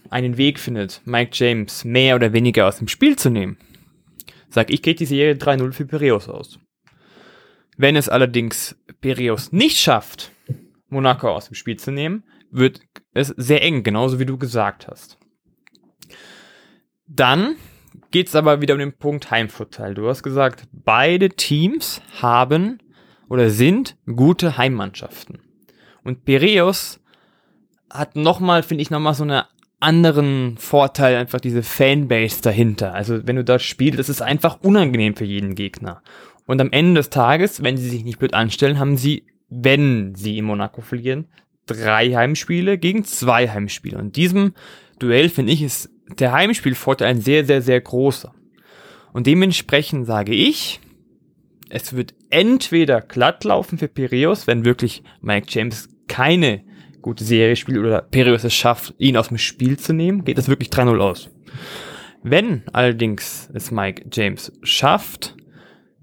einen 0.10 0.38
Weg 0.38 0.60
findet, 0.60 1.02
Mike 1.06 1.32
James 1.34 1.84
mehr 1.84 2.16
oder 2.16 2.34
weniger 2.34 2.68
aus 2.68 2.78
dem 2.78 2.88
Spiel 2.88 3.16
zu 3.16 3.30
nehmen, 3.30 3.58
sag 4.58 4.72
ich, 4.72 4.82
geht 4.82 5.00
die 5.00 5.06
Serie 5.06 5.36
3-0 5.36 5.72
für 5.72 5.86
Piraeus 5.86 6.28
aus. 6.28 6.58
Wenn 7.78 7.96
es 7.96 8.10
allerdings 8.10 8.76
Piraeus 9.02 9.52
nicht 9.52 9.78
schafft, 9.78 10.32
Monaco 10.90 11.30
aus 11.30 11.46
dem 11.46 11.54
Spiel 11.54 11.78
zu 11.78 11.92
nehmen, 11.92 12.24
wird 12.50 12.82
es 13.14 13.28
sehr 13.38 13.62
eng, 13.62 13.84
genauso 13.84 14.18
wie 14.18 14.26
du 14.26 14.40
gesagt 14.40 14.88
hast. 14.88 15.20
Dann 17.06 17.58
geht 18.10 18.30
es 18.30 18.36
aber 18.36 18.60
wieder 18.60 18.74
um 18.74 18.80
den 18.80 18.98
Punkt 18.98 19.30
Heimvorteil. 19.30 19.94
Du 19.94 20.10
hast 20.10 20.24
gesagt, 20.24 20.64
beide 20.72 21.30
Teams 21.30 22.02
haben 22.20 22.80
oder 23.30 23.52
sind 23.52 23.96
gute 24.08 24.58
Heimmannschaften. 24.58 25.38
Und 26.04 26.26
Piraeus 26.26 27.00
hat 27.92 28.16
nochmal, 28.16 28.64
finde 28.64 28.82
ich, 28.82 28.90
nochmal 28.90 29.14
so 29.14 29.22
einen 29.22 29.44
anderen 29.80 30.58
Vorteil, 30.58 31.16
einfach 31.16 31.40
diese 31.40 31.64
Fanbase 31.64 32.42
dahinter. 32.42 32.94
Also 32.94 33.28
wenn 33.28 33.36
du 33.36 33.44
dort 33.44 33.62
spielst, 33.62 34.10
ist 34.10 34.22
einfach 34.22 34.60
unangenehm 34.62 35.16
für 35.16 35.26
jeden 35.26 35.56
Gegner. 35.56 36.02
Und 36.46 36.62
am 36.62 36.72
Ende 36.72 37.00
des 37.00 37.10
Tages, 37.10 37.62
wenn 37.64 37.78
sie 37.78 37.90
sich 37.90 38.04
nicht 38.04 38.20
blöd 38.20 38.34
anstellen, 38.34 38.80
haben 38.80 38.98
sie, 38.98 39.26
wenn 39.50 40.16
sie 40.16 40.38
in 40.38 40.46
Monaco 40.46 40.82
verlieren, 40.82 41.28
drei 41.66 42.14
Heimspiele 42.14 42.78
gegen 42.78 43.04
zwei 43.04 43.50
Heimspiele. 43.50 43.98
Und 43.98 44.16
diesem 44.16 44.54
Duell, 45.00 45.30
finde 45.30 45.52
ich, 45.52 45.62
ist 45.62 45.90
der 46.18 46.32
Heimspielvorteil 46.32 47.10
ein 47.10 47.22
sehr, 47.22 47.46
sehr, 47.46 47.62
sehr 47.62 47.80
großer. 47.82 48.34
Und 49.14 49.28
dementsprechend 49.28 50.08
sage 50.08 50.34
ich, 50.34 50.80
es 51.70 51.96
wird 51.96 52.14
entweder 52.30 53.02
glatt 53.02 53.44
laufen 53.44 53.78
für 53.78 53.88
Piraeus, 53.88 54.48
wenn 54.48 54.66
wirklich 54.66 55.04
Mike 55.22 55.48
James 55.50 55.90
keine 56.08 56.64
gute 57.08 57.24
Serie 57.24 57.56
spielt 57.56 57.78
oder 57.78 58.02
Piraeus 58.02 58.44
es 58.44 58.54
schafft, 58.54 58.94
ihn 58.98 59.16
aus 59.16 59.30
dem 59.30 59.38
Spiel 59.38 59.80
zu 59.80 59.94
nehmen, 59.94 60.26
geht 60.26 60.38
das 60.38 60.50
wirklich 60.50 60.68
3-0 60.68 61.00
aus. 61.00 61.30
Wenn 62.22 62.64
allerdings 62.74 63.50
es 63.54 63.72
Mike 63.72 64.08
James 64.12 64.52
schafft, 64.62 65.38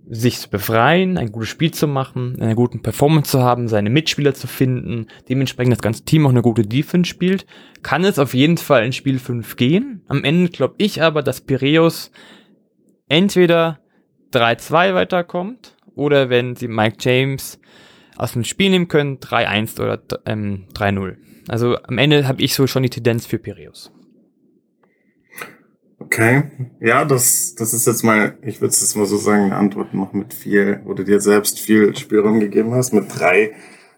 sich 0.09 0.39
zu 0.39 0.49
befreien, 0.49 1.19
ein 1.19 1.31
gutes 1.31 1.51
Spiel 1.51 1.73
zu 1.73 1.87
machen, 1.87 2.41
eine 2.41 2.55
gute 2.55 2.79
Performance 2.79 3.31
zu 3.31 3.43
haben, 3.43 3.69
seine 3.69 3.91
Mitspieler 3.91 4.33
zu 4.33 4.47
finden, 4.47 5.09
dementsprechend 5.29 5.75
das 5.75 5.83
ganze 5.83 6.07
Team 6.07 6.25
auch 6.25 6.31
eine 6.31 6.41
gute 6.41 6.63
Defense 6.63 7.11
spielt, 7.11 7.45
kann 7.83 8.03
es 8.05 8.19
auf 8.19 8.33
jeden 8.33 8.57
Fall 8.57 8.87
in 8.87 8.93
Spiel 8.93 9.19
5 9.19 9.57
gehen. 9.57 10.03
Am 10.09 10.25
Ende 10.25 10.49
glaube 10.49 10.77
ich 10.79 11.03
aber, 11.03 11.23
dass 11.23 11.43
Piraeus 11.43 12.13
entweder 13.11 13.79
3-2 14.33 14.95
weiterkommt 14.95 15.77
oder 15.95 16.31
wenn 16.31 16.57
sie 16.57 16.69
Mike 16.69 16.97
James 16.99 17.61
aus 18.17 18.33
dem 18.33 18.45
Spiel 18.45 18.71
nehmen 18.71 18.89
können, 18.89 19.19
3-1 19.19 19.81
oder 19.81 20.01
ähm, 20.27 20.67
3-0. 20.75 21.17
Also 21.49 21.77
am 21.83 21.99
Ende 21.99 22.27
habe 22.27 22.43
ich 22.43 22.55
so 22.55 22.67
schon 22.67 22.83
die 22.83 22.91
Tendenz 22.91 23.27
für 23.27 23.39
Piraeus. 23.39 23.93
Okay, 25.99 26.45
ja, 26.81 27.05
das, 27.05 27.55
das 27.55 27.73
ist 27.73 27.87
jetzt 27.87 28.03
mal, 28.03 28.37
ich 28.43 28.61
würde 28.61 28.73
es 28.73 28.81
jetzt 28.81 28.97
mal 28.97 29.07
so 29.07 29.17
sagen, 29.17 29.45
eine 29.45 29.57
Antwort 29.57 29.95
noch 29.95 30.13
mit 30.13 30.35
viel, 30.35 30.81
wo 30.85 30.93
du 30.95 31.03
dir 31.03 31.21
selbst 31.21 31.59
viel 31.59 31.97
Spielraum 31.97 32.41
gegeben 32.41 32.75
hast, 32.75 32.93
mit 32.93 33.07
drei 33.19 33.53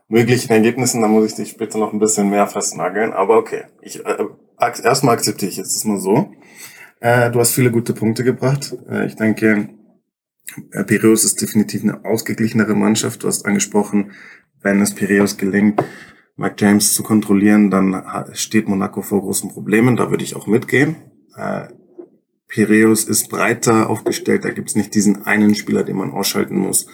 möglichen 0.08 0.52
Ergebnissen, 0.52 1.02
da 1.02 1.08
muss 1.08 1.26
ich 1.26 1.34
dich 1.34 1.50
später 1.50 1.78
noch 1.78 1.92
ein 1.92 1.98
bisschen 1.98 2.30
mehr 2.30 2.46
festnageln, 2.46 3.12
aber 3.12 3.36
okay, 3.36 3.64
ich, 3.80 4.04
äh, 4.04 4.24
erstmal 4.58 5.14
akzeptiere 5.14 5.50
ich 5.50 5.56
jetzt 5.56 5.74
das 5.74 5.84
mal 5.84 5.98
so. 5.98 6.30
Äh, 7.00 7.30
du 7.30 7.40
hast 7.40 7.52
viele 7.52 7.70
gute 7.70 7.92
Punkte 7.92 8.24
gebracht. 8.24 8.74
Äh, 8.88 9.06
ich 9.06 9.16
denke, 9.16 9.68
Piraeus 10.86 11.24
ist 11.24 11.42
definitiv 11.42 11.82
eine 11.82 12.04
ausgeglichenere 12.04 12.74
Mannschaft. 12.74 13.22
Du 13.22 13.28
hast 13.28 13.44
angesprochen, 13.44 14.12
wenn 14.62 14.80
es 14.80 14.94
Piraeus 14.94 15.36
gelingt, 15.36 15.82
Mike 16.36 16.56
James 16.58 16.92
zu 16.92 17.02
kontrollieren, 17.02 17.70
dann 17.70 18.02
steht 18.32 18.68
Monaco 18.68 19.02
vor 19.02 19.22
großen 19.22 19.50
Problemen. 19.50 19.96
Da 19.96 20.10
würde 20.10 20.24
ich 20.24 20.36
auch 20.36 20.46
mitgehen. 20.46 20.96
Äh, 21.34 21.68
Piraeus 22.48 23.04
ist 23.04 23.28
breiter 23.28 23.88
aufgestellt. 23.90 24.44
Da 24.44 24.50
gibt 24.50 24.68
es 24.68 24.76
nicht 24.76 24.94
diesen 24.94 25.26
einen 25.26 25.54
Spieler, 25.54 25.82
den 25.82 25.96
man 25.96 26.12
ausschalten 26.12 26.56
muss, 26.56 26.86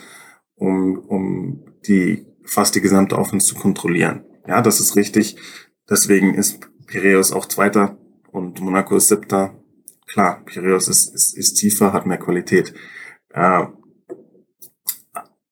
um, 0.55 0.99
um 0.99 1.65
die 1.87 2.27
fast 2.45 2.75
die 2.75 2.81
gesamte 2.81 3.19
Offense 3.19 3.47
zu 3.49 3.55
kontrollieren. 3.55 4.25
Ja, 4.47 4.63
das 4.63 4.81
ist 4.81 4.97
richtig. 4.97 5.37
Deswegen 5.91 6.35
ist 6.35 6.61
Piraeus 6.87 7.33
auch 7.33 7.47
Zweiter 7.47 7.99
und 8.31 8.61
Monaco 8.61 8.97
ist 8.97 9.09
Siebter. 9.09 9.59
Klar, 10.07 10.45
Piraeus 10.45 10.89
ist, 10.89 11.15
ist, 11.15 11.37
ist 11.37 11.55
tiefer, 11.55 11.93
hat 11.93 12.07
mehr 12.07 12.19
Qualität. 12.19 12.75
Äh, 13.33 13.67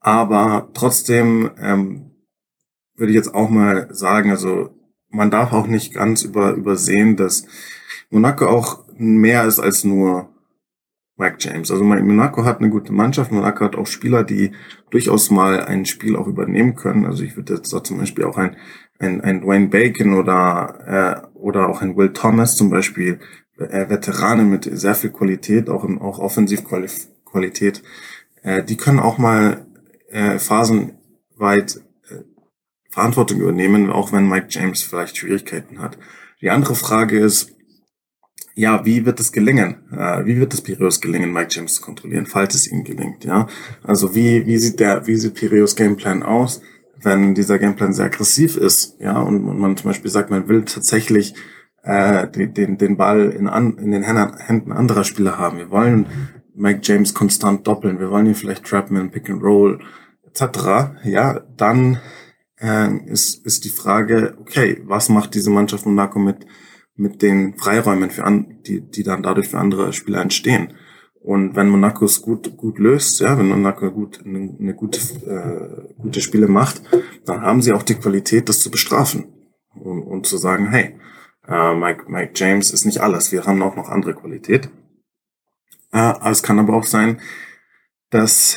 aber 0.01 0.71
trotzdem 0.73 1.51
ähm, 1.59 2.11
würde 2.97 3.13
ich 3.13 3.17
jetzt 3.17 3.35
auch 3.35 3.51
mal 3.51 3.89
sagen, 3.95 4.31
also 4.31 4.71
man 5.11 5.31
darf 5.31 5.53
auch 5.53 5.67
nicht 5.67 5.93
ganz 5.93 6.23
über, 6.23 6.53
übersehen, 6.53 7.17
dass 7.17 7.47
Monaco 8.11 8.47
auch 8.47 8.85
mehr 8.97 9.45
ist 9.45 9.59
als 9.59 9.85
nur 9.85 10.29
Mike 11.17 11.37
James. 11.39 11.71
Also 11.71 11.85
Monaco 11.85 12.45
hat 12.45 12.61
eine 12.61 12.71
gute 12.71 12.93
Mannschaft. 12.93 13.31
Monaco 13.31 13.65
hat 13.65 13.77
auch 13.77 13.87
Spieler, 13.87 14.25
die 14.25 14.53
durchaus 14.91 15.31
mal 15.31 15.65
ein 15.65 15.85
Spiel 15.85 16.17
auch 16.17 16.27
übernehmen 16.27 16.75
können. 16.75 17.05
Also 17.05 17.23
ich 17.23 17.37
würde 17.37 17.55
jetzt 17.55 17.73
da 17.73 17.85
zum 17.85 17.99
Beispiel 17.99 18.25
auch 18.25 18.39
ein, 18.39 18.57
ein, 18.99 19.21
ein 19.21 19.43
Dwayne 19.43 19.69
Bacon 19.69 20.15
oder, 20.15 21.27
äh, 21.35 21.37
oder 21.37 21.69
auch 21.69 21.83
ein 21.83 21.97
Will 21.97 22.13
Thomas 22.13 22.57
zum 22.57 22.71
Beispiel, 22.71 23.21
äh, 23.59 23.89
Veteranen 23.91 24.49
mit 24.49 24.69
sehr 24.73 24.95
viel 24.95 25.11
Qualität, 25.11 25.69
auch, 25.69 25.85
im, 25.85 26.01
auch 26.01 26.19
Offensivqualität, 27.31 27.83
äh, 28.43 28.63
die 28.63 28.77
können 28.77 29.01
auch 29.01 29.19
mal 29.19 29.67
äh, 30.11 30.39
phasenweit 30.39 31.81
äh, 32.09 32.23
Verantwortung 32.91 33.41
übernehmen, 33.41 33.91
auch 33.91 34.13
wenn 34.13 34.29
Mike 34.29 34.49
James 34.51 34.83
vielleicht 34.83 35.17
Schwierigkeiten 35.17 35.81
hat. 35.81 35.99
Die 36.41 36.51
andere 36.51 36.75
Frage 36.75 37.19
ist, 37.19 37.55
ja, 38.55 38.85
wie 38.85 39.07
wird 39.07 39.21
es 39.21 39.33
gelingen? 39.33 39.77
Äh, 39.93 40.25
wie 40.27 40.39
wird 40.39 40.53
es 40.53 40.61
Piraeus 40.61 41.01
gelingen, 41.01 41.33
Mike 41.33 41.51
James 41.51 41.75
zu 41.75 41.83
kontrollieren, 41.83 42.27
falls 42.27 42.55
es 42.55 42.67
ihm 42.67 42.85
gelingt? 42.85 43.25
Ja, 43.25 43.47
also 43.83 44.15
wie 44.15 44.47
wie 44.47 44.59
sieht 44.59 44.81
der 44.81 45.07
wie 45.07 45.17
sieht 45.17 45.35
Piraeus 45.35 45.77
Gameplan 45.77 46.23
aus, 46.23 46.61
wenn 47.01 47.35
dieser 47.35 47.59
Gameplan 47.59 47.93
sehr 47.93 48.07
aggressiv 48.07 48.57
ist? 48.57 48.97
Ja, 49.01 49.21
und, 49.21 49.45
und 49.47 49.59
man 49.59 49.77
zum 49.77 49.91
Beispiel 49.91 50.11
sagt, 50.11 50.31
man 50.31 50.49
will 50.49 50.65
tatsächlich 50.65 51.35
äh, 51.83 52.29
den, 52.29 52.77
den 52.77 52.97
Ball 52.97 53.31
in, 53.31 53.49
an, 53.49 53.79
in 53.79 53.93
den 53.93 54.03
Händen 54.03 54.73
anderer 54.73 55.05
Spieler 55.05 55.39
haben. 55.39 55.59
Wir 55.59 55.71
wollen 55.71 56.07
Mike 56.55 56.81
James 56.83 57.15
konstant 57.15 57.67
doppeln. 57.67 57.99
Wir 57.99 58.11
wollen 58.11 58.27
ihn 58.27 58.35
vielleicht 58.35 58.65
trappen 58.65 59.11
Pick 59.11 59.31
and 59.31 59.43
Roll 59.43 59.81
etc. 60.27 61.05
Ja, 61.05 61.41
dann 61.57 61.99
äh, 62.61 62.95
ist, 63.07 63.45
ist 63.45 63.65
die 63.65 63.71
Frage, 63.71 64.37
okay, 64.41 64.83
was 64.85 65.09
macht 65.09 65.35
diese 65.35 65.51
Mannschaft 65.51 65.87
Monaco 65.87 66.19
mit, 66.19 66.47
mit 66.95 67.23
den 67.23 67.57
Freiräumen, 67.57 68.11
für 68.11 68.25
an, 68.25 68.61
die, 68.67 68.81
die 68.81 69.03
dann 69.03 69.23
dadurch 69.23 69.49
für 69.49 69.59
andere 69.59 69.93
Spieler 69.93 70.21
entstehen? 70.21 70.75
Und 71.23 71.55
wenn 71.55 71.69
Monaco 71.69 72.07
es 72.07 72.23
gut, 72.23 72.57
gut 72.57 72.79
löst, 72.79 73.21
ja, 73.21 73.39
wenn 73.39 73.49
Monaco 73.49 73.91
gut, 73.91 74.21
eine, 74.25 74.57
eine 74.59 74.75
gute, 74.75 75.01
äh, 75.27 75.95
gute 76.01 76.23
Spiele 76.23 76.49
macht, 76.49 76.83
dann 77.27 77.43
haben 77.43 77.61
sie 77.61 77.73
auch 77.73 77.83
die 77.83 77.97
Qualität, 77.97 78.49
das 78.49 78.61
zu 78.61 78.71
bestrafen 78.71 79.27
und, 79.75 80.03
und 80.03 80.27
zu 80.27 80.39
sagen, 80.39 80.69
hey, 80.71 80.99
äh, 81.47 81.75
Mike, 81.75 82.05
Mike 82.09 82.33
James 82.37 82.71
ist 82.71 82.87
nicht 82.87 83.01
alles, 83.01 83.33
wir 83.33 83.45
haben 83.45 83.63
auch 83.63 83.77
noch 83.77 83.91
andere 83.91 84.15
Qualität. 84.15 84.71
Äh, 85.93 86.15
es 86.31 86.43
kann 86.43 86.59
aber 86.59 86.75
auch 86.75 86.87
sein, 86.87 87.21
dass, 88.11 88.57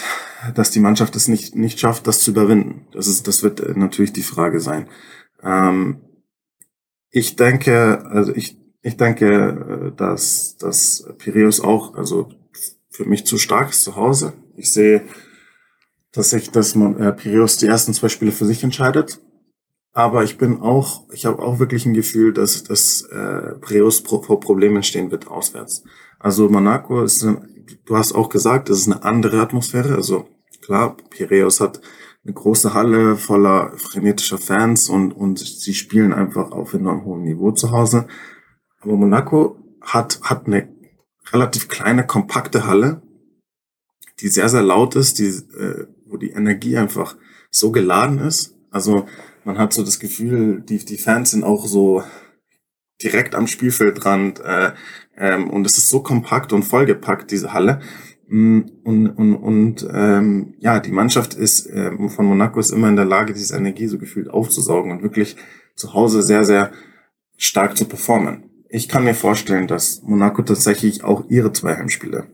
dass 0.56 0.72
die 0.72 0.80
Mannschaft 0.80 1.16
es 1.16 1.28
nicht, 1.28 1.56
nicht 1.56 1.80
schafft, 1.80 2.08
das 2.08 2.22
zu 2.22 2.32
überwinden. 2.32 2.88
Das 2.92 3.08
ist, 3.08 3.28
das 3.28 3.44
wird 3.44 3.60
äh, 3.60 3.74
natürlich 3.76 4.14
die 4.14 4.24
Frage 4.24 4.60
sein. 4.60 4.88
Ähm, 5.42 6.02
ich 7.10 7.36
denke, 7.36 8.06
also 8.08 8.34
ich, 8.36 8.58
ich 8.82 8.98
denke, 8.98 9.92
äh, 9.94 9.96
dass, 9.96 10.58
dass 10.58 11.08
Piraeus 11.20 11.62
auch, 11.62 11.96
also 11.96 12.30
für 12.90 13.06
mich 13.06 13.26
zu 13.26 13.38
stark 13.38 13.70
ist 13.70 13.84
zu 13.84 13.96
Hause. 13.96 14.34
Ich 14.56 14.72
sehe, 14.72 15.04
dass 16.12 16.34
ich, 16.34 16.52
dass 16.52 16.76
man 16.76 17.00
äh, 17.00 17.12
Piraeus 17.12 17.58
die 17.58 17.68
ersten 17.68 17.94
zwei 17.94 18.10
Spiele 18.10 18.32
für 18.32 18.46
sich 18.46 18.64
entscheidet. 18.64 19.20
Aber 19.96 20.24
ich 20.24 20.40
bin 20.40 20.60
auch, 20.60 21.04
ich 21.12 21.26
habe 21.26 21.42
auch 21.42 21.60
wirklich 21.60 21.86
ein 21.86 21.94
Gefühl, 21.94 22.34
dass, 22.34 22.64
dass 22.64 23.04
äh, 23.04 23.54
Piraeus 23.62 24.00
vor 24.00 24.22
pro 24.22 24.38
Problemen 24.38 24.82
stehen 24.82 25.12
wird 25.12 25.28
auswärts. 25.28 25.84
Also 26.24 26.48
Monaco 26.48 27.04
ist, 27.04 27.22
du 27.22 27.98
hast 27.98 28.16
auch 28.16 28.30
gesagt, 28.30 28.70
es 28.70 28.80
ist 28.80 28.88
eine 28.88 29.04
andere 29.04 29.42
Atmosphäre. 29.42 29.96
Also 29.96 30.30
klar, 30.62 30.96
Piraeus 31.10 31.60
hat 31.60 31.82
eine 32.24 32.34
große 32.34 32.74
Halle 32.74 33.18
voller 33.18 33.78
frenetischer 33.78 34.38
Fans 34.38 34.88
und, 34.88 35.12
und 35.12 35.40
sie 35.40 35.74
spielen 35.74 36.14
einfach 36.14 36.52
auf 36.52 36.74
enorm 36.74 37.04
hohem 37.04 37.24
Niveau 37.24 37.52
zu 37.52 37.72
Hause. 37.72 38.08
Aber 38.80 38.96
Monaco 38.96 39.58
hat, 39.82 40.22
hat 40.22 40.48
eine 40.48 40.70
relativ 41.34 41.68
kleine, 41.68 42.08
kompakte 42.08 42.66
Halle, 42.66 43.02
die 44.22 44.30
sehr, 44.30 44.48
sehr 44.48 44.64
laut 44.64 44.96
ist, 44.96 45.20
die, 45.20 45.28
äh, 45.28 45.88
wo 46.06 46.16
die 46.16 46.32
Energie 46.32 46.78
einfach 46.78 47.18
so 47.52 47.74
geladen 47.74 48.20
ist. 48.20 48.56
Also 48.72 49.08
man 49.44 49.58
hat 49.58 49.74
so 49.74 49.84
das 49.84 50.00
Gefühl, 50.00 50.62
die, 50.62 50.78
die 50.78 50.98
Fans 50.98 51.32
sind 51.32 51.44
auch 51.44 51.68
so 51.68 52.02
direkt 53.02 53.36
am 53.36 53.48
Spielfeldrand 53.48 54.39
äh, 54.39 54.72
ähm, 55.18 55.50
und 55.50 55.66
es 55.66 55.78
ist 55.78 55.89
so 55.89 56.02
kompakt 56.02 56.54
und 56.54 56.64
vollgepackt, 56.64 57.32
diese 57.32 57.54
Halle. 57.54 57.82
Mm, 58.28 58.62
und, 58.84 59.10
und, 59.10 59.36
und 59.36 59.88
ähm, 59.91 60.56
ja, 60.60 60.80
die 60.80 60.91
Mannschaft 60.91 61.34
ist 61.34 61.70
ähm, 61.72 62.10
von 62.10 62.26
Monaco 62.26 62.60
ist 62.60 62.72
immer 62.72 62.89
in 62.89 62.96
der 62.96 63.06
Lage, 63.06 63.34
diese 63.34 63.56
Energie 63.56 63.88
so 63.88 63.98
gefühlt 63.98 64.30
aufzusaugen 64.30 64.91
und 64.91 65.04
wirklich 65.04 65.36
zu 65.76 65.94
Hause 65.94 66.22
sehr, 66.22 66.44
sehr 66.46 66.72
stark 67.38 67.78
zu 67.78 67.86
performen. 67.86 68.50
Ich 68.70 68.89
kann 68.89 69.04
mir 69.04 69.14
vorstellen, 69.14 69.68
dass 69.68 70.02
Monaco 70.04 70.41
tatsächlich 70.41 71.04
auch 71.04 71.30
ihre 71.30 71.54
zwei 71.54 71.76
Heimspiele 71.76 72.28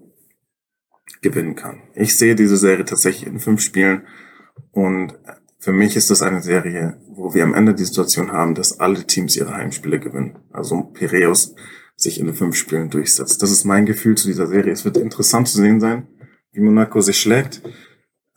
gewinnen 1.22 1.56
kann. 1.56 1.82
Ich 1.96 2.16
sehe 2.16 2.36
diese 2.36 2.58
Serie 2.58 2.86
tatsächlich 2.86 3.28
in 3.28 3.40
fünf 3.40 3.62
Spielen 3.62 4.04
und 4.72 5.18
für 5.60 5.74
mich 5.74 5.98
ist 5.98 6.10
das 6.10 6.22
eine 6.22 6.42
Serie, 6.42 6.98
wo 7.10 7.34
wir 7.34 7.44
am 7.44 7.54
Ende 7.54 7.76
die 7.76 7.84
Situation 7.84 8.32
haben, 8.32 8.56
dass 8.56 8.80
alle 8.80 9.06
Teams 9.06 9.36
ihre 9.36 9.54
Heimspiele 9.54 10.00
gewinnen. 10.00 10.40
Also 10.52 10.84
Piraeus 10.84 11.54
sich 11.98 12.18
in 12.18 12.28
den 12.28 12.36
fünf 12.36 12.56
Spielen 12.56 12.90
durchsetzt. 12.90 13.44
Das 13.44 13.52
ist 13.52 13.66
mein 13.66 13.86
Gefühl 13.86 14.16
zu 14.16 14.28
dieser 14.28 14.48
Serie. 14.48 14.72
Es 14.72 14.86
wird 14.86 14.96
interessant 14.96 15.50
zu 15.50 15.58
sehen 15.58 15.82
sein, 15.82 16.08
wie 16.54 16.62
Monaco 16.62 17.02
sich 17.02 17.20
schlägt. 17.20 17.62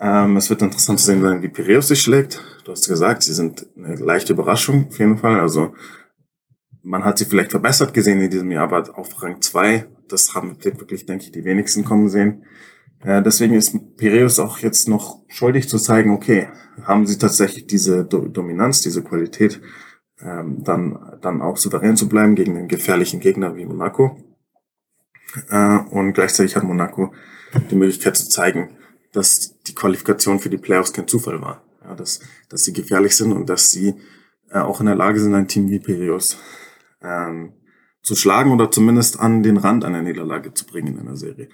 Ähm, 0.00 0.36
es 0.36 0.50
wird 0.50 0.62
interessant 0.62 0.98
zu 0.98 1.06
sehen 1.06 1.22
sein, 1.22 1.42
wie 1.42 1.48
Piraeus 1.48 1.88
sich 1.88 2.02
schlägt. 2.02 2.42
Du 2.64 2.72
hast 2.72 2.88
gesagt, 2.88 3.22
sie 3.22 3.34
sind 3.34 3.68
eine 3.76 3.94
leichte 3.94 4.32
Überraschung 4.32 4.88
auf 4.88 4.98
jeden 4.98 5.18
Fall. 5.18 5.38
Also 5.38 5.74
man 6.82 7.04
hat 7.04 7.18
sie 7.18 7.24
vielleicht 7.24 7.52
verbessert 7.52 7.94
gesehen 7.94 8.20
in 8.20 8.30
diesem 8.30 8.50
Jahr, 8.50 8.64
aber 8.64 8.98
auf 8.98 9.22
Rang 9.22 9.40
2, 9.40 9.86
das 10.08 10.34
haben 10.34 10.56
wirklich, 10.64 11.06
denke 11.06 11.26
ich, 11.26 11.30
die 11.30 11.44
wenigsten 11.44 11.84
kommen 11.84 12.08
sehen. 12.08 12.42
Äh, 13.04 13.22
deswegen 13.22 13.54
ist 13.54 13.96
Piraeus 13.96 14.38
auch 14.38 14.58
jetzt 14.58 14.88
noch 14.88 15.22
schuldig 15.28 15.68
zu 15.68 15.78
zeigen, 15.78 16.10
okay, 16.10 16.48
haben 16.84 17.06
sie 17.06 17.18
tatsächlich 17.18 17.66
diese 17.66 18.04
Do 18.04 18.28
Dominanz, 18.28 18.82
diese 18.82 19.02
Qualität, 19.02 19.60
ähm, 20.20 20.62
dann, 20.62 21.18
dann 21.20 21.42
auch 21.42 21.56
souverän 21.56 21.96
zu 21.96 22.08
bleiben 22.08 22.34
gegen 22.34 22.56
einen 22.56 22.68
gefährlichen 22.68 23.20
Gegner 23.20 23.56
wie 23.56 23.66
Monaco. 23.66 24.16
Äh, 25.50 25.78
und 25.90 26.12
gleichzeitig 26.12 26.56
hat 26.56 26.64
Monaco 26.64 27.12
die 27.70 27.74
Möglichkeit 27.74 28.16
zu 28.16 28.28
zeigen, 28.28 28.76
dass 29.12 29.58
die 29.62 29.74
Qualifikation 29.74 30.38
für 30.38 30.50
die 30.50 30.58
Playoffs 30.58 30.92
kein 30.92 31.08
Zufall 31.08 31.40
war. 31.40 31.64
Ja, 31.84 31.94
dass, 31.94 32.20
dass 32.48 32.64
sie 32.64 32.72
gefährlich 32.72 33.16
sind 33.16 33.32
und 33.32 33.48
dass 33.48 33.70
sie 33.70 33.94
äh, 34.50 34.58
auch 34.58 34.80
in 34.80 34.86
der 34.86 34.94
Lage 34.94 35.20
sind, 35.20 35.34
ein 35.34 35.48
Team 35.48 35.68
wie 35.68 35.80
Piraeus 35.80 36.38
ähm, 37.02 37.52
zu 38.02 38.14
schlagen 38.14 38.52
oder 38.52 38.70
zumindest 38.70 39.18
an 39.18 39.42
den 39.42 39.56
Rand 39.56 39.84
einer 39.84 40.02
Niederlage 40.02 40.54
zu 40.54 40.66
bringen 40.66 40.94
in 40.94 41.00
einer 41.00 41.16
Serie. 41.16 41.48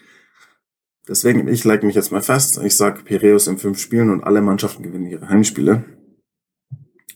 Deswegen, 1.09 1.49
ich 1.49 1.65
lege 1.65 1.87
mich 1.87 1.95
jetzt 1.95 2.13
mal 2.13 2.21
fest. 2.21 2.61
Ich 2.63 2.77
sage 2.77 3.03
Piraeus 3.03 3.47
in 3.47 3.59
fünf 3.59 3.79
Spielen 3.79 4.11
und 4.11 4.25
alle 4.25 4.43
Mannschaften 4.43 4.83
gewinnen 4.83 5.07
ihre 5.07 5.29
Heimspiele. 5.29 5.85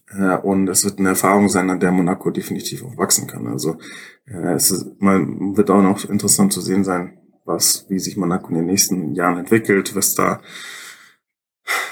Äh, 0.08 0.36
und 0.38 0.68
es 0.68 0.84
wird 0.84 0.98
eine 0.98 1.10
Erfahrung 1.10 1.48
sein, 1.48 1.68
an 1.70 1.80
der 1.80 1.92
Monaco 1.92 2.30
definitiv 2.30 2.84
auch 2.84 2.96
wachsen 2.96 3.26
kann. 3.26 3.46
Also 3.46 3.76
äh, 4.26 4.54
es 4.54 4.70
ist, 4.70 5.00
mal, 5.00 5.20
wird 5.56 5.70
auch 5.70 5.82
noch 5.82 6.08
interessant 6.08 6.52
zu 6.52 6.60
sehen 6.60 6.84
sein, 6.84 7.18
was, 7.44 7.86
wie 7.88 7.98
sich 7.98 8.16
Monaco 8.16 8.48
in 8.48 8.56
den 8.56 8.66
nächsten 8.66 9.14
Jahren 9.14 9.38
entwickelt, 9.38 9.94
was 9.94 10.14
da, 10.14 10.40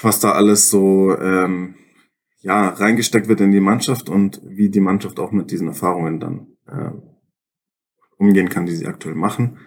was 0.02 0.20
da 0.20 0.32
alles 0.32 0.70
so 0.70 1.16
ähm, 1.18 1.74
ja 2.40 2.68
reingesteckt 2.68 3.28
wird 3.28 3.40
in 3.40 3.52
die 3.52 3.60
Mannschaft 3.60 4.08
und 4.08 4.40
wie 4.44 4.70
die 4.70 4.80
Mannschaft 4.80 5.20
auch 5.20 5.32
mit 5.32 5.50
diesen 5.50 5.68
Erfahrungen 5.68 6.20
dann 6.20 6.46
äh, 6.66 6.92
umgehen 8.16 8.48
kann, 8.48 8.66
die 8.66 8.74
sie 8.74 8.86
aktuell 8.86 9.14
machen. 9.14 9.58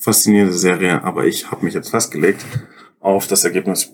Faszinierende 0.00 0.52
Serie, 0.52 1.02
aber 1.02 1.26
ich 1.26 1.50
habe 1.50 1.64
mich 1.64 1.74
jetzt 1.74 1.90
festgelegt 1.90 2.44
auf 3.00 3.26
das 3.26 3.44
Ergebnis 3.44 3.92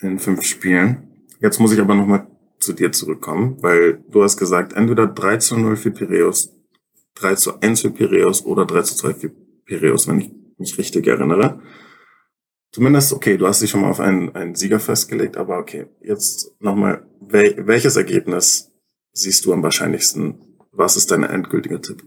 in 0.00 0.18
fünf 0.18 0.42
Spielen. 0.42 1.26
Jetzt 1.38 1.60
muss 1.60 1.72
ich 1.72 1.80
aber 1.80 1.94
nochmal 1.94 2.26
zu 2.58 2.72
dir 2.72 2.92
zurückkommen, 2.92 3.58
weil 3.60 4.02
du 4.10 4.22
hast 4.22 4.38
gesagt, 4.38 4.72
entweder 4.72 5.06
3 5.06 5.36
zu 5.36 5.58
0 5.58 5.76
für 5.76 5.90
Piraeus, 5.90 6.50
3 7.16 7.34
zu 7.34 7.60
1 7.60 7.82
für 7.82 7.90
Piraeus 7.90 8.44
oder 8.46 8.64
3 8.64 8.82
zu 8.82 8.96
2 8.96 9.14
für 9.14 9.28
Piraeus, 9.66 10.08
wenn 10.08 10.20
ich 10.20 10.30
mich 10.56 10.78
richtig 10.78 11.06
erinnere. 11.06 11.60
Zumindest, 12.72 13.12
okay, 13.12 13.36
du 13.36 13.46
hast 13.46 13.60
dich 13.60 13.70
schon 13.70 13.82
mal 13.82 13.90
auf 13.90 14.00
einen, 14.00 14.34
einen 14.34 14.54
Sieger 14.54 14.80
festgelegt, 14.80 15.36
aber 15.36 15.58
okay, 15.58 15.86
jetzt 16.00 16.52
nochmal, 16.58 17.06
wel, 17.20 17.66
welches 17.66 17.96
Ergebnis 17.96 18.72
siehst 19.12 19.44
du 19.44 19.52
am 19.52 19.62
wahrscheinlichsten? 19.62 20.40
Was 20.72 20.96
ist 20.96 21.10
dein 21.10 21.22
endgültiger 21.22 21.80
Tipp? 21.82 22.02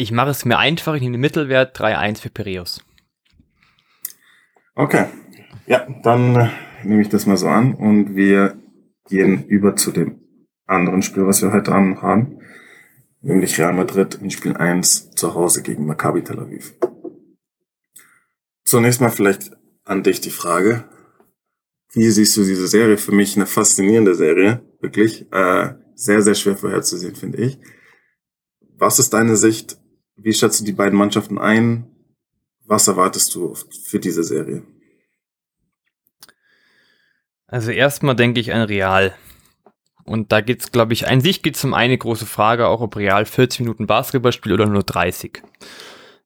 Ich 0.00 0.12
mache 0.12 0.30
es 0.30 0.46
mir 0.46 0.58
einfach, 0.58 0.94
ich 0.94 1.02
nehme 1.02 1.18
den 1.18 1.20
Mittelwert 1.20 1.78
3-1 1.78 2.22
für 2.22 2.30
Piraeus. 2.30 2.82
Okay, 4.74 5.04
ja, 5.66 5.86
dann 6.02 6.36
äh, 6.36 6.48
nehme 6.84 7.02
ich 7.02 7.10
das 7.10 7.26
mal 7.26 7.36
so 7.36 7.48
an 7.48 7.74
und 7.74 8.16
wir 8.16 8.56
gehen 9.10 9.44
über 9.44 9.76
zu 9.76 9.92
dem 9.92 10.22
anderen 10.64 11.02
Spiel, 11.02 11.26
was 11.26 11.42
wir 11.42 11.52
heute 11.52 11.72
Abend 11.72 12.00
haben, 12.00 12.38
nämlich 13.20 13.58
Real 13.58 13.74
Madrid 13.74 14.14
in 14.22 14.30
Spiel 14.30 14.56
1 14.56 15.10
zu 15.10 15.34
Hause 15.34 15.60
gegen 15.60 15.84
Maccabi 15.84 16.24
Tel 16.24 16.40
Aviv. 16.40 16.72
Zunächst 18.64 19.02
mal 19.02 19.10
vielleicht 19.10 19.50
an 19.84 20.02
dich 20.02 20.22
die 20.22 20.30
Frage, 20.30 20.84
wie 21.92 22.08
siehst 22.08 22.34
du 22.38 22.44
diese 22.44 22.68
Serie? 22.68 22.96
Für 22.96 23.12
mich 23.12 23.36
eine 23.36 23.44
faszinierende 23.44 24.14
Serie, 24.14 24.62
wirklich. 24.80 25.30
Äh, 25.30 25.74
sehr, 25.94 26.22
sehr 26.22 26.36
schwer 26.36 26.56
vorherzusehen, 26.56 27.16
finde 27.16 27.36
ich. 27.42 27.58
Was 28.78 28.98
ist 28.98 29.12
deine 29.12 29.36
Sicht? 29.36 29.79
Wie 30.22 30.34
schätzt 30.34 30.60
du 30.60 30.64
die 30.64 30.72
beiden 30.72 30.98
Mannschaften 30.98 31.38
ein? 31.38 31.86
Was 32.66 32.88
erwartest 32.88 33.34
du 33.34 33.54
für 33.84 33.98
diese 33.98 34.22
Serie? 34.22 34.62
Also 37.46 37.70
erstmal 37.70 38.14
denke 38.14 38.38
ich 38.38 38.52
an 38.52 38.62
Real. 38.62 39.14
Und 40.04 40.30
da 40.32 40.40
geht's, 40.40 40.72
glaube 40.72 40.92
ich, 40.92 41.08
an 41.08 41.20
sich 41.20 41.42
geht's 41.42 41.64
um 41.64 41.74
eine 41.74 41.96
große 41.96 42.26
Frage, 42.26 42.68
auch 42.68 42.80
ob 42.80 42.96
Real 42.96 43.24
40 43.24 43.60
Minuten 43.60 43.86
Basketball 43.86 44.32
spielt 44.32 44.54
oder 44.54 44.66
nur 44.66 44.82
30. 44.82 45.42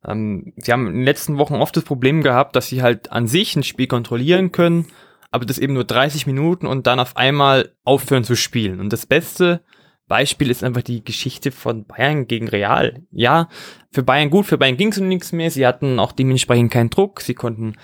Ähm, 0.06 0.52
sie 0.56 0.72
haben 0.72 0.86
in 0.88 0.94
den 0.94 1.04
letzten 1.04 1.38
Wochen 1.38 1.54
oft 1.54 1.76
das 1.76 1.84
Problem 1.84 2.22
gehabt, 2.22 2.56
dass 2.56 2.68
sie 2.68 2.82
halt 2.82 3.12
an 3.12 3.26
sich 3.28 3.56
ein 3.56 3.62
Spiel 3.62 3.86
kontrollieren 3.86 4.52
können, 4.52 4.86
aber 5.30 5.46
das 5.46 5.58
eben 5.58 5.74
nur 5.74 5.84
30 5.84 6.26
Minuten 6.26 6.66
und 6.66 6.86
dann 6.86 7.00
auf 7.00 7.16
einmal 7.16 7.72
aufhören 7.84 8.24
zu 8.24 8.36
spielen. 8.36 8.80
Und 8.80 8.92
das 8.92 9.06
beste 9.06 9.62
Beispiel 10.06 10.50
ist 10.50 10.62
einfach 10.62 10.82
die 10.82 11.02
Geschichte 11.02 11.50
von 11.50 11.86
Bayern 11.86 12.26
gegen 12.26 12.48
Real. 12.48 13.02
Ja, 13.10 13.48
für 13.90 14.02
Bayern 14.02 14.30
gut, 14.30 14.46
für 14.46 14.58
Bayern 14.58 14.76
ging 14.76 14.92
es 14.92 14.98
um 14.98 15.08
nichts 15.08 15.32
mehr. 15.32 15.50
Sie 15.50 15.66
hatten 15.66 15.98
auch 15.98 16.12
dementsprechend 16.12 16.72
keinen 16.72 16.90
Druck. 16.90 17.20
Sie 17.20 17.34
konnten 17.34 17.76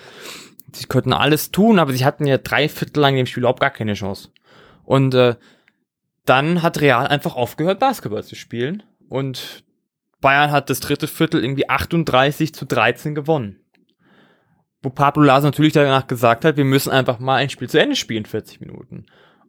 sie 0.73 0.85
konnten 0.85 1.13
alles 1.13 1.51
tun, 1.51 1.79
aber 1.79 1.93
sie 1.93 2.05
hatten 2.05 2.25
ja 2.25 2.37
drei 2.37 2.69
Viertel 2.69 3.01
lang 3.01 3.17
im 3.17 3.25
Spiel 3.25 3.41
überhaupt 3.41 3.59
gar 3.59 3.71
keine 3.71 3.93
Chance. 3.93 4.29
Und 4.83 5.13
äh, 5.13 5.35
dann 6.25 6.61
hat 6.61 6.79
Real 6.81 7.07
einfach 7.07 7.35
aufgehört, 7.35 7.79
Basketball 7.79 8.23
zu 8.23 8.35
spielen. 8.35 8.83
und 9.09 9.63
Bayern 10.21 10.51
hat 10.51 10.69
das 10.69 10.79
dritte 10.79 11.07
Viertel 11.07 11.43
irgendwie 11.43 11.67
38 11.67 12.53
zu 12.53 12.65
13 12.65 13.15
gewonnen. 13.15 13.59
Wo 14.83 14.89
Pablo 14.89 15.23
Lars 15.23 15.43
natürlich 15.43 15.73
danach 15.73 16.07
gesagt 16.07 16.45
hat, 16.45 16.57
wir 16.57 16.63
müssen 16.63 16.91
einfach 16.91 17.19
mal 17.19 17.37
ein 17.37 17.49
Spiel 17.49 17.69
zu 17.69 17.79
Ende 17.79 17.95
spielen, 17.95 18.25
40 18.25 18.61
Minuten. 18.61 19.07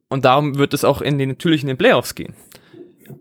Und 0.09 0.25
darum 0.25 0.57
wird 0.57 0.75
es 0.75 0.85
auch 0.85 1.03
in 1.03 1.19
den 1.19 1.29
natürlich 1.29 1.63
in 1.63 1.69
den 1.69 1.79
Playoffs 1.79 2.15
gehen. 2.15 2.35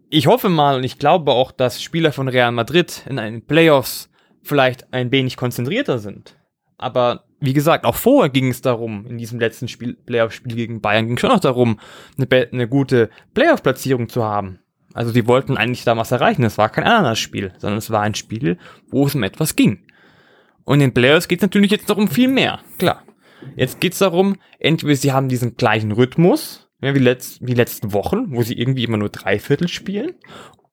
Ich 0.10 0.28
hoffe 0.28 0.50
mal 0.50 0.78
und 0.78 0.84
ich 0.84 1.00
glaube 1.00 1.32
auch, 1.32 1.52
dass 1.52 1.82
Spieler 1.82 2.12
von 2.12 2.28
Real 2.28 2.52
Madrid 2.52 3.06
in 3.10 3.18
den 3.18 3.46
Playoffs 3.46 4.10
vielleicht 4.44 4.94
ein 4.94 5.12
wenig 5.12 5.38
konzentrierter 5.38 6.00
sind. 6.00 6.38
Aber 6.78 7.26
wie 7.40 7.54
gesagt, 7.54 7.86
auch 7.86 7.96
vorher 7.96 8.30
ging 8.30 8.50
es 8.50 8.62
darum, 8.62 9.06
in 9.08 9.18
diesem 9.18 9.40
letzten 9.40 9.68
Spiel, 9.68 9.94
Playoff-Spiel 9.94 10.56
gegen 10.56 10.82
Bayern 10.82 11.08
ging 11.08 11.16
es 11.16 11.22
schon 11.22 11.32
noch 11.32 11.40
darum, 11.40 11.80
eine, 12.18 12.48
eine 12.52 12.68
gute 12.68 13.10
Playoff-Platzierung 13.34 14.10
zu 14.10 14.24
haben. 14.24 14.60
Also 14.94 15.12
sie 15.12 15.28
wollten 15.28 15.58
eigentlich 15.58 15.84
da 15.84 15.96
was 15.96 16.12
erreichen. 16.12 16.44
Es 16.44 16.58
war 16.58 16.70
kein 16.70 16.84
Ananas-Spiel, 16.84 17.54
sondern 17.58 17.78
es 17.78 17.90
war 17.90 18.02
ein 18.02 18.16
Spiel, 18.16 18.58
wo 18.90 19.06
es 19.06 19.16
um 19.16 19.24
etwas 19.24 19.56
ging. 19.56 19.86
Und 20.64 20.76
in 20.76 20.90
den 20.90 20.94
Playoffs 20.94 21.28
geht 21.28 21.40
es 21.40 21.44
natürlich 21.44 21.72
jetzt 21.72 21.90
noch 21.90 21.98
um 21.98 22.08
viel 22.08 22.28
mehr, 22.28 22.60
klar. 22.78 23.04
Jetzt 23.56 23.80
geht 23.80 23.94
es 23.94 24.00
darum, 24.00 24.36
entweder 24.60 24.96
sie 24.96 25.12
haben 25.12 25.30
diesen 25.30 25.56
gleichen 25.56 25.92
Rhythmus, 25.92 26.70
ja, 26.82 26.96
wie, 26.96 27.00
letzt, 27.00 27.46
wie 27.46 27.54
letzten 27.54 27.94
Wochen, 27.94 28.36
wo 28.36 28.42
sie 28.42 28.58
irgendwie 28.58 28.84
immer 28.84 28.98
nur 28.98 29.10
drei 29.10 29.40
Viertel 29.40 29.68
spielen, 29.68 30.16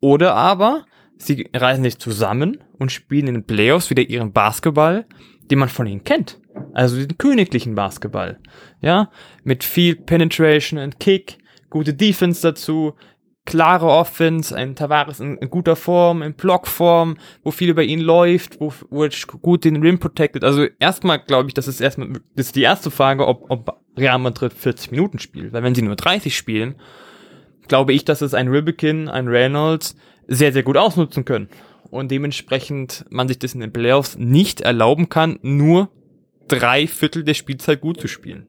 oder 0.00 0.34
aber 0.34 0.84
sie 1.18 1.48
reisen 1.54 1.84
sich 1.84 1.98
zusammen 1.98 2.58
und 2.78 2.92
spielen 2.92 3.28
in 3.28 3.34
den 3.34 3.46
Playoffs 3.46 3.90
wieder 3.90 4.02
ihren 4.02 4.32
Basketball, 4.32 5.06
den 5.50 5.58
man 5.58 5.68
von 5.68 5.86
ihnen 5.86 6.04
kennt. 6.04 6.40
Also 6.72 6.96
den 6.96 7.18
königlichen 7.18 7.74
Basketball. 7.74 8.38
Ja, 8.80 9.10
mit 9.44 9.64
viel 9.64 9.96
Penetration 9.96 10.78
and 10.78 11.00
Kick, 11.00 11.38
gute 11.70 11.94
Defense 11.94 12.42
dazu, 12.42 12.94
klare 13.44 13.86
Offense, 13.86 14.54
ein 14.54 14.76
Tavares 14.76 15.20
in, 15.20 15.38
guter 15.48 15.74
Form, 15.74 16.22
in 16.22 16.34
Blockform, 16.34 17.16
wo 17.42 17.50
viel 17.50 17.70
über 17.70 17.82
ihn 17.82 18.00
läuft, 18.00 18.60
wo, 18.60 18.72
wo 18.90 19.04
er 19.04 19.10
gut 19.40 19.64
den 19.64 19.80
Rim 19.80 19.98
protected. 19.98 20.44
Also 20.44 20.66
erstmal 20.78 21.18
glaube 21.18 21.48
ich, 21.48 21.54
das 21.54 21.66
ist 21.66 21.80
erstmal, 21.80 22.12
das 22.34 22.46
ist 22.46 22.56
die 22.56 22.62
erste 22.62 22.90
Frage, 22.90 23.26
ob, 23.26 23.50
ob 23.50 23.80
Real 23.98 24.18
Madrid 24.18 24.52
40 24.52 24.90
Minuten 24.90 25.18
spielt. 25.18 25.52
Weil 25.52 25.62
wenn 25.62 25.74
sie 25.74 25.82
nur 25.82 25.96
30 25.96 26.36
spielen, 26.36 26.76
glaube 27.68 27.92
ich, 27.92 28.04
dass 28.04 28.22
es 28.22 28.34
ein 28.34 28.48
Ribikin, 28.48 29.08
ein 29.08 29.28
Reynolds 29.28 29.96
sehr, 30.26 30.52
sehr 30.52 30.62
gut 30.62 30.76
ausnutzen 30.76 31.24
können. 31.24 31.48
Und 31.90 32.10
dementsprechend 32.10 33.04
man 33.10 33.28
sich 33.28 33.38
das 33.38 33.54
in 33.54 33.60
den 33.60 33.72
Playoffs 33.72 34.16
nicht 34.18 34.60
erlauben 34.60 35.08
kann, 35.08 35.38
nur 35.42 35.90
drei 36.48 36.86
Viertel 36.86 37.24
der 37.24 37.34
Spielzeit 37.34 37.80
gut 37.80 38.00
zu 38.00 38.08
spielen. 38.08 38.46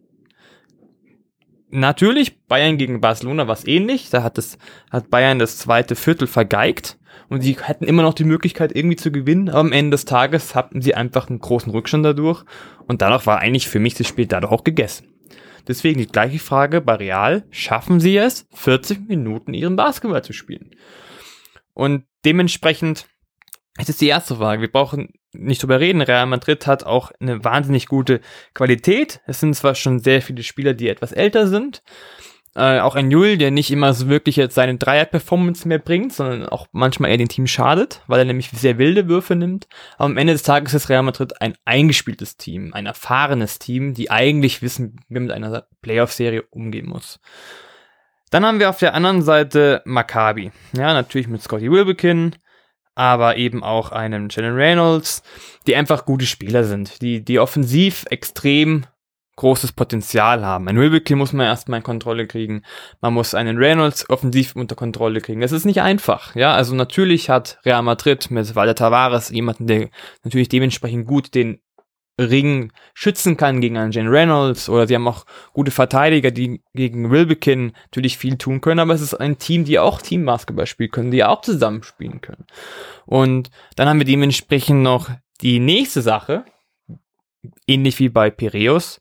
Natürlich, 1.71 2.45
Bayern 2.47 2.77
gegen 2.77 2.99
Barcelona 2.99 3.47
war 3.47 3.53
es 3.53 3.67
ähnlich. 3.67 4.09
Da 4.09 4.23
hat, 4.23 4.37
das, 4.37 4.57
hat 4.89 5.09
Bayern 5.09 5.37
das 5.37 5.57
zweite 5.57 5.95
Viertel 5.95 6.27
vergeigt 6.27 6.97
und 7.29 7.41
sie 7.41 7.57
hätten 7.61 7.85
immer 7.85 8.01
noch 8.01 8.15
die 8.15 8.23
Möglichkeit 8.23 8.75
irgendwie 8.75 8.95
zu 8.95 9.11
gewinnen. 9.11 9.49
Aber 9.49 9.59
am 9.59 9.71
Ende 9.71 9.91
des 9.91 10.05
Tages 10.05 10.55
hatten 10.55 10.81
sie 10.81 10.95
einfach 10.95 11.29
einen 11.29 11.39
großen 11.39 11.71
Rückstand 11.71 12.03
dadurch 12.03 12.43
und 12.87 13.03
dadurch 13.03 13.27
war 13.27 13.39
eigentlich 13.39 13.69
für 13.69 13.79
mich 13.79 13.93
das 13.93 14.07
Spiel 14.07 14.25
dadurch 14.25 14.51
auch 14.51 14.63
gegessen. 14.63 15.07
Deswegen 15.67 15.99
die 15.99 16.07
gleiche 16.07 16.39
Frage 16.39 16.81
bei 16.81 16.95
Real. 16.95 17.43
Schaffen 17.51 17.99
sie 17.99 18.17
es, 18.17 18.47
40 18.53 19.07
Minuten 19.07 19.53
ihren 19.53 19.75
Basketball 19.75 20.23
zu 20.23 20.33
spielen? 20.33 20.71
Und 21.73 22.05
dementsprechend 22.25 23.07
es 23.79 23.87
ist 23.87 24.01
die 24.01 24.07
erste 24.07 24.35
Frage. 24.35 24.61
Wir 24.61 24.71
brauchen 24.71 25.13
nicht 25.31 25.63
drüber 25.63 25.79
reden. 25.79 26.01
Real 26.01 26.25
Madrid 26.25 26.67
hat 26.67 26.83
auch 26.83 27.11
eine 27.21 27.45
wahnsinnig 27.45 27.87
gute 27.87 28.19
Qualität. 28.53 29.21
Es 29.25 29.39
sind 29.39 29.55
zwar 29.55 29.73
schon 29.73 29.99
sehr 29.99 30.21
viele 30.21 30.43
Spieler, 30.43 30.73
die 30.73 30.89
etwas 30.89 31.13
älter 31.13 31.47
sind. 31.47 31.81
Äh, 32.59 32.81
auch 32.81 32.95
ein 32.95 33.09
Jul, 33.09 33.37
der 33.37 33.51
nicht 33.51 33.71
immer 33.71 33.93
so 33.93 34.09
wirklich 34.09 34.35
jetzt 34.35 34.55
seine 34.55 34.75
Dreier-Performance 34.75 35.65
mehr 35.65 35.79
bringt, 35.79 36.11
sondern 36.11 36.45
auch 36.45 36.67
manchmal 36.73 37.09
eher 37.09 37.15
dem 37.15 37.29
Team 37.29 37.47
schadet, 37.47 38.01
weil 38.07 38.19
er 38.19 38.25
nämlich 38.25 38.49
sehr 38.49 38.77
wilde 38.77 39.07
Würfe 39.07 39.37
nimmt. 39.37 39.69
Aber 39.95 40.07
am 40.07 40.17
Ende 40.17 40.33
des 40.33 40.43
Tages 40.43 40.73
ist 40.73 40.89
Real 40.89 41.03
Madrid 41.03 41.41
ein 41.41 41.55
eingespieltes 41.63 42.35
Team, 42.35 42.73
ein 42.73 42.85
erfahrenes 42.85 43.59
Team, 43.59 43.93
die 43.93 44.11
eigentlich 44.11 44.61
wissen, 44.61 44.97
wie 45.07 45.13
man 45.13 45.23
mit 45.23 45.31
einer 45.31 45.67
Playoff-Serie 45.81 46.43
umgehen 46.49 46.89
muss. 46.89 47.21
Dann 48.29 48.45
haben 48.45 48.59
wir 48.59 48.69
auf 48.69 48.79
der 48.79 48.93
anderen 48.93 49.21
Seite 49.21 49.81
Maccabi. 49.85 50.51
Ja, 50.73 50.93
natürlich 50.93 51.29
mit 51.29 51.41
Scotty 51.41 51.71
Wilbekin, 51.71 52.35
aber 52.93 53.37
eben 53.37 53.63
auch 53.63 53.93
einem 53.93 54.27
Jalen 54.29 54.55
Reynolds, 54.55 55.23
die 55.65 55.77
einfach 55.77 56.03
gute 56.03 56.25
Spieler 56.25 56.65
sind, 56.65 57.01
die, 57.01 57.23
die 57.23 57.39
offensiv 57.39 58.05
extrem 58.09 58.85
großes 59.39 59.71
Potenzial 59.71 60.45
haben. 60.45 60.67
Ein 60.67 60.77
Wilbekin 60.77 61.17
muss 61.17 61.31
man 61.31 61.45
erstmal 61.45 61.77
in 61.77 61.83
Kontrolle 61.83 62.27
kriegen. 62.27 62.63
Man 62.99 63.13
muss 63.13 63.33
einen 63.33 63.57
Reynolds 63.57 64.09
offensiv 64.09 64.53
unter 64.55 64.75
Kontrolle 64.75 65.21
kriegen. 65.21 65.39
Das 65.39 65.53
ist 65.53 65.65
nicht 65.65 65.81
einfach. 65.81 66.35
Ja, 66.35 66.53
also 66.53 66.75
natürlich 66.75 67.29
hat 67.29 67.57
Real 67.65 67.81
Madrid 67.81 68.29
mit 68.31 68.53
Walter 68.55 68.75
Tavares 68.75 69.29
jemanden, 69.29 69.65
der 69.67 69.89
natürlich 70.23 70.49
dementsprechend 70.49 71.07
gut 71.07 71.33
den 71.35 71.61
Ring 72.19 72.73
schützen 72.93 73.37
kann 73.37 73.61
gegen 73.61 73.77
einen 73.77 73.93
Jane 73.93 74.11
Reynolds 74.11 74.67
oder 74.67 74.85
sie 74.87 74.95
haben 74.95 75.07
auch 75.07 75.25
gute 75.53 75.71
Verteidiger, 75.71 76.31
die 76.31 76.61
gegen 76.73 77.09
Wilbekin 77.09 77.71
natürlich 77.83 78.17
viel 78.17 78.37
tun 78.37 78.59
können, 78.59 78.81
aber 78.81 78.93
es 78.93 78.99
ist 78.99 79.13
ein 79.13 79.37
Team, 79.37 79.63
die 79.63 79.79
auch 79.79 80.01
Teambasketball 80.01 80.67
spielen 80.67 80.91
können, 80.91 81.11
die 81.11 81.23
auch 81.23 81.39
zusammen 81.39 81.81
spielen 81.83 82.19
können. 82.19 82.45
Und 83.05 83.51
dann 83.77 83.87
haben 83.87 83.99
wir 83.99 84.05
dementsprechend 84.05 84.81
noch 84.81 85.09
die 85.39 85.59
nächste 85.59 86.01
Sache, 86.01 86.43
ähnlich 87.67 87.97
wie 87.99 88.09
bei 88.09 88.29
Piraeus, 88.29 88.99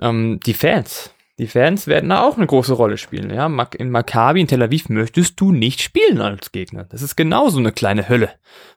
ähm, 0.00 0.40
die 0.44 0.54
Fans. 0.54 1.14
Die 1.38 1.48
Fans 1.48 1.88
werden 1.88 2.10
da 2.10 2.22
auch 2.22 2.36
eine 2.36 2.46
große 2.46 2.74
Rolle 2.74 2.96
spielen. 2.96 3.30
Ja, 3.30 3.46
in 3.76 3.90
Maccabi 3.90 4.40
in 4.40 4.46
Tel 4.46 4.62
Aviv 4.62 4.88
möchtest 4.88 5.40
du 5.40 5.50
nicht 5.50 5.82
spielen 5.82 6.20
als 6.20 6.52
Gegner. 6.52 6.84
Das 6.84 7.02
ist 7.02 7.16
genauso 7.16 7.58
eine 7.58 7.72
kleine 7.72 8.08
Hölle, 8.08 8.30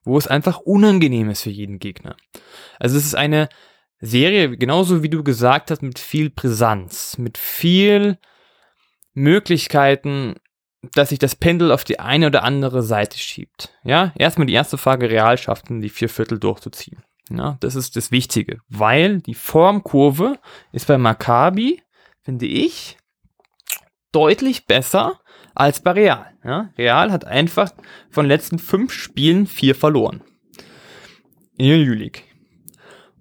wo 0.04 0.18
es 0.18 0.28
einfach 0.28 0.60
unangenehm 0.60 1.30
ist 1.30 1.44
für 1.44 1.52
jeden 1.52 1.78
Gegner. 1.78 2.16
Also 2.80 2.98
es 2.98 3.06
ist 3.06 3.16
eine 3.16 3.48
Serie, 4.00 4.58
genauso 4.58 5.04
wie 5.04 5.10
du 5.10 5.24
gesagt 5.24 5.70
hast, 5.70 5.84
mit 5.84 6.00
viel 6.00 6.32
Brisanz, 6.32 7.18
mit 7.20 7.38
viel 7.38 8.18
Möglichkeiten, 9.14 10.36
dass 10.94 11.10
sich 11.10 11.20
das 11.20 11.36
Pendel 11.36 11.72
auf 11.72 11.84
die 11.84 12.00
eine 12.00 12.28
oder 12.28 12.44
andere 12.44 12.82
Seite 12.82 13.18
schiebt. 13.18 13.74
Ja, 13.84 14.14
erstmal 14.18 14.48
die 14.48 14.54
erste 14.54 14.78
Frage, 14.78 15.10
Realschaften, 15.10 15.82
die 15.82 15.90
vier 15.90 16.10
Viertel 16.10 16.40
durchzuziehen. 16.40 17.04
Ja, 17.30 17.58
das 17.60 17.76
ist 17.76 17.96
das 17.96 18.12
Wichtige, 18.12 18.60
weil 18.70 19.20
die 19.20 19.34
Formkurve 19.34 20.40
ist 20.72 20.88
bei 20.88 20.98
Maccabi 20.98 21.82
finde 22.28 22.46
ich, 22.46 22.98
deutlich 24.12 24.66
besser 24.66 25.22
als 25.56 25.80
bei 25.80 25.92
Real. 25.92 26.34
Ja? 26.44 26.74
Real 26.78 27.10
hat 27.10 27.24
einfach 27.24 27.72
von 28.10 28.26
den 28.26 28.28
letzten 28.28 28.60
fünf 28.60 28.92
Spielen 28.92 29.48
vier 29.48 29.76
verloren. 29.76 30.22
In 31.58 31.70
der 31.70 31.78
Jülich. 31.78 32.26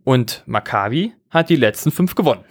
Und 0.02 0.42
Maccabi 0.46 1.14
hat 1.30 1.50
die 1.50 1.57
letzten 1.57 1.92
fünf 1.92 2.16
gewonnen. 2.16 2.44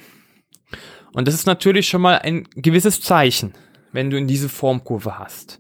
Und 1.11 1.27
das 1.27 1.35
ist 1.35 1.45
natürlich 1.45 1.89
schon 1.89 2.01
mal 2.01 2.19
ein 2.19 2.47
gewisses 2.55 3.01
Zeichen, 3.01 3.53
wenn 3.91 4.09
du 4.09 4.17
in 4.17 4.25
diese 4.25 4.47
Formkurve 4.47 5.19
hast. 5.19 5.59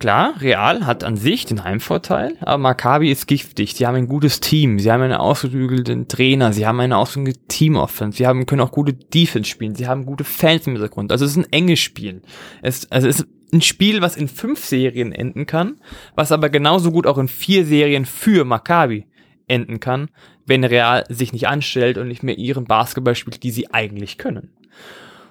Klar, 0.00 0.40
Real 0.40 0.86
hat 0.86 1.04
an 1.04 1.18
sich 1.18 1.44
den 1.44 1.62
Heimvorteil, 1.62 2.38
aber 2.40 2.56
Maccabi 2.56 3.10
ist 3.12 3.26
giftig. 3.26 3.74
Sie 3.74 3.86
haben 3.86 3.96
ein 3.96 4.08
gutes 4.08 4.40
Team, 4.40 4.78
sie 4.78 4.90
haben 4.90 5.02
einen 5.02 5.12
ausgeklügelten 5.12 6.08
Trainer, 6.08 6.54
sie 6.54 6.66
haben 6.66 6.80
eine 6.80 6.96
ausgeklügelte 6.96 7.46
Team-Offense, 7.48 8.16
sie 8.16 8.26
haben, 8.26 8.46
können 8.46 8.62
auch 8.62 8.72
gute 8.72 8.94
Defense 8.94 9.50
spielen, 9.50 9.74
sie 9.74 9.86
haben 9.86 10.06
gute 10.06 10.24
Fans 10.24 10.66
im 10.66 10.72
Hintergrund. 10.72 11.12
Also 11.12 11.26
es 11.26 11.32
ist 11.32 11.36
ein 11.36 11.52
enges 11.52 11.80
Spiel. 11.80 12.22
Es, 12.62 12.90
also 12.90 13.08
es 13.08 13.20
ist 13.20 13.28
ein 13.52 13.60
Spiel, 13.60 14.00
was 14.00 14.16
in 14.16 14.28
fünf 14.28 14.64
Serien 14.64 15.12
enden 15.12 15.44
kann, 15.44 15.78
was 16.14 16.32
aber 16.32 16.48
genauso 16.48 16.92
gut 16.92 17.06
auch 17.06 17.18
in 17.18 17.28
vier 17.28 17.66
Serien 17.66 18.06
für 18.06 18.46
Maccabi 18.46 19.04
enden 19.48 19.80
kann, 19.80 20.08
wenn 20.46 20.64
Real 20.64 21.04
sich 21.10 21.34
nicht 21.34 21.46
anstellt 21.46 21.98
und 21.98 22.08
nicht 22.08 22.22
mehr 22.22 22.38
ihren 22.38 22.64
Basketball 22.64 23.16
spielt, 23.16 23.42
die 23.42 23.50
sie 23.50 23.70
eigentlich 23.70 24.16
können. 24.16 24.48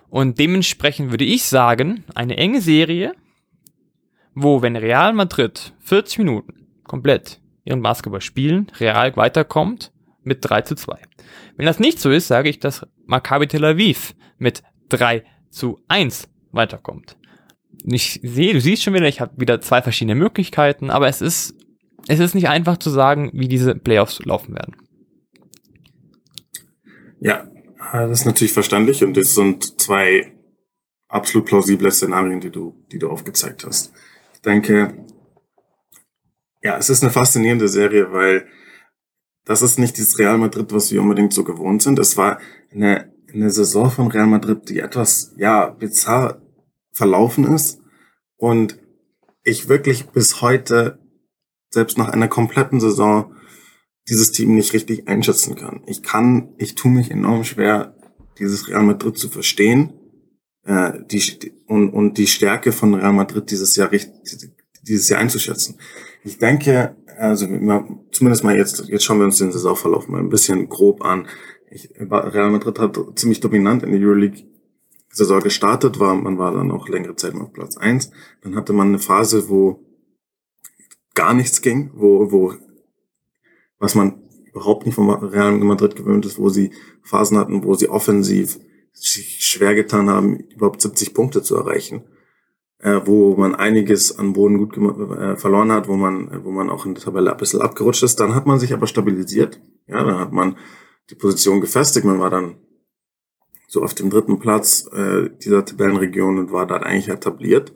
Und 0.10 0.38
dementsprechend 0.38 1.10
würde 1.10 1.26
ich 1.26 1.42
sagen, 1.46 2.04
eine 2.14 2.38
enge 2.38 2.62
Serie, 2.62 3.14
wo, 4.42 4.62
wenn 4.62 4.76
Real 4.76 5.14
Madrid 5.14 5.74
40 5.80 6.20
Minuten 6.20 6.68
komplett 6.84 7.40
ihren 7.66 7.82
Basketball 7.82 8.22
spielen, 8.22 8.72
Real 8.80 9.16
weiterkommt 9.16 9.92
mit 10.24 10.40
3 10.42 10.62
zu 10.62 10.76
2. 10.76 10.98
Wenn 11.56 11.66
das 11.66 11.80
nicht 11.80 12.00
so 12.00 12.10
ist, 12.10 12.28
sage 12.28 12.50
ich, 12.50 12.60
dass 12.60 12.86
Maccabi 13.06 13.48
Tel 13.48 13.66
Aviv 13.66 14.16
mit 14.38 14.64
3 14.90 15.24
zu 15.50 15.80
1 15.88 16.30
weiterkommt. 16.52 17.18
Ich 17.84 18.20
sehe, 18.24 18.54
du 18.54 18.62
siehst 18.62 18.84
schon 18.84 18.94
wieder, 18.94 19.08
ich 19.08 19.22
habe 19.22 19.40
wieder 19.40 19.62
zwei 19.62 19.82
verschiedene 19.82 20.16
Möglichkeiten, 20.16 20.90
aber 20.90 21.08
es 21.08 21.22
ist, 21.22 21.56
es 22.08 22.20
ist 22.20 22.36
nicht 22.36 22.50
einfach 22.50 22.78
zu 22.78 22.90
sagen, 22.90 23.30
wie 23.34 23.48
diese 23.48 23.76
Playoffs 23.76 24.20
laufen 24.26 24.56
werden. 24.56 24.76
Ja, 27.20 27.48
das 27.92 28.22
ist 28.22 28.26
natürlich 28.26 28.54
verständlich 28.54 29.04
und 29.04 29.16
es 29.18 29.36
sind 29.36 29.80
zwei 29.80 30.34
absolut 31.08 31.48
plausible 31.48 31.92
Szenarien, 31.92 32.40
die 32.40 32.52
du, 32.52 32.86
die 32.92 33.00
du 33.00 33.10
aufgezeigt 33.10 33.66
hast 33.66 33.94
denke, 34.46 35.06
ja, 36.62 36.78
es 36.78 36.90
ist 36.90 37.04
eine 37.04 37.12
faszinierende 37.12 37.68
Serie, 37.68 38.12
weil 38.12 38.48
das 39.46 39.62
ist 39.62 39.80
nicht 39.80 39.98
dieses 39.98 40.20
Real 40.20 40.38
Madrid, 40.38 40.72
was 40.74 40.92
wir 40.92 41.02
unbedingt 41.02 41.34
so 41.34 41.44
gewohnt 41.44 41.82
sind. 41.82 41.98
Es 42.00 42.18
war 42.18 42.40
eine, 42.72 43.12
eine 43.34 43.50
Saison 43.50 43.90
von 43.90 44.08
Real 44.08 44.28
Madrid, 44.28 44.70
die 44.70 44.80
etwas, 44.80 45.34
ja, 45.38 45.68
bizarr 45.68 46.42
verlaufen 46.94 47.46
ist. 47.46 47.80
Und 48.38 48.78
ich 49.44 49.70
wirklich 49.70 50.08
bis 50.10 50.42
heute, 50.42 51.00
selbst 51.72 51.98
nach 51.98 52.10
einer 52.10 52.28
kompletten 52.28 52.80
Saison, 52.80 53.36
dieses 54.08 54.32
Team 54.32 54.56
nicht 54.56 54.74
richtig 54.74 55.08
einschätzen 55.08 55.56
kann. 55.56 55.84
Ich 55.86 56.04
kann, 56.04 56.54
ich 56.58 56.76
tue 56.76 56.92
mich 56.92 57.12
enorm 57.12 57.44
schwer, 57.44 57.96
dieses 58.40 58.68
Real 58.68 58.84
Madrid 58.84 59.18
zu 59.18 59.30
verstehen 59.30 59.99
äh, 60.70 61.04
die, 61.10 61.52
und, 61.66 61.90
und 61.90 62.18
die 62.20 62.28
Stärke 62.28 62.72
von 62.72 62.94
Real 62.94 63.12
Madrid 63.12 63.50
dieses 63.50 63.76
Jahr, 63.76 63.90
dieses 64.84 65.10
Jahr 65.10 65.20
einzuschätzen. 65.20 65.80
Ich 66.24 66.38
denke, 66.38 66.96
also 67.18 67.48
zumindest 68.12 68.44
mal 68.44 68.56
jetzt, 68.56 68.88
jetzt 68.88 69.04
schauen 69.04 69.18
wir 69.18 69.26
uns 69.26 69.40
den 69.40 69.52
Saisonverlauf 69.52 70.08
mal 70.08 70.20
ein 70.20 70.30
bisschen 70.30 70.70
grob 70.70 71.04
an. 71.04 71.28
Ich, 71.72 71.90
Real 72.00 72.52
Madrid 72.52 72.78
hat 72.78 72.98
ziemlich 73.16 73.40
dominant 73.40 73.82
in 73.82 73.92
der 73.92 74.00
Euroleague 74.00 74.46
Saison 75.12 75.42
gestartet, 75.42 76.00
war, 76.00 76.14
man 76.14 76.38
war 76.38 76.54
dann 76.54 76.70
auch 76.70 76.88
längere 76.88 77.16
Zeit 77.16 77.34
auf 77.34 77.52
Platz 77.52 77.76
eins. 77.76 78.12
Dann 78.42 78.56
hatte 78.56 78.74
man 78.74 78.90
eine 78.90 79.00
Phase, 79.00 79.50
wo 79.50 79.84
gar 81.16 81.34
nichts 81.34 81.64
ging, 81.64 81.90
wo, 81.96 82.32
wo, 82.32 82.54
was 83.80 83.96
man 83.96 84.22
überhaupt 84.52 84.86
nicht 84.86 84.94
von 84.94 85.10
Real 85.10 85.52
Madrid 85.54 85.96
gewöhnt 85.96 86.28
ist, 86.28 86.38
wo 86.38 86.50
sie 86.50 86.72
Phasen 87.02 87.40
hatten, 87.40 87.64
wo 87.64 87.74
sie 87.74 87.90
offensiv 87.90 88.60
sich 88.94 89.46
schwer 89.46 89.76
getan 89.76 90.10
haben, 90.10 90.38
überhaupt 90.38 90.82
70 90.82 91.14
Punkte 91.14 91.42
zu 91.42 91.56
erreichen, 91.56 92.04
äh, 92.80 93.02
wo 93.06 93.36
man 93.36 93.56
einiges 93.56 94.18
an 94.18 94.34
Boden 94.34 94.58
gut 94.58 94.78
äh, 94.78 95.36
verloren 95.36 95.72
hat, 95.72 95.88
wo 95.88 95.96
man, 95.96 96.44
wo 96.44 96.52
man 96.52 96.70
auch 96.70 96.86
in 96.86 96.96
der 96.96 97.04
Tabelle 97.04 97.32
ein 97.32 97.38
bisschen 97.38 97.62
abgerutscht 97.62 98.04
ist. 98.04 98.20
Dann 98.20 98.36
hat 98.36 98.46
man 98.46 98.60
sich 98.60 98.74
aber 98.74 98.88
stabilisiert. 98.88 99.62
Ja, 99.88 100.04
dann 100.04 100.20
hat 100.20 100.32
man 100.32 100.58
die 101.10 101.16
Position 101.16 101.62
gefestigt. 101.62 102.06
Man 102.06 102.20
war 102.20 102.30
dann 102.30 102.58
so 103.68 103.84
auf 103.84 103.94
dem 103.94 104.10
dritten 104.10 104.40
Platz 104.40 104.88
äh, 104.92 105.30
dieser 105.44 105.66
Tabellenregion 105.66 106.40
und 106.40 106.52
war 106.52 106.66
dann 106.66 106.84
eigentlich 106.84 107.10
etabliert. 107.10 107.74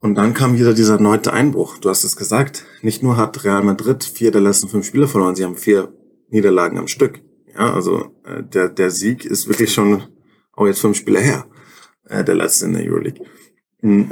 Und 0.00 0.14
dann 0.14 0.32
kam 0.32 0.58
wieder 0.58 0.72
dieser 0.72 0.94
erneute 0.94 1.32
Einbruch. 1.32 1.76
Du 1.78 1.90
hast 1.90 2.04
es 2.04 2.16
gesagt. 2.16 2.64
Nicht 2.80 3.02
nur 3.02 3.16
hat 3.16 3.44
Real 3.44 3.62
Madrid 3.62 4.02
vier 4.02 4.30
der 4.30 4.40
letzten 4.40 4.68
fünf 4.68 4.86
Spiele 4.86 5.08
verloren, 5.08 5.36
sie 5.36 5.44
haben 5.44 5.56
vier 5.56 5.92
Niederlagen 6.30 6.78
am 6.78 6.86
Stück. 6.86 7.20
Ja, 7.54 7.74
also 7.74 8.14
äh, 8.24 8.42
der, 8.42 8.68
der 8.68 8.90
Sieg 8.90 9.24
ist 9.24 9.48
wirklich 9.48 9.72
schon 9.72 10.02
auch 10.52 10.66
jetzt 10.66 10.80
fünf 10.80 10.96
Spiele 10.96 11.20
her, 11.20 11.46
äh, 12.08 12.24
der 12.24 12.34
letzte 12.34 12.66
in 12.66 12.74
der 12.74 12.84
Euroleague. 12.84 13.24
Hm. 13.80 14.10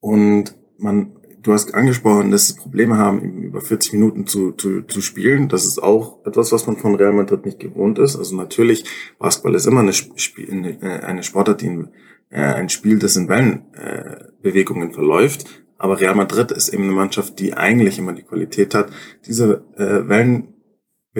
Und 0.00 0.56
man, 0.78 1.16
du 1.42 1.52
hast 1.52 1.74
angesprochen, 1.74 2.30
dass 2.30 2.48
sie 2.48 2.54
Probleme 2.54 2.96
haben, 2.96 3.20
über 3.42 3.60
40 3.60 3.94
Minuten 3.94 4.26
zu, 4.26 4.52
zu, 4.52 4.82
zu 4.82 5.00
spielen. 5.00 5.48
Das 5.48 5.66
ist 5.66 5.82
auch 5.82 6.24
etwas, 6.24 6.52
was 6.52 6.66
man 6.66 6.76
von 6.76 6.94
Real 6.94 7.12
Madrid 7.12 7.44
nicht 7.44 7.58
gewohnt 7.58 7.98
ist. 7.98 8.16
Also 8.16 8.36
natürlich, 8.36 8.84
Basketball 9.18 9.54
ist 9.54 9.66
immer 9.66 9.80
eine, 9.80 9.92
Spiel, 9.92 10.78
äh, 10.80 10.86
eine 11.00 11.22
Sportart, 11.22 11.60
die 11.60 11.84
äh, 12.30 12.40
ein 12.40 12.68
Spiel, 12.68 12.98
das 12.98 13.16
in 13.16 13.28
Wellenbewegungen 13.28 14.90
äh, 14.90 14.94
verläuft. 14.94 15.46
Aber 15.78 16.00
Real 16.00 16.14
Madrid 16.14 16.52
ist 16.52 16.68
eben 16.68 16.84
eine 16.84 16.92
Mannschaft, 16.92 17.38
die 17.38 17.54
eigentlich 17.54 17.98
immer 17.98 18.12
die 18.12 18.22
Qualität 18.22 18.74
hat, 18.74 18.90
diese 19.26 19.64
äh, 19.76 20.08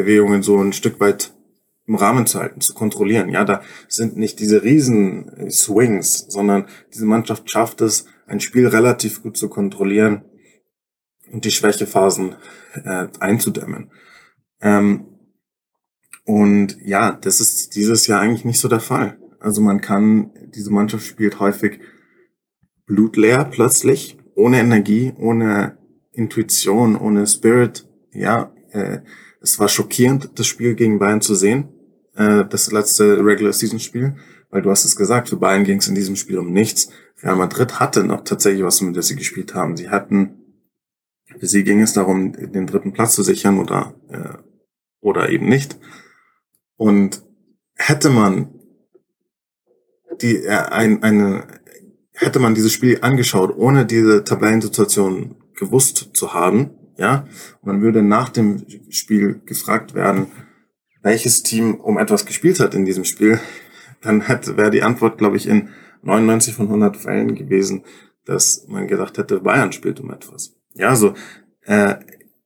Wellenbewegungen 0.00 0.42
so 0.42 0.58
ein 0.58 0.72
Stück 0.72 1.00
weit 1.00 1.32
im 1.86 1.96
Rahmen 1.96 2.26
zu 2.26 2.38
halten, 2.38 2.60
zu 2.60 2.74
kontrollieren. 2.74 3.30
Ja, 3.30 3.44
da 3.44 3.62
sind 3.88 4.16
nicht 4.16 4.38
diese 4.38 4.62
riesen 4.62 5.50
Swings, 5.50 6.26
sondern 6.28 6.66
diese 6.94 7.06
Mannschaft 7.06 7.50
schafft 7.50 7.80
es, 7.80 8.06
ein 8.26 8.40
Spiel 8.40 8.68
relativ 8.68 9.22
gut 9.22 9.36
zu 9.36 9.48
kontrollieren 9.48 10.24
und 11.32 11.44
die 11.44 11.50
Schwächephasen 11.50 12.36
äh, 12.84 13.08
einzudämmen. 13.18 13.90
Ähm, 14.60 15.06
und 16.24 16.76
ja, 16.84 17.12
das 17.12 17.40
ist 17.40 17.74
dieses 17.74 18.06
Jahr 18.06 18.20
eigentlich 18.20 18.44
nicht 18.44 18.60
so 18.60 18.68
der 18.68 18.80
Fall. 18.80 19.18
Also 19.40 19.60
man 19.60 19.80
kann, 19.80 20.30
diese 20.54 20.70
Mannschaft 20.70 21.06
spielt 21.06 21.40
häufig 21.40 21.80
blutleer 22.86 23.44
plötzlich, 23.44 24.16
ohne 24.36 24.60
Energie, 24.60 25.12
ohne 25.18 25.78
Intuition, 26.12 26.96
ohne 26.96 27.26
Spirit. 27.26 27.88
Ja, 28.12 28.52
äh, 28.70 29.00
es 29.40 29.58
war 29.58 29.68
schockierend, 29.68 30.38
das 30.38 30.46
Spiel 30.46 30.74
gegen 30.74 30.98
Bayern 30.98 31.20
zu 31.20 31.34
sehen, 31.34 31.68
äh, 32.14 32.44
das 32.44 32.70
letzte 32.70 33.24
Regular 33.24 33.52
Season 33.52 33.80
Spiel, 33.80 34.16
weil 34.50 34.62
du 34.62 34.70
hast 34.70 34.84
es 34.84 34.96
gesagt, 34.96 35.28
für 35.28 35.36
Bayern 35.36 35.64
ging 35.64 35.78
es 35.78 35.88
in 35.88 35.94
diesem 35.94 36.16
Spiel 36.16 36.38
um 36.38 36.52
nichts. 36.52 36.90
Real 37.22 37.36
Madrid 37.36 37.80
hatte 37.80 38.04
noch 38.04 38.24
tatsächlich 38.24 38.64
was, 38.64 38.80
mit 38.80 38.96
dem 38.96 39.02
sie 39.02 39.16
gespielt 39.16 39.54
haben. 39.54 39.76
Sie 39.76 39.90
hatten, 39.90 40.64
für 41.38 41.46
sie 41.46 41.64
ging 41.64 41.80
es 41.80 41.92
darum, 41.92 42.32
den 42.32 42.66
dritten 42.66 42.92
Platz 42.92 43.14
zu 43.14 43.22
sichern 43.22 43.58
oder, 43.58 43.94
äh, 44.08 44.38
oder 45.00 45.30
eben 45.30 45.48
nicht. 45.48 45.78
Und 46.76 47.22
hätte 47.74 48.10
man 48.10 48.54
die, 50.20 50.36
äh, 50.36 50.50
ein, 50.50 51.02
eine, 51.02 51.46
hätte 52.12 52.40
man 52.40 52.54
dieses 52.54 52.72
Spiel 52.72 52.98
angeschaut, 53.02 53.54
ohne 53.56 53.86
diese 53.86 54.24
Tabellensituation 54.24 55.36
gewusst 55.54 56.10
zu 56.14 56.34
haben, 56.34 56.70
ja, 57.00 57.26
man 57.62 57.80
würde 57.80 58.02
nach 58.02 58.28
dem 58.28 58.66
Spiel 58.90 59.40
gefragt 59.46 59.94
werden, 59.94 60.26
welches 61.02 61.42
Team 61.42 61.74
um 61.76 61.96
etwas 61.96 62.26
gespielt 62.26 62.60
hat 62.60 62.74
in 62.74 62.84
diesem 62.84 63.06
Spiel, 63.06 63.40
dann 64.02 64.20
wäre 64.28 64.70
die 64.70 64.82
Antwort, 64.82 65.16
glaube 65.16 65.38
ich, 65.38 65.48
in 65.48 65.70
99 66.02 66.54
von 66.54 66.66
100 66.66 66.98
Fällen 66.98 67.34
gewesen, 67.34 67.84
dass 68.26 68.66
man 68.68 68.86
gedacht 68.86 69.16
hätte, 69.16 69.40
Bayern 69.40 69.72
spielt 69.72 69.98
um 70.00 70.10
etwas. 70.10 70.56
Ja, 70.74 70.94
so, 70.94 71.14
äh, 71.62 71.96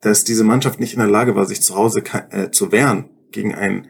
dass 0.00 0.22
diese 0.22 0.44
Mannschaft 0.44 0.78
nicht 0.78 0.94
in 0.94 1.00
der 1.00 1.08
Lage 1.08 1.34
war, 1.34 1.46
sich 1.46 1.60
zu 1.60 1.74
Hause 1.74 2.04
äh, 2.30 2.50
zu 2.50 2.70
wehren 2.70 3.10
gegen 3.32 3.54
einen 3.54 3.88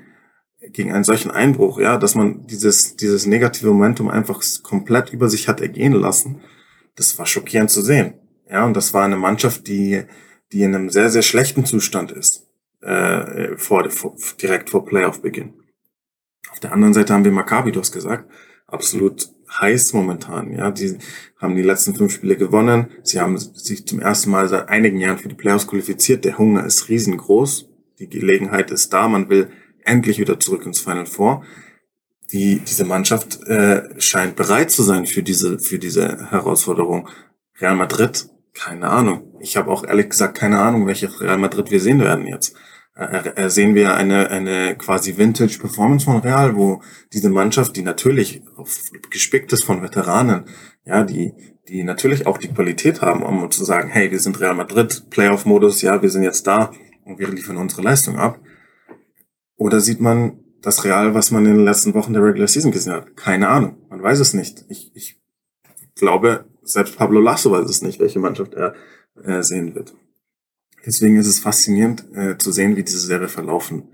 gegen 0.73 0.93
einen 0.93 1.05
solchen 1.05 1.31
Einbruch, 1.31 1.79
ja, 1.79 1.99
dass 1.99 2.15
man 2.15 2.47
dieses, 2.47 2.97
dieses 2.97 3.27
negative 3.27 3.69
Momentum 3.69 4.09
einfach 4.09 4.43
komplett 4.63 5.13
über 5.13 5.29
sich 5.29 5.47
hat 5.47 5.61
ergehen 5.61 5.93
lassen, 5.93 6.41
das 6.97 7.19
war 7.19 7.27
schockierend 7.27 7.71
zu 7.71 7.83
sehen. 7.83 8.15
Ja, 8.51 8.65
und 8.65 8.75
das 8.75 8.95
war 8.95 9.05
eine 9.05 9.17
Mannschaft, 9.17 9.67
die, 9.69 10.05
die 10.55 10.63
in 10.63 10.75
einem 10.75 10.89
sehr, 10.89 11.11
sehr 11.11 11.23
schlechten 11.23 11.67
Zustand 11.67 12.13
ist, 12.13 12.47
äh, 12.81 13.57
vor, 13.57 13.91
vor, 13.91 14.15
direkt 14.41 14.71
vor 14.71 14.85
Playoff-Beginn. 14.85 15.53
Auf 16.53 16.61
der 16.61 16.73
anderen 16.73 16.95
Seite 16.95 17.13
haben 17.13 17.25
wir 17.25 17.33
Maccabi, 17.33 17.73
du 17.73 17.81
hast 17.81 17.91
gesagt, 17.91 18.31
absolut 18.69 19.29
heiß 19.61 19.93
momentan. 19.95 20.53
Ja, 20.53 20.71
die 20.71 20.97
haben 21.39 21.57
die 21.57 21.63
letzten 21.63 21.97
fünf 21.97 22.15
Spiele 22.15 22.37
gewonnen. 22.37 22.87
Sie 23.03 23.21
haben 23.21 23.37
sich 23.37 23.85
zum 23.87 24.01
ersten 24.01 24.31
Mal 24.31 24.49
seit 24.49 24.69
einigen 24.69 24.99
Jahren 25.01 25.19
für 25.19 25.29
die 25.29 25.35
Playoffs 25.35 25.67
qualifiziert. 25.67 26.25
Der 26.25 26.39
Hunger 26.39 26.65
ist 26.65 26.89
riesengroß. 26.89 27.69
Die 27.99 28.09
Gelegenheit 28.09 28.71
ist 28.71 28.93
da. 28.93 29.09
Man 29.09 29.29
will 29.29 29.51
endlich 29.85 30.21
wieder 30.21 30.39
zurück 30.39 30.65
ins 30.67 30.79
Final 30.79 31.07
Four. 31.07 31.45
Die, 32.33 32.61
diese 32.61 32.85
Mannschaft 32.85 33.43
äh, 33.49 34.01
scheint 34.01 34.37
bereit 34.37 34.71
zu 34.71 34.85
sein 34.85 35.07
für 35.07 35.25
diese, 35.25 35.59
für 35.59 35.81
diese 35.81 36.31
Herausforderung. 36.31 37.09
Real 37.61 37.75
Madrid, 37.75 38.29
keine 38.55 38.89
Ahnung. 38.89 39.35
Ich 39.41 39.57
habe 39.57 39.71
auch 39.71 39.85
ehrlich 39.85 40.09
gesagt 40.09 40.39
keine 40.39 40.61
Ahnung, 40.61 40.87
welche 40.87 41.09
Real 41.21 41.39
Madrid 41.39 41.71
wir 41.71 41.81
sehen 41.81 42.01
werden 42.01 42.27
jetzt. 42.27 42.57
Äh, 42.97 43.31
äh, 43.35 43.51
sehen 43.51 43.75
wir 43.75 43.95
eine, 43.95 44.31
eine 44.31 44.77
quasi 44.77 45.19
Vintage 45.19 45.59
Performance 45.59 46.05
von 46.05 46.21
Real, 46.21 46.55
wo 46.55 46.81
diese 47.13 47.29
Mannschaft, 47.29 47.75
die 47.77 47.83
natürlich 47.83 48.43
gespickt 49.11 49.53
ist 49.53 49.65
von 49.65 49.83
Veteranen, 49.83 50.45
ja, 50.85 51.03
die, 51.03 51.33
die 51.69 51.83
natürlich 51.83 52.27
auch 52.27 52.39
die 52.39 52.53
Qualität 52.53 53.03
haben, 53.03 53.23
um 53.23 53.51
zu 53.51 53.65
sagen, 53.65 53.89
hey, 53.91 54.13
wir 54.13 54.21
sind 54.21 54.39
Real 54.41 54.55
Madrid, 54.55 55.11
Playoff-Modus, 55.11 55.83
ja, 55.83 56.01
wir 56.01 56.11
sind 56.11 56.23
jetzt 56.23 56.47
da 56.47 56.71
und 57.05 57.19
wir 57.19 57.29
liefern 57.29 57.57
unsere 57.57 57.83
Leistung 57.83 58.17
ab. 58.17 58.41
Oder 59.57 59.81
sieht 59.81 60.01
man 60.01 60.39
das 60.63 60.85
Real, 60.85 61.15
was 61.15 61.31
man 61.31 61.47
in 61.47 61.57
den 61.57 61.65
letzten 61.65 61.95
Wochen 61.95 62.13
der 62.13 62.23
Regular 62.23 62.49
Season 62.49 62.71
gesehen 62.71 62.93
hat? 62.93 63.17
Keine 63.17 63.49
Ahnung. 63.49 63.77
Man 63.91 64.03
weiß 64.03 64.21
es 64.21 64.35
nicht. 64.35 64.65
Ich, 64.69 64.93
ich 64.95 65.21
glaube, 65.97 66.47
selbst 66.65 66.97
Pablo 66.97 67.21
Lasso 67.21 67.51
weiß 67.51 67.69
es 67.69 67.83
nicht, 67.83 68.01
welche 68.01 68.19
Mannschaft 68.19 68.55
er 68.55 68.75
äh, 69.23 69.43
sehen 69.43 69.75
wird. 69.75 69.95
Deswegen 70.87 71.17
ist 71.17 71.27
es 71.27 71.39
faszinierend 71.39 72.05
äh, 72.15 72.37
zu 72.39 72.53
sehen, 72.53 72.77
wie 72.77 72.83
diese 72.83 72.99
Serie 72.99 73.29
verlaufen 73.29 73.89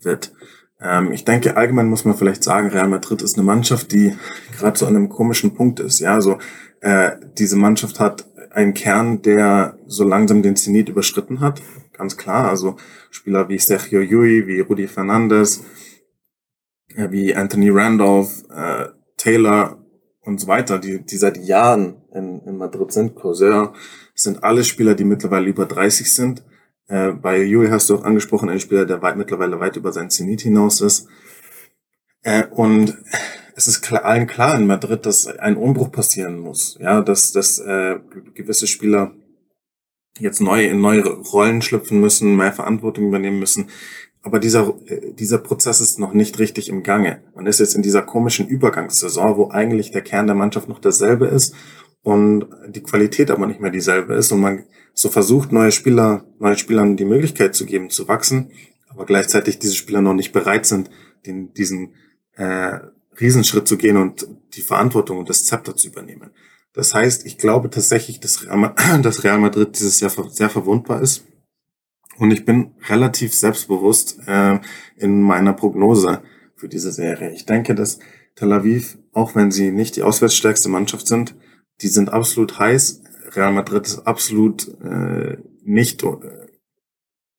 wird. 0.00 0.32
Ähm, 0.80 1.12
ich 1.12 1.24
denke, 1.24 1.56
allgemein 1.56 1.88
muss 1.88 2.04
man 2.04 2.16
vielleicht 2.16 2.42
sagen, 2.42 2.68
Real 2.68 2.88
Madrid 2.88 3.22
ist 3.22 3.36
eine 3.36 3.44
Mannschaft, 3.44 3.92
die 3.92 4.14
gerade 4.58 4.76
zu 4.76 4.86
einem 4.86 5.08
komischen 5.08 5.54
Punkt 5.54 5.80
ist. 5.80 6.00
Ja, 6.00 6.14
also 6.14 6.38
äh, 6.80 7.12
diese 7.38 7.56
Mannschaft 7.56 8.00
hat 8.00 8.26
einen 8.50 8.74
Kern, 8.74 9.22
der 9.22 9.78
so 9.86 10.04
langsam 10.04 10.42
den 10.42 10.56
Zenit 10.56 10.88
überschritten 10.88 11.40
hat 11.40 11.62
ganz 11.96 12.16
klar. 12.16 12.48
Also 12.48 12.76
Spieler 13.10 13.48
wie 13.48 13.58
Sergio 13.58 14.00
Yui, 14.00 14.46
wie 14.46 14.60
Rudi 14.60 14.86
Fernandes, 14.86 15.64
äh, 16.94 17.10
wie 17.10 17.34
Anthony 17.34 17.70
Randolph, 17.70 18.44
äh, 18.50 18.88
Taylor 19.16 19.83
und 20.24 20.40
so 20.40 20.46
weiter, 20.46 20.78
die, 20.78 21.04
die 21.04 21.16
seit 21.16 21.36
Jahren 21.36 21.96
in, 22.12 22.40
in 22.42 22.56
Madrid 22.56 22.92
sind, 22.92 23.14
Corsair, 23.14 23.72
sind 24.14 24.42
alle 24.42 24.64
Spieler, 24.64 24.94
die 24.94 25.04
mittlerweile 25.04 25.48
über 25.48 25.66
30 25.66 26.12
sind. 26.12 26.42
Äh, 26.88 27.12
bei 27.12 27.42
Yui 27.42 27.68
hast 27.68 27.90
du 27.90 27.96
auch 27.96 28.04
angesprochen, 28.04 28.48
ein 28.48 28.60
Spieler, 28.60 28.86
der 28.86 29.02
weit, 29.02 29.16
mittlerweile 29.16 29.60
weit 29.60 29.76
über 29.76 29.92
sein 29.92 30.10
Zenit 30.10 30.42
hinaus 30.42 30.80
ist. 30.80 31.08
Äh, 32.22 32.46
und 32.50 32.96
es 33.54 33.66
ist 33.66 33.82
klar, 33.82 34.04
allen 34.04 34.26
klar 34.26 34.56
in 34.56 34.66
Madrid, 34.66 35.06
dass 35.06 35.26
ein 35.26 35.56
Umbruch 35.56 35.92
passieren 35.92 36.38
muss. 36.38 36.76
Ja, 36.80 37.02
dass, 37.02 37.32
dass 37.32 37.58
äh, 37.58 38.00
gewisse 38.34 38.66
Spieler 38.66 39.12
jetzt 40.18 40.40
neu 40.40 40.64
in 40.66 40.80
neue 40.80 41.04
Rollen 41.04 41.62
schlüpfen 41.62 42.00
müssen, 42.00 42.36
mehr 42.36 42.52
Verantwortung 42.52 43.08
übernehmen 43.08 43.38
müssen. 43.38 43.68
Aber 44.24 44.38
dieser, 44.40 44.74
äh, 44.86 45.12
dieser 45.12 45.38
Prozess 45.38 45.80
ist 45.80 45.98
noch 45.98 46.14
nicht 46.14 46.38
richtig 46.38 46.68
im 46.68 46.82
Gange. 46.82 47.22
Man 47.34 47.46
ist 47.46 47.60
jetzt 47.60 47.74
in 47.74 47.82
dieser 47.82 48.02
komischen 48.02 48.48
Übergangssaison, 48.48 49.36
wo 49.36 49.50
eigentlich 49.50 49.92
der 49.92 50.02
Kern 50.02 50.26
der 50.26 50.34
Mannschaft 50.34 50.68
noch 50.68 50.80
derselbe 50.80 51.26
ist 51.26 51.54
und 52.02 52.46
die 52.68 52.82
Qualität 52.82 53.30
aber 53.30 53.46
nicht 53.46 53.60
mehr 53.60 53.70
dieselbe 53.70 54.14
ist 54.14 54.32
und 54.32 54.40
man 54.40 54.64
so 54.94 55.10
versucht, 55.10 55.52
neue 55.52 55.72
Spieler, 55.72 56.24
neuen 56.38 56.56
Spielern 56.56 56.96
die 56.96 57.04
Möglichkeit 57.04 57.54
zu 57.54 57.66
geben, 57.66 57.90
zu 57.90 58.08
wachsen, 58.08 58.50
aber 58.88 59.04
gleichzeitig 59.04 59.58
diese 59.58 59.74
Spieler 59.74 60.00
noch 60.00 60.14
nicht 60.14 60.32
bereit 60.32 60.64
sind, 60.64 60.88
den, 61.26 61.52
diesen 61.52 61.94
äh, 62.36 62.78
Riesenschritt 63.20 63.68
zu 63.68 63.76
gehen 63.76 63.98
und 63.98 64.26
die 64.54 64.62
Verantwortung 64.62 65.18
und 65.18 65.28
das 65.28 65.44
Zepter 65.44 65.76
zu 65.76 65.88
übernehmen. 65.88 66.30
Das 66.72 66.94
heißt, 66.94 67.26
ich 67.26 67.38
glaube 67.38 67.70
tatsächlich, 67.70 68.20
dass 68.20 68.46
Real, 68.46 68.74
dass 69.02 69.22
Real 69.22 69.38
Madrid 69.38 69.76
dieses 69.78 70.00
Jahr 70.00 70.10
sehr 70.30 70.48
verwundbar 70.48 71.02
ist. 71.02 71.24
Und 72.18 72.30
ich 72.30 72.44
bin 72.44 72.74
relativ 72.88 73.34
selbstbewusst 73.34 74.20
äh, 74.26 74.60
in 74.96 75.20
meiner 75.20 75.52
Prognose 75.52 76.22
für 76.56 76.68
diese 76.68 76.92
Serie. 76.92 77.32
Ich 77.32 77.46
denke, 77.46 77.74
dass 77.74 77.98
Tel 78.36 78.52
Aviv, 78.52 78.98
auch 79.12 79.34
wenn 79.34 79.50
sie 79.50 79.70
nicht 79.70 79.96
die 79.96 80.02
auswärtsstärkste 80.02 80.68
Mannschaft 80.68 81.06
sind, 81.06 81.34
die 81.82 81.88
sind 81.88 82.12
absolut 82.12 82.58
heiß. 82.58 83.02
Real 83.32 83.52
Madrid 83.52 83.86
ist 83.86 84.06
absolut 84.06 84.68
äh, 84.82 85.38
nicht 85.64 86.02
äh, 86.02 86.16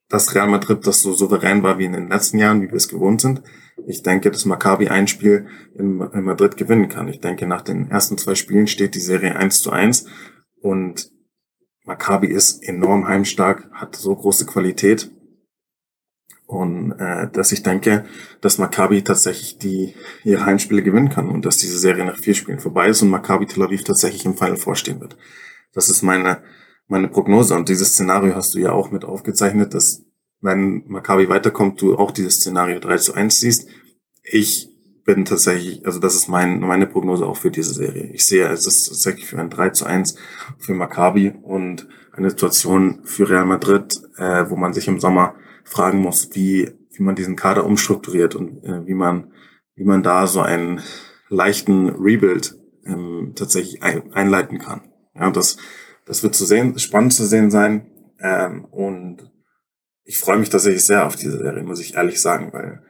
das 0.10 0.36
Real 0.36 0.48
Madrid, 0.48 0.86
das 0.86 1.02
so 1.02 1.14
souverän 1.14 1.64
war 1.64 1.80
wie 1.80 1.86
in 1.86 1.94
den 1.94 2.10
letzten 2.10 2.38
Jahren, 2.38 2.62
wie 2.62 2.68
wir 2.68 2.76
es 2.76 2.90
gewohnt 2.90 3.22
sind. 3.22 3.42
Ich 3.88 4.04
denke, 4.04 4.32
dass 4.32 4.46
Maccabi 4.46 4.88
ein 4.88 5.08
Spiel 5.08 5.48
in, 5.74 6.00
in 6.02 6.24
Madrid 6.24 6.58
gewinnen 6.58 6.90
kann. 6.90 7.08
Ich 7.08 7.20
denke, 7.20 7.48
nach 7.48 7.62
den 7.62 7.90
ersten 7.90 8.18
zwei 8.18 8.36
Spielen 8.36 8.68
steht 8.68 8.96
die 8.96 9.00
Serie 9.00 9.36
1 9.36 9.62
zu 9.62 9.72
1 9.72 10.06
und 10.62 11.12
Maccabi 11.86 12.28
ist 12.28 12.64
enorm 12.64 13.08
heimstark, 13.08 13.70
hat 13.72 13.96
so 13.96 14.16
große 14.16 14.46
Qualität 14.46 15.12
und 16.48 16.92
äh, 17.00 17.30
dass 17.32 17.52
ich 17.52 17.64
denke, 17.64 18.06
dass 18.42 18.58
Maccabi 18.58 19.04
tatsächlich 19.04 19.58
die 19.58 19.96
ihre 20.24 20.46
Heimspiele 20.46 20.84
gewinnen 20.84 21.10
kann 21.10 21.30
und 21.30 21.46
dass 21.46 21.58
diese 21.58 21.78
Serie 21.78 22.06
nach 22.06 22.18
vier 22.18 22.36
Spielen 22.36 22.60
vorbei 22.60 22.88
ist 22.90 23.02
und 23.02 23.10
Maccabi 23.10 23.46
Tel 23.46 23.64
Aviv 23.64 23.84
tatsächlich 23.84 24.26
im 24.26 24.36
Final 24.36 24.58
vorstehen 24.58 25.00
wird. 25.00 25.18
Das 25.74 25.90
ist 25.90 26.02
meine 26.02 26.42
meine 26.88 27.08
Prognose 27.08 27.56
und 27.56 27.70
dieses 27.70 27.94
Szenario 27.94 28.36
hast 28.36 28.54
du 28.54 28.60
ja 28.60 28.72
auch 28.72 28.92
mit 28.92 29.06
aufgezeichnet, 29.06 29.74
dass 29.74 30.04
wenn 30.42 30.84
Maccabi 30.88 31.30
weiterkommt, 31.30 31.82
du 31.82 31.98
auch 31.98 32.12
dieses 32.12 32.36
Szenario 32.36 32.80
3 32.80 32.98
zu 32.98 33.14
1 33.14 33.40
siehst. 33.40 33.68
Ich 34.24 34.75
bin 35.06 35.24
tatsächlich, 35.24 35.86
also 35.86 36.00
das 36.00 36.16
ist 36.16 36.28
mein, 36.28 36.60
meine 36.60 36.88
Prognose 36.88 37.26
auch 37.26 37.38
für 37.38 37.52
diese 37.52 37.74
Serie. 37.74 38.10
Ich 38.12 38.28
sehe, 38.28 38.48
es 38.50 38.66
ist 38.66 38.88
tatsächlich 38.90 39.28
für 39.28 39.38
ein 39.38 39.50
3 39.50 39.70
zu 39.70 39.86
1 39.86 40.16
für 40.58 40.74
Maccabi 40.74 41.34
und 41.44 41.88
eine 42.12 42.32
Situation 42.32 43.02
für 43.04 43.30
Real 43.30 43.46
Madrid, 43.46 43.94
äh, 44.18 44.50
wo 44.50 44.56
man 44.56 44.74
sich 44.74 44.88
im 44.88 45.00
Sommer 45.00 45.36
fragen 45.64 46.00
muss, 46.00 46.30
wie, 46.34 46.72
wie 46.92 47.04
man 47.04 47.16
diesen 47.16 47.36
Kader 47.36 47.66
umstrukturiert 47.66 48.36
und 48.36 48.64
äh, 48.64 48.86
wie 48.88 48.96
man, 48.96 49.32
wie 49.76 49.84
man 49.84 50.02
da 50.02 50.26
so 50.26 50.42
einen 50.42 50.82
leichten 51.30 51.90
Rebuild 51.90 52.56
ähm, 52.86 53.34
tatsächlich 53.36 53.84
ein, 53.84 54.12
einleiten 54.14 54.58
kann. 54.58 54.82
Ja, 55.14 55.30
das, 55.30 55.58
das 56.06 56.24
wird 56.24 56.36
zu 56.36 56.46
sehen, 56.46 56.78
spannend 56.80 57.14
zu 57.14 57.26
sehen 57.26 57.52
sein. 57.52 57.92
Ähm, 58.20 58.66
und 58.66 59.32
ich 60.04 60.18
freue 60.18 60.38
mich 60.38 60.50
tatsächlich 60.50 60.84
sehr 60.84 61.06
auf 61.06 61.16
diese 61.16 61.38
Serie, 61.38 61.64
muss 61.64 61.82
ich 61.82 61.96
ehrlich 61.96 62.22
sagen, 62.22 62.54
weil, 62.54 62.84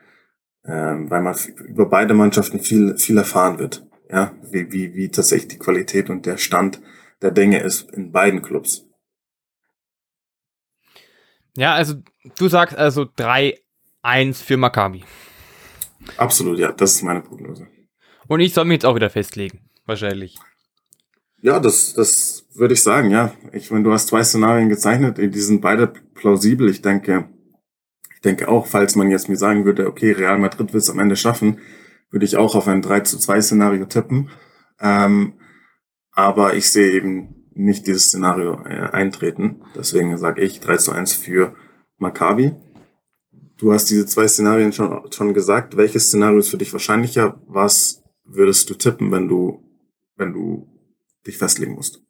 ähm, 0.67 1.09
weil 1.09 1.21
man 1.21 1.35
über 1.65 1.87
beide 1.87 2.13
Mannschaften 2.13 2.59
viel, 2.59 2.97
viel 2.97 3.17
erfahren 3.17 3.59
wird. 3.59 3.85
Ja, 4.09 4.33
wie, 4.51 4.71
wie, 4.71 4.93
wie 4.93 5.09
tatsächlich 5.09 5.49
die 5.49 5.59
Qualität 5.59 6.09
und 6.09 6.25
der 6.25 6.37
Stand 6.37 6.81
der 7.21 7.31
Dinge 7.31 7.59
ist 7.59 7.91
in 7.91 8.11
beiden 8.11 8.41
Clubs. 8.41 8.85
Ja, 11.57 11.73
also 11.73 11.95
du 12.37 12.47
sagst 12.47 12.77
also 12.77 13.03
3-1 13.03 13.55
für 14.33 14.57
Maccabi. 14.57 15.03
Absolut, 16.17 16.59
ja, 16.59 16.71
das 16.71 16.95
ist 16.95 17.03
meine 17.03 17.21
Prognose. 17.21 17.67
Und 18.27 18.39
ich 18.41 18.53
soll 18.53 18.65
mich 18.65 18.75
jetzt 18.75 18.85
auch 18.85 18.95
wieder 18.95 19.09
festlegen, 19.09 19.69
wahrscheinlich. 19.85 20.37
Ja, 21.41 21.59
das, 21.59 21.93
das 21.93 22.45
würde 22.53 22.73
ich 22.73 22.83
sagen, 22.83 23.11
ja. 23.11 23.33
Ich 23.53 23.71
meine, 23.71 23.83
du 23.83 23.91
hast 23.91 24.07
zwei 24.07 24.23
Szenarien 24.23 24.69
gezeichnet, 24.69 25.17
die 25.17 25.39
sind 25.39 25.61
beide 25.61 25.87
plausibel. 25.87 26.69
Ich 26.69 26.81
denke, 26.81 27.29
denke 28.25 28.47
auch, 28.47 28.67
falls 28.67 28.95
man 28.95 29.11
jetzt 29.11 29.29
mir 29.29 29.37
sagen 29.37 29.65
würde, 29.65 29.87
okay, 29.87 30.11
Real 30.11 30.37
Madrid 30.37 30.73
wird 30.73 30.83
es 30.83 30.89
am 30.89 30.99
Ende 30.99 31.15
schaffen, 31.15 31.59
würde 32.09 32.25
ich 32.25 32.37
auch 32.37 32.55
auf 32.55 32.67
ein 32.67 32.81
3 32.81 33.01
zu 33.01 33.17
2 33.17 33.41
Szenario 33.41 33.85
tippen. 33.85 34.29
Ähm, 34.79 35.33
aber 36.11 36.55
ich 36.55 36.69
sehe 36.69 36.91
eben 36.91 37.47
nicht 37.53 37.87
dieses 37.87 38.07
Szenario 38.07 38.61
äh, 38.65 38.89
eintreten. 38.91 39.61
Deswegen 39.75 40.17
sage 40.17 40.41
ich 40.41 40.59
3 40.59 40.77
zu 40.77 40.91
1 40.91 41.13
für 41.13 41.55
Maccabi. 41.97 42.53
Du 43.57 43.71
hast 43.71 43.89
diese 43.89 44.05
zwei 44.05 44.27
Szenarien 44.27 44.73
schon, 44.73 45.09
schon 45.11 45.33
gesagt. 45.33 45.77
Welches 45.77 46.07
Szenario 46.07 46.39
ist 46.39 46.49
für 46.49 46.57
dich 46.57 46.73
wahrscheinlicher? 46.73 47.39
Was 47.47 48.03
würdest 48.25 48.69
du 48.69 48.73
tippen, 48.73 49.11
wenn 49.11 49.29
du, 49.29 49.63
wenn 50.17 50.33
du 50.33 50.67
dich 51.25 51.37
festlegen 51.37 51.73
musst. 51.73 52.01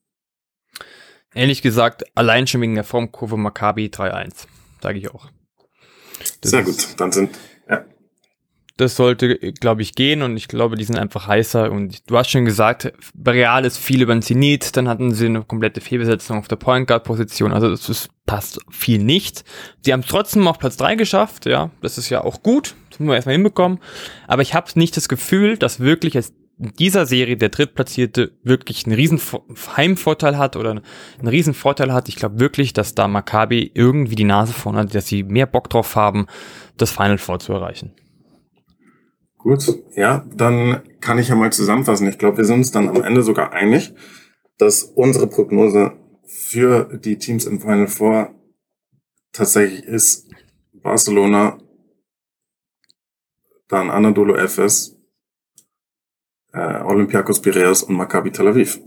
Ehrlich 1.34 1.62
gesagt, 1.62 2.06
allein 2.16 2.48
schon 2.48 2.62
wegen 2.62 2.76
der 2.76 2.84
Formkurve 2.84 3.38
Maccabi 3.38 3.88
3-1, 3.88 4.48
sage 4.82 5.00
ich 5.00 5.14
auch. 5.14 5.30
Das 6.42 6.52
Sehr 6.52 6.64
gut, 6.64 6.88
dann 6.98 7.12
sind, 7.12 7.32
ja. 7.70 7.86
Das 8.78 8.98
sollte, 8.98 9.38
glaube 9.38 9.82
ich, 9.82 9.96
gehen 9.96 10.22
und 10.22 10.36
ich 10.36 10.50
glaube, 10.50 10.76
die 10.76 10.84
sind 10.84 10.98
einfach 10.98 11.28
heißer 11.28 11.72
und 11.72 12.10
du 12.10 12.18
hast 12.18 12.30
schon 12.30 12.44
gesagt, 12.44 12.92
Real 13.26 13.64
ist 13.64 13.78
viel 13.78 14.02
über 14.02 14.14
den 14.14 14.22
Zenit, 14.22 14.76
dann 14.76 14.90
hatten 14.90 15.14
sie 15.14 15.28
eine 15.28 15.44
komplette 15.44 15.80
Fehlbesetzung 15.80 16.38
auf 16.38 16.50
der 16.50 16.58
Point 16.58 16.88
Guard 16.88 17.06
Position, 17.06 17.54
also 17.54 17.70
das 17.70 17.88
ist, 17.88 18.10
passt 18.26 18.60
viel 18.70 19.02
nicht. 19.02 19.46
Die 19.86 19.94
haben 19.94 20.02
es 20.02 20.08
trotzdem 20.08 20.48
auf 20.48 20.60
Platz 20.60 20.76
3 20.78 20.96
geschafft, 20.96 21.46
ja, 21.46 21.72
das 21.82 21.98
ist 21.98 22.10
ja 22.10 22.24
auch 22.24 22.44
gut, 22.44 22.76
das 22.90 23.00
müssen 23.00 23.10
wir 23.10 23.16
erstmal 23.16 23.36
hinbekommen, 23.36 23.80
aber 24.28 24.42
ich 24.42 24.54
habe 24.54 24.70
nicht 24.76 24.98
das 24.98 25.08
Gefühl, 25.08 25.58
dass 25.58 25.80
wirklich 25.80 26.18
als 26.18 26.34
in 26.58 26.72
dieser 26.74 27.06
Serie 27.06 27.38
der 27.38 27.50
Drittplatzierte 27.50 28.32
wirklich 28.44 28.86
einen 28.86 28.96
riesen 28.96 29.20
Heimvorteil 29.76 30.38
hat 30.38 30.56
oder 30.56 30.72
einen 30.72 31.28
riesen 31.28 31.54
Vorteil 31.54 31.92
hat. 31.92 32.08
Ich 32.08 32.16
glaube 32.16 32.40
wirklich, 32.40 32.74
dass 32.74 32.96
da 32.96 33.08
Maccabi 33.08 33.72
irgendwie 33.74 34.16
die 34.16 34.24
Nase 34.24 34.54
vorne 34.54 34.80
hat, 34.80 34.96
dass 34.96 35.08
sie 35.08 35.24
mehr 35.24 35.48
Bock 35.48 35.70
drauf 35.70 35.96
haben, 35.96 36.28
das 36.78 36.92
Final 36.92 37.18
Four 37.18 37.40
zu 37.40 37.54
erreichen. 37.54 37.94
Gut, 39.38 39.68
ja, 39.96 40.26
dann 40.34 40.82
kann 41.02 41.20
ich 41.20 41.28
ja 41.28 41.36
mal 41.36 41.52
zusammenfassen. 41.52 42.08
Ich 42.08 42.18
glaube, 42.18 42.38
wir 42.38 42.46
sind 42.46 42.60
uns 42.60 42.72
dann 42.72 42.90
am 42.90 43.04
Ende 43.04 43.22
sogar 43.22 43.52
einig, 43.52 43.94
dass 44.58 44.84
unsere 44.84 45.28
Prognose 45.28 45.94
für 46.26 46.98
die 46.98 47.18
Teams 47.18 47.46
im 47.46 47.60
Final 47.60 47.88
Four 47.88 48.34
tatsächlich 49.34 49.84
ist 49.84 50.32
Barcelona, 50.74 51.60
dann 53.68 53.90
Anadolu 53.90 54.36
FS, 54.36 54.95
äh, 56.56 56.82
Olympiakos 56.84 57.42
Piraeus 57.42 57.84
und 57.84 57.96
Maccabi 57.96 58.32
Tel 58.32 58.48
Aviv. 58.48 58.80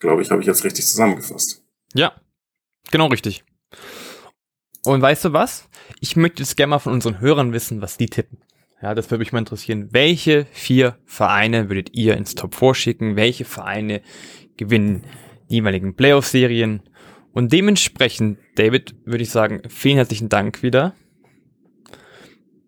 Glaube 0.00 0.22
ich, 0.22 0.30
habe 0.30 0.40
ich 0.40 0.46
jetzt 0.46 0.64
richtig 0.64 0.86
zusammengefasst. 0.86 1.64
Ja, 1.94 2.12
genau 2.90 3.06
richtig. 3.06 3.44
Und 4.84 5.00
weißt 5.00 5.26
du 5.26 5.32
was? 5.32 5.68
Ich 6.00 6.16
möchte 6.16 6.42
jetzt 6.42 6.56
gerne 6.56 6.70
mal 6.70 6.78
von 6.78 6.92
unseren 6.92 7.20
Hörern 7.20 7.52
wissen, 7.52 7.80
was 7.80 7.96
die 7.96 8.06
tippen. 8.06 8.38
Ja, 8.80 8.94
das 8.94 9.10
würde 9.10 9.20
mich 9.20 9.32
mal 9.32 9.40
interessieren. 9.40 9.88
Welche 9.90 10.46
vier 10.52 10.98
Vereine 11.04 11.68
würdet 11.68 11.94
ihr 11.94 12.16
ins 12.16 12.34
Top 12.34 12.54
4 12.54 12.74
schicken? 12.74 13.16
Welche 13.16 13.44
Vereine 13.44 14.02
gewinnen 14.56 15.04
die 15.50 15.56
jeweiligen 15.56 15.96
Playoff-Serien? 15.96 16.82
Und 17.32 17.52
dementsprechend, 17.52 18.38
David, 18.54 18.94
würde 19.04 19.22
ich 19.22 19.30
sagen, 19.30 19.62
vielen 19.68 19.96
herzlichen 19.96 20.28
Dank 20.28 20.62
wieder. 20.62 20.94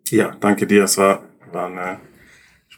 Ja, 0.09 0.35
danke 0.39 0.67
dir. 0.67 0.83
Es 0.83 0.97
war, 0.97 1.23
war 1.51 1.67
eine 1.67 1.99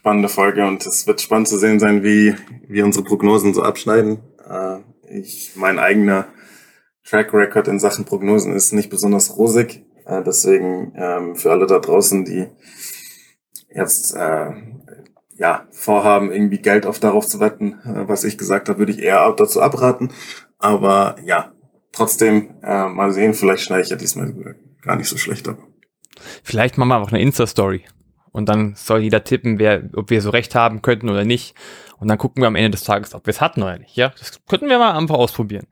spannende 0.04 0.28
Folge 0.28 0.66
und 0.66 0.84
es 0.84 1.06
wird 1.06 1.22
spannend 1.22 1.48
zu 1.48 1.56
sehen 1.56 1.80
sein, 1.80 2.04
wie, 2.04 2.34
wie 2.68 2.82
unsere 2.82 3.06
Prognosen 3.06 3.54
so 3.54 3.62
abschneiden. 3.62 4.18
Äh, 4.46 4.80
ich, 5.18 5.52
mein 5.54 5.78
eigener 5.78 6.26
Track 7.06 7.32
Record 7.32 7.68
in 7.68 7.80
Sachen 7.80 8.04
Prognosen 8.04 8.52
ist 8.52 8.72
nicht 8.72 8.90
besonders 8.90 9.38
rosig. 9.38 9.86
Äh, 10.04 10.22
deswegen 10.22 10.92
ähm, 10.94 11.36
für 11.36 11.52
alle 11.52 11.66
da 11.66 11.78
draußen, 11.78 12.26
die 12.26 12.48
jetzt 13.74 14.14
äh, 14.14 14.50
ja, 15.38 15.66
vorhaben, 15.70 16.30
irgendwie 16.30 16.58
Geld 16.58 16.84
auf 16.84 16.98
darauf 16.98 17.26
zu 17.26 17.40
wetten, 17.40 17.80
äh, 17.86 18.06
was 18.06 18.24
ich 18.24 18.36
gesagt 18.36 18.68
habe, 18.68 18.80
würde 18.80 18.92
ich 18.92 18.98
eher 18.98 19.32
dazu 19.32 19.62
abraten. 19.62 20.10
Aber 20.58 21.16
ja, 21.24 21.54
trotzdem 21.92 22.56
äh, 22.62 22.88
mal 22.88 23.10
sehen, 23.10 23.32
vielleicht 23.32 23.62
schneide 23.62 23.84
ich 23.84 23.88
ja 23.88 23.96
diesmal 23.96 24.34
gar 24.82 24.96
nicht 24.96 25.08
so 25.08 25.16
schlecht 25.16 25.48
ab. 25.48 25.56
Vielleicht 26.42 26.76
machen 26.76 26.90
wir 26.90 26.98
auch 26.98 27.08
eine 27.08 27.22
Insta-Story. 27.22 27.86
Und 28.34 28.48
dann 28.48 28.74
soll 28.74 29.02
jeder 29.02 29.22
tippen, 29.22 29.60
wer, 29.60 29.84
ob 29.94 30.10
wir 30.10 30.20
so 30.20 30.30
recht 30.30 30.56
haben 30.56 30.82
könnten 30.82 31.08
oder 31.08 31.24
nicht. 31.24 31.54
Und 31.98 32.08
dann 32.08 32.18
gucken 32.18 32.42
wir 32.42 32.48
am 32.48 32.56
Ende 32.56 32.70
des 32.70 32.82
Tages, 32.82 33.14
ob 33.14 33.26
wir 33.26 33.30
es 33.30 33.40
hatten 33.40 33.62
oder 33.62 33.78
nicht. 33.78 33.94
Ja, 33.94 34.12
das 34.18 34.44
könnten 34.46 34.68
wir 34.68 34.78
mal 34.78 34.98
einfach 34.98 35.14
ausprobieren. 35.14 35.68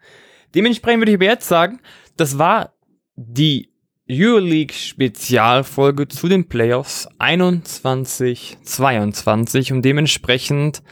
Dementsprechend 0.54 1.00
würde 1.00 1.10
ich 1.10 1.16
aber 1.16 1.24
jetzt 1.24 1.48
sagen, 1.48 1.80
das 2.16 2.38
war 2.38 2.72
die 3.16 3.72
Euroleague 4.08 4.74
Spezialfolge 4.74 6.06
zu 6.06 6.28
den 6.28 6.48
Playoffs 6.48 7.08
21-22 7.18 9.72
und 9.72 9.84
dementsprechend 9.84 10.84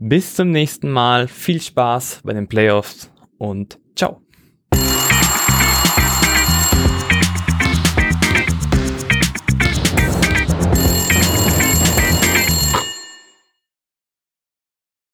bis 0.00 0.34
zum 0.34 0.50
nächsten 0.50 0.90
Mal. 0.90 1.28
Viel 1.28 1.60
Spaß 1.60 2.22
bei 2.24 2.32
den 2.32 2.48
Playoffs 2.48 3.12
und 3.38 3.78
ciao. 3.94 4.20